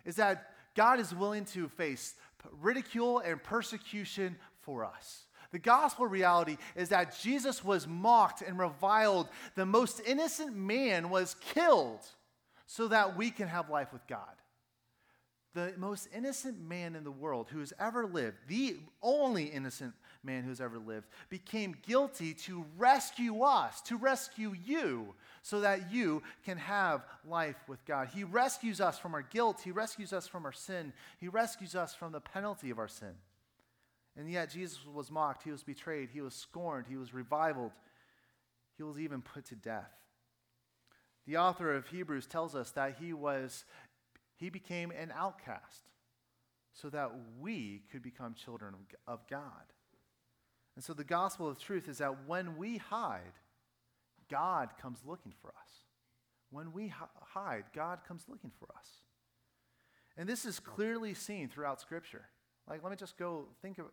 is 0.06 0.16
that 0.16 0.52
God 0.74 0.98
is 0.98 1.14
willing 1.14 1.44
to 1.46 1.68
face 1.68 2.14
ridicule 2.60 3.18
and 3.18 3.42
persecution 3.42 4.36
for 4.62 4.84
us. 4.84 5.26
The 5.52 5.58
gospel 5.58 6.06
reality 6.06 6.56
is 6.76 6.90
that 6.90 7.18
Jesus 7.20 7.64
was 7.64 7.86
mocked 7.88 8.42
and 8.42 8.58
reviled. 8.58 9.28
The 9.56 9.66
most 9.66 10.00
innocent 10.06 10.56
man 10.56 11.10
was 11.10 11.34
killed 11.40 12.00
so 12.66 12.88
that 12.88 13.16
we 13.16 13.30
can 13.30 13.48
have 13.48 13.68
life 13.68 13.92
with 13.92 14.06
God. 14.06 14.36
The 15.52 15.74
most 15.76 16.08
innocent 16.14 16.60
man 16.60 16.94
in 16.94 17.02
the 17.02 17.10
world 17.10 17.48
who 17.50 17.58
has 17.58 17.72
ever 17.80 18.06
lived, 18.06 18.36
the 18.46 18.76
only 19.02 19.46
innocent 19.46 19.94
man 20.22 20.44
who's 20.44 20.60
ever 20.60 20.78
lived, 20.78 21.08
became 21.28 21.74
guilty 21.82 22.34
to 22.34 22.64
rescue 22.78 23.42
us, 23.42 23.80
to 23.82 23.96
rescue 23.96 24.54
you, 24.64 25.12
so 25.42 25.60
that 25.62 25.90
you 25.90 26.22
can 26.44 26.56
have 26.58 27.04
life 27.26 27.56
with 27.66 27.84
God. 27.84 28.08
He 28.14 28.22
rescues 28.22 28.80
us 28.80 29.00
from 29.00 29.14
our 29.14 29.22
guilt, 29.22 29.60
He 29.64 29.72
rescues 29.72 30.12
us 30.12 30.28
from 30.28 30.44
our 30.44 30.52
sin, 30.52 30.92
He 31.18 31.26
rescues 31.26 31.74
us 31.74 31.96
from 31.96 32.12
the 32.12 32.20
penalty 32.20 32.70
of 32.70 32.78
our 32.78 32.86
sin. 32.86 33.14
And 34.16 34.30
yet 34.30 34.50
Jesus 34.50 34.84
was 34.84 35.10
mocked, 35.10 35.44
he 35.44 35.50
was 35.50 35.62
betrayed, 35.62 36.10
he 36.12 36.20
was 36.20 36.34
scorned, 36.34 36.86
he 36.88 36.96
was 36.96 37.14
reviled, 37.14 37.72
he 38.76 38.82
was 38.82 38.98
even 38.98 39.22
put 39.22 39.44
to 39.46 39.54
death. 39.54 39.92
The 41.26 41.36
author 41.36 41.74
of 41.74 41.86
Hebrews 41.86 42.26
tells 42.26 42.54
us 42.54 42.72
that 42.72 42.96
he 42.98 43.12
was 43.12 43.64
he 44.36 44.50
became 44.50 44.90
an 44.90 45.12
outcast. 45.14 45.82
so 46.72 46.88
that 46.90 47.10
we 47.40 47.82
could 47.90 48.02
become 48.02 48.34
children 48.34 48.74
of, 49.06 49.26
God. 49.28 49.42
And 50.76 50.84
so 50.84 50.92
the 50.94 51.04
gospel 51.04 51.48
of 51.48 51.58
truth 51.58 51.88
is 51.88 51.98
that 51.98 52.26
when 52.26 52.56
we 52.56 52.78
hide, 52.78 53.34
God 54.30 54.70
comes 54.80 55.00
looking 55.04 55.32
for 55.42 55.48
us. 55.48 55.84
When 56.50 56.72
we 56.72 56.92
hide, 57.20 57.64
God 57.74 58.00
comes 58.06 58.24
looking 58.28 58.52
for 58.58 58.68
us. 58.76 58.88
And 60.16 60.28
this 60.28 60.44
is 60.44 60.60
clearly 60.60 61.14
seen 61.14 61.48
throughout 61.48 61.80
Scripture. 61.80 62.26
Like, 62.70 62.84
let 62.84 62.90
me 62.90 62.96
just 62.96 63.18
go 63.18 63.46
think, 63.60 63.78
of, 63.78 63.86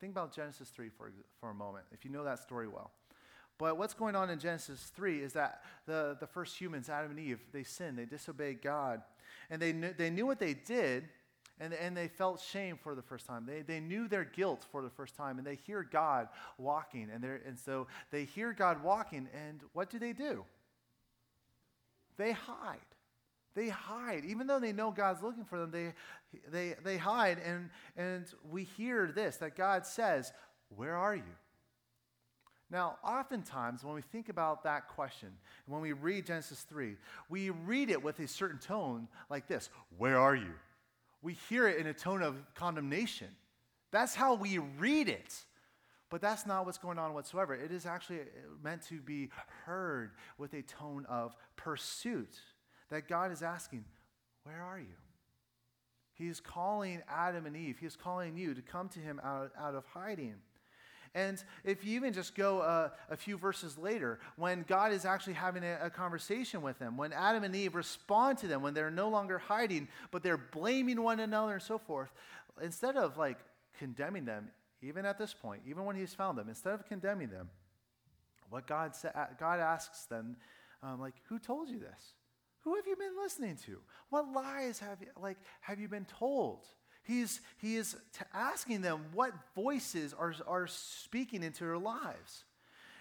think 0.00 0.12
about 0.12 0.32
Genesis 0.32 0.68
3 0.68 0.88
for, 0.88 1.10
for 1.40 1.50
a 1.50 1.54
moment, 1.54 1.84
if 1.90 2.04
you 2.04 2.10
know 2.10 2.22
that 2.22 2.38
story 2.38 2.68
well. 2.68 2.92
But 3.58 3.76
what's 3.76 3.94
going 3.94 4.14
on 4.14 4.30
in 4.30 4.38
Genesis 4.38 4.92
3 4.94 5.20
is 5.20 5.32
that 5.32 5.62
the, 5.86 6.16
the 6.20 6.28
first 6.28 6.56
humans, 6.56 6.88
Adam 6.88 7.10
and 7.10 7.20
Eve, 7.20 7.40
they 7.52 7.64
sinned, 7.64 7.98
they 7.98 8.04
disobeyed 8.04 8.62
God. 8.62 9.02
And 9.50 9.60
they 9.60 9.72
knew, 9.72 9.92
they 9.92 10.08
knew 10.08 10.24
what 10.24 10.38
they 10.38 10.54
did, 10.54 11.08
and, 11.58 11.74
and 11.74 11.96
they 11.96 12.06
felt 12.06 12.40
shame 12.40 12.78
for 12.80 12.94
the 12.94 13.02
first 13.02 13.26
time. 13.26 13.44
They, 13.44 13.62
they 13.62 13.80
knew 13.80 14.06
their 14.06 14.24
guilt 14.24 14.64
for 14.70 14.82
the 14.82 14.90
first 14.90 15.16
time, 15.16 15.38
and 15.38 15.46
they 15.46 15.56
hear 15.56 15.82
God 15.82 16.28
walking. 16.58 17.08
And, 17.12 17.24
and 17.24 17.58
so 17.58 17.88
they 18.12 18.24
hear 18.24 18.52
God 18.52 18.84
walking, 18.84 19.28
and 19.34 19.60
what 19.72 19.90
do 19.90 19.98
they 19.98 20.12
do? 20.12 20.44
They 22.16 22.32
hide. 22.32 22.78
They 23.54 23.68
hide. 23.68 24.24
Even 24.24 24.46
though 24.46 24.60
they 24.60 24.72
know 24.72 24.90
God's 24.90 25.22
looking 25.22 25.44
for 25.44 25.58
them, 25.58 25.70
they, 25.70 25.92
they, 26.50 26.74
they 26.82 26.96
hide. 26.96 27.38
And, 27.44 27.70
and 27.96 28.26
we 28.50 28.64
hear 28.64 29.12
this 29.14 29.36
that 29.38 29.56
God 29.56 29.86
says, 29.86 30.32
Where 30.74 30.96
are 30.96 31.14
you? 31.14 31.22
Now, 32.70 32.96
oftentimes, 33.04 33.84
when 33.84 33.94
we 33.94 34.00
think 34.00 34.30
about 34.30 34.64
that 34.64 34.88
question, 34.88 35.28
when 35.66 35.82
we 35.82 35.92
read 35.92 36.24
Genesis 36.24 36.62
3, 36.70 36.96
we 37.28 37.50
read 37.50 37.90
it 37.90 38.02
with 38.02 38.18
a 38.18 38.26
certain 38.26 38.58
tone 38.58 39.08
like 39.28 39.46
this 39.46 39.68
Where 39.98 40.18
are 40.18 40.34
you? 40.34 40.54
We 41.20 41.34
hear 41.48 41.68
it 41.68 41.78
in 41.78 41.86
a 41.86 41.94
tone 41.94 42.22
of 42.22 42.36
condemnation. 42.54 43.28
That's 43.90 44.14
how 44.14 44.34
we 44.34 44.58
read 44.58 45.08
it. 45.08 45.34
But 46.08 46.20
that's 46.20 46.46
not 46.46 46.66
what's 46.66 46.78
going 46.78 46.98
on 46.98 47.14
whatsoever. 47.14 47.54
It 47.54 47.72
is 47.72 47.86
actually 47.86 48.20
meant 48.62 48.82
to 48.88 49.00
be 49.00 49.30
heard 49.64 50.10
with 50.36 50.52
a 50.52 50.62
tone 50.62 51.06
of 51.08 51.34
pursuit 51.56 52.38
that 52.92 53.08
God 53.08 53.32
is 53.32 53.42
asking, 53.42 53.84
Where 54.44 54.62
are 54.62 54.78
you? 54.78 54.84
He's 56.12 56.40
calling 56.40 57.02
Adam 57.08 57.46
and 57.46 57.56
Eve, 57.56 57.78
He's 57.80 57.96
calling 57.96 58.36
you 58.36 58.54
to 58.54 58.60
come 58.60 58.88
to 58.90 59.00
Him 59.00 59.20
out, 59.24 59.50
out 59.58 59.74
of 59.74 59.84
hiding. 59.86 60.34
And 61.14 61.42
if 61.64 61.84
you 61.84 61.96
even 61.96 62.12
just 62.12 62.34
go 62.34 62.60
uh, 62.60 62.90
a 63.10 63.16
few 63.16 63.36
verses 63.36 63.76
later, 63.76 64.18
when 64.36 64.64
God 64.66 64.92
is 64.92 65.04
actually 65.04 65.34
having 65.34 65.62
a, 65.62 65.78
a, 65.82 65.90
conversation 65.90 66.62
with 66.62 66.78
them, 66.78 66.96
when 66.96 67.12
Adam 67.12 67.44
and 67.44 67.54
Eve 67.54 67.74
respond 67.74 68.38
to 68.38 68.46
them, 68.46 68.62
when 68.62 68.72
they're 68.72 68.90
no 68.90 69.10
longer 69.10 69.36
hiding, 69.36 69.88
but 70.10 70.22
they're 70.22 70.38
blaming 70.38 71.02
one 71.02 71.20
another 71.20 71.52
and 71.52 71.62
so 71.62 71.76
forth, 71.76 72.10
instead 72.62 72.96
of 72.96 73.18
like 73.18 73.38
condemning 73.78 74.24
them, 74.24 74.48
even 74.82 75.04
at 75.04 75.18
this 75.18 75.34
point, 75.34 75.62
even 75.66 75.84
when 75.84 75.96
He's 75.96 76.14
found 76.14 76.38
them, 76.38 76.48
instead 76.48 76.74
of 76.74 76.86
condemning 76.86 77.28
them, 77.28 77.50
what 78.48 78.66
God, 78.66 78.94
sa- 78.94 79.28
God 79.38 79.60
asks 79.60 80.04
them, 80.04 80.36
um, 80.82 81.00
like, 81.00 81.14
who 81.28 81.38
told 81.38 81.68
you 81.68 81.78
this? 81.78 82.14
Who 82.64 82.76
have 82.76 82.86
you 82.86 82.96
been 82.96 83.16
listening 83.22 83.56
to? 83.66 83.78
What 84.10 84.32
lies 84.32 84.78
have 84.78 85.00
you, 85.00 85.08
like, 85.20 85.38
have 85.60 85.80
you 85.80 85.88
been 85.88 86.06
told? 86.18 86.60
He's, 87.02 87.40
he 87.58 87.76
is 87.76 87.96
asking 88.32 88.82
them 88.82 89.06
what 89.12 89.32
voices 89.54 90.14
are, 90.14 90.34
are 90.46 90.68
speaking 90.68 91.42
into 91.42 91.64
their 91.64 91.78
lives. 91.78 92.44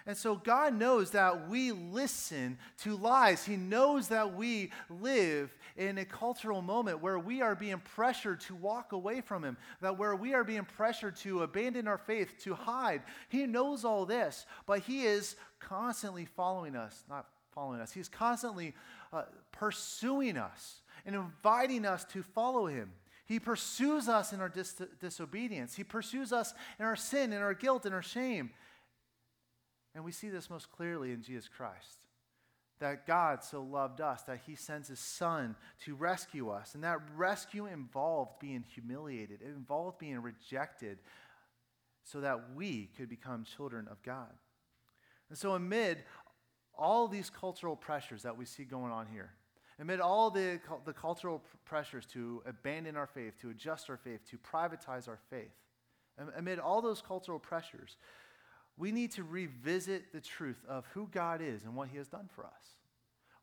And 0.07 0.17
so 0.17 0.35
God 0.35 0.73
knows 0.73 1.11
that 1.11 1.47
we 1.47 1.71
listen 1.71 2.57
to 2.79 2.97
lies. 2.97 3.45
He 3.45 3.55
knows 3.55 4.07
that 4.07 4.33
we 4.33 4.71
live 4.89 5.55
in 5.77 5.99
a 5.99 6.05
cultural 6.05 6.61
moment 6.61 7.01
where 7.01 7.19
we 7.19 7.41
are 7.41 7.55
being 7.55 7.81
pressured 7.95 8.41
to 8.41 8.55
walk 8.55 8.93
away 8.93 9.21
from 9.21 9.43
Him, 9.43 9.57
that 9.81 9.99
where 9.99 10.15
we 10.15 10.33
are 10.33 10.43
being 10.43 10.65
pressured 10.65 11.17
to 11.17 11.43
abandon 11.43 11.87
our 11.87 11.99
faith, 11.99 12.43
to 12.43 12.55
hide. 12.55 13.03
He 13.29 13.45
knows 13.45 13.85
all 13.85 14.07
this, 14.07 14.47
but 14.65 14.79
He 14.79 15.03
is 15.03 15.35
constantly 15.59 16.25
following 16.25 16.75
us, 16.75 17.03
not 17.07 17.27
following 17.51 17.79
us, 17.79 17.91
He's 17.91 18.09
constantly 18.09 18.73
uh, 19.13 19.23
pursuing 19.51 20.37
us 20.37 20.81
and 21.05 21.15
inviting 21.15 21.85
us 21.85 22.05
to 22.05 22.23
follow 22.23 22.67
Him. 22.67 22.91
He 23.25 23.39
pursues 23.39 24.09
us 24.09 24.33
in 24.33 24.41
our 24.41 24.49
dis- 24.49 24.81
disobedience. 24.99 25.75
He 25.75 25.83
pursues 25.83 26.33
us 26.33 26.53
in 26.79 26.85
our 26.85 26.95
sin, 26.95 27.31
in 27.33 27.41
our 27.41 27.53
guilt, 27.53 27.85
in 27.85 27.93
our 27.93 28.01
shame. 28.01 28.51
And 29.93 30.03
we 30.03 30.11
see 30.11 30.29
this 30.29 30.49
most 30.49 30.71
clearly 30.71 31.11
in 31.11 31.21
Jesus 31.21 31.47
Christ. 31.47 32.05
That 32.79 33.05
God 33.05 33.43
so 33.43 33.61
loved 33.61 34.01
us 34.01 34.23
that 34.23 34.39
he 34.47 34.55
sends 34.55 34.87
his 34.87 34.99
son 34.99 35.55
to 35.85 35.95
rescue 35.95 36.49
us. 36.49 36.73
And 36.73 36.83
that 36.83 36.99
rescue 37.15 37.67
involved 37.67 38.39
being 38.39 38.63
humiliated, 38.73 39.41
it 39.41 39.49
involved 39.55 39.99
being 39.99 40.21
rejected 40.21 40.99
so 42.03 42.21
that 42.21 42.55
we 42.55 42.89
could 42.97 43.09
become 43.09 43.43
children 43.43 43.87
of 43.89 44.01
God. 44.01 44.31
And 45.29 45.37
so, 45.37 45.53
amid 45.53 45.99
all 46.81 47.07
these 47.07 47.29
cultural 47.29 47.75
pressures 47.75 48.23
that 48.23 48.37
we 48.37 48.45
see 48.45 48.63
going 48.63 48.91
on 48.91 49.05
here, 49.13 49.31
Amid 49.81 49.99
all 49.99 50.29
the, 50.29 50.59
the 50.85 50.93
cultural 50.93 51.41
pressures 51.65 52.05
to 52.07 52.43
abandon 52.45 52.95
our 52.95 53.07
faith, 53.07 53.33
to 53.41 53.49
adjust 53.49 53.89
our 53.89 53.97
faith, 53.97 54.19
to 54.29 54.37
privatize 54.37 55.07
our 55.07 55.17
faith, 55.31 55.49
amid 56.37 56.59
all 56.59 56.83
those 56.83 57.01
cultural 57.01 57.39
pressures, 57.39 57.97
we 58.77 58.91
need 58.91 59.11
to 59.13 59.23
revisit 59.23 60.13
the 60.13 60.21
truth 60.21 60.63
of 60.69 60.85
who 60.93 61.09
God 61.11 61.41
is 61.41 61.63
and 61.63 61.75
what 61.75 61.89
He 61.89 61.97
has 61.97 62.07
done 62.07 62.29
for 62.35 62.45
us. 62.45 62.63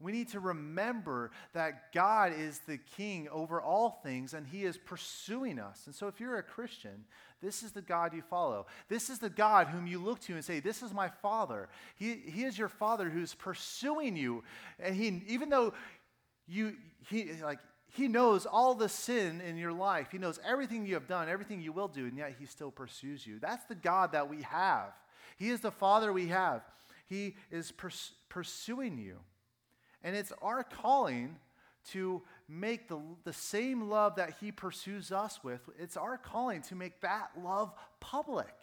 We 0.00 0.12
need 0.12 0.28
to 0.28 0.40
remember 0.40 1.32
that 1.54 1.92
God 1.92 2.32
is 2.36 2.60
the 2.60 2.78
king 2.78 3.28
over 3.30 3.60
all 3.60 4.00
things 4.02 4.32
and 4.32 4.46
he 4.46 4.64
is 4.64 4.78
pursuing 4.78 5.58
us. 5.58 5.82
And 5.86 5.94
so, 5.94 6.06
if 6.06 6.20
you're 6.20 6.38
a 6.38 6.42
Christian, 6.42 7.04
this 7.40 7.62
is 7.62 7.72
the 7.72 7.82
God 7.82 8.14
you 8.14 8.22
follow. 8.22 8.66
This 8.88 9.10
is 9.10 9.18
the 9.18 9.30
God 9.30 9.68
whom 9.68 9.86
you 9.86 9.98
look 9.98 10.20
to 10.20 10.34
and 10.34 10.44
say, 10.44 10.60
This 10.60 10.82
is 10.82 10.92
my 10.92 11.08
Father. 11.08 11.68
He, 11.96 12.14
he 12.14 12.44
is 12.44 12.58
your 12.58 12.68
Father 12.68 13.10
who's 13.10 13.34
pursuing 13.34 14.16
you. 14.16 14.44
And 14.78 14.94
he, 14.94 15.22
even 15.28 15.48
though 15.48 15.72
you, 16.46 16.74
he, 17.08 17.32
like, 17.42 17.58
he 17.90 18.06
knows 18.08 18.46
all 18.46 18.74
the 18.74 18.88
sin 18.88 19.40
in 19.40 19.56
your 19.56 19.72
life. 19.72 20.08
He 20.12 20.18
knows 20.18 20.38
everything 20.44 20.86
you 20.86 20.94
have 20.94 21.08
done, 21.08 21.28
everything 21.28 21.60
you 21.60 21.72
will 21.72 21.88
do, 21.88 22.06
and 22.06 22.16
yet 22.16 22.34
he 22.38 22.46
still 22.46 22.70
pursues 22.70 23.26
you. 23.26 23.38
That's 23.38 23.64
the 23.64 23.74
God 23.74 24.12
that 24.12 24.28
we 24.28 24.42
have. 24.42 24.92
He 25.38 25.48
is 25.48 25.60
the 25.60 25.70
Father 25.70 26.12
we 26.12 26.28
have. 26.28 26.62
He 27.06 27.36
is 27.50 27.72
pers- 27.72 28.12
pursuing 28.28 28.98
you. 28.98 29.16
And 30.02 30.16
it's 30.16 30.32
our 30.42 30.62
calling 30.62 31.36
to 31.90 32.22
make 32.48 32.88
the, 32.88 33.00
the 33.24 33.32
same 33.32 33.88
love 33.88 34.16
that 34.16 34.34
he 34.40 34.52
pursues 34.52 35.12
us 35.12 35.42
with, 35.42 35.60
it's 35.78 35.96
our 35.96 36.18
calling 36.18 36.62
to 36.62 36.74
make 36.74 37.00
that 37.00 37.30
love 37.42 37.72
public. 38.00 38.54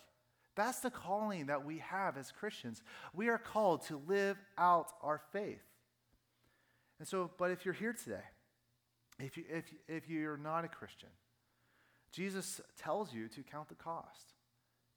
That's 0.55 0.79
the 0.79 0.89
calling 0.89 1.47
that 1.47 1.65
we 1.65 1.79
have 1.79 2.17
as 2.17 2.31
Christians. 2.31 2.81
We 3.13 3.27
are 3.27 3.37
called 3.37 3.85
to 3.87 4.01
live 4.07 4.37
out 4.57 4.87
our 5.01 5.21
faith. 5.33 5.61
And 6.97 7.07
so, 7.07 7.29
but 7.37 7.51
if 7.51 7.65
you're 7.65 7.73
here 7.73 7.91
today, 7.91 8.23
if, 9.19 9.35
you, 9.35 9.43
if, 9.49 9.65
if 9.87 10.09
you're 10.09 10.37
not 10.37 10.63
a 10.63 10.69
Christian, 10.69 11.09
Jesus 12.11 12.61
tells 12.77 13.13
you 13.13 13.27
to 13.27 13.43
count 13.43 13.67
the 13.67 13.75
cost. 13.75 14.33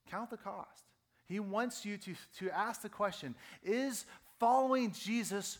Count 0.09 0.29
the 0.29 0.37
cost. 0.37 0.85
He 1.25 1.39
wants 1.39 1.85
you 1.85 1.97
to, 1.97 2.15
to 2.39 2.49
ask 2.51 2.81
the 2.81 2.89
question 2.89 3.35
Is 3.61 4.05
following 4.39 4.93
Jesus 4.93 5.59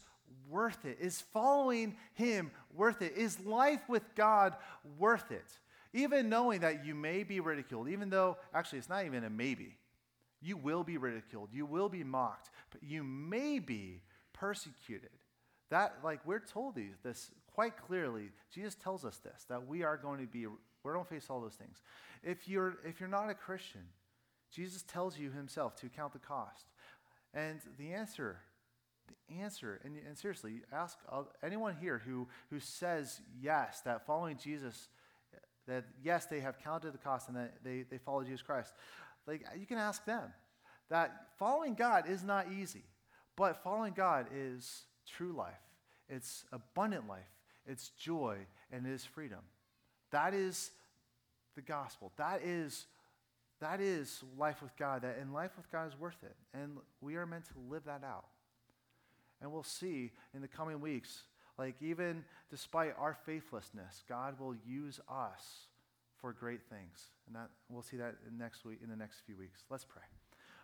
worth 0.49 0.85
it? 0.85 0.97
Is 0.99 1.21
following 1.21 1.95
Him 2.13 2.51
worth 2.73 3.01
it? 3.01 3.13
Is 3.15 3.39
life 3.41 3.81
with 3.87 4.03
God 4.15 4.55
worth 4.97 5.31
it? 5.31 5.45
Even 5.93 6.29
knowing 6.29 6.61
that 6.61 6.85
you 6.85 6.93
may 6.93 7.23
be 7.23 7.39
ridiculed, 7.39 7.89
even 7.89 8.09
though, 8.09 8.37
actually, 8.53 8.79
it's 8.79 8.89
not 8.89 9.05
even 9.05 9.23
a 9.23 9.29
maybe. 9.29 9.75
You 10.41 10.55
will 10.55 10.83
be 10.83 10.97
ridiculed, 10.97 11.49
you 11.51 11.65
will 11.65 11.89
be 11.89 12.03
mocked, 12.03 12.49
but 12.71 12.83
you 12.83 13.03
may 13.03 13.59
be 13.59 14.01
persecuted. 14.33 15.09
That, 15.69 15.97
like, 16.03 16.25
we're 16.25 16.39
told 16.39 16.75
these, 16.75 16.95
this 17.03 17.31
quite 17.53 17.75
clearly. 17.77 18.29
Jesus 18.53 18.75
tells 18.75 19.03
us 19.03 19.17
this, 19.17 19.45
that 19.49 19.67
we 19.67 19.83
are 19.83 19.97
going 19.97 20.19
to 20.19 20.27
be, 20.27 20.47
we're 20.83 20.93
going 20.93 21.05
to 21.05 21.09
face 21.09 21.27
all 21.29 21.41
those 21.41 21.55
things. 21.55 21.81
If 22.23 22.47
you're, 22.47 22.77
if 22.85 22.99
you're 22.99 23.09
not 23.09 23.29
a 23.29 23.33
Christian, 23.33 23.81
Jesus 24.51 24.83
tells 24.83 25.17
you 25.17 25.29
himself 25.31 25.75
to 25.77 25.89
count 25.89 26.13
the 26.13 26.19
cost. 26.19 26.65
And 27.33 27.59
the 27.77 27.93
answer, 27.93 28.37
the 29.27 29.41
answer, 29.41 29.79
and, 29.83 29.97
and 30.07 30.17
seriously, 30.17 30.61
ask 30.71 30.97
anyone 31.43 31.75
here 31.79 32.01
who, 32.05 32.27
who 32.49 32.59
says 32.59 33.21
yes, 33.41 33.81
that 33.81 34.05
following 34.05 34.37
Jesus, 34.37 34.89
that 35.67 35.85
yes, 36.03 36.25
they 36.25 36.39
have 36.39 36.59
counted 36.59 36.93
the 36.93 36.97
cost 36.97 37.27
and 37.27 37.37
that 37.37 37.63
they, 37.63 37.83
they 37.89 37.97
follow 37.97 38.23
Jesus 38.23 38.41
Christ. 38.41 38.73
Like, 39.27 39.45
you 39.57 39.65
can 39.65 39.77
ask 39.77 40.05
them 40.05 40.33
that 40.89 41.27
following 41.37 41.75
God 41.75 42.09
is 42.09 42.23
not 42.23 42.51
easy, 42.51 42.83
but 43.35 43.63
following 43.63 43.93
God 43.95 44.27
is 44.35 44.83
true 45.07 45.31
life, 45.31 45.61
it's 46.07 46.45
abundant 46.51 47.07
life, 47.07 47.29
it's 47.65 47.89
joy, 47.89 48.37
and 48.71 48.85
it 48.85 48.91
is 48.91 49.05
freedom. 49.05 49.39
That 50.11 50.33
is 50.33 50.71
the 51.55 51.61
gospel. 51.61 52.11
That 52.17 52.41
is 52.43 52.85
that 53.61 53.81
is 53.81 54.23
life 54.37 54.61
with 54.61 54.75
God. 54.77 55.01
That 55.01 55.17
and 55.19 55.33
life 55.33 55.51
with 55.57 55.69
God 55.71 55.87
is 55.87 55.99
worth 55.99 56.23
it. 56.23 56.35
And 56.53 56.77
we 57.01 57.15
are 57.15 57.25
meant 57.25 57.45
to 57.47 57.59
live 57.69 57.83
that 57.85 58.03
out. 58.03 58.25
And 59.41 59.51
we'll 59.51 59.63
see 59.63 60.11
in 60.33 60.41
the 60.41 60.47
coming 60.47 60.81
weeks, 60.81 61.23
like 61.57 61.75
even 61.81 62.23
despite 62.49 62.93
our 62.97 63.13
faithlessness, 63.13 64.03
God 64.07 64.39
will 64.39 64.55
use 64.65 64.99
us 65.09 65.67
for 66.19 66.33
great 66.33 66.61
things. 66.69 67.11
And 67.27 67.35
that, 67.35 67.49
we'll 67.69 67.81
see 67.81 67.97
that 67.97 68.15
in 68.27 68.37
next 68.37 68.65
week, 68.65 68.79
in 68.83 68.89
the 68.89 68.95
next 68.95 69.21
few 69.25 69.37
weeks. 69.37 69.63
Let's 69.69 69.85
pray. 69.85 70.03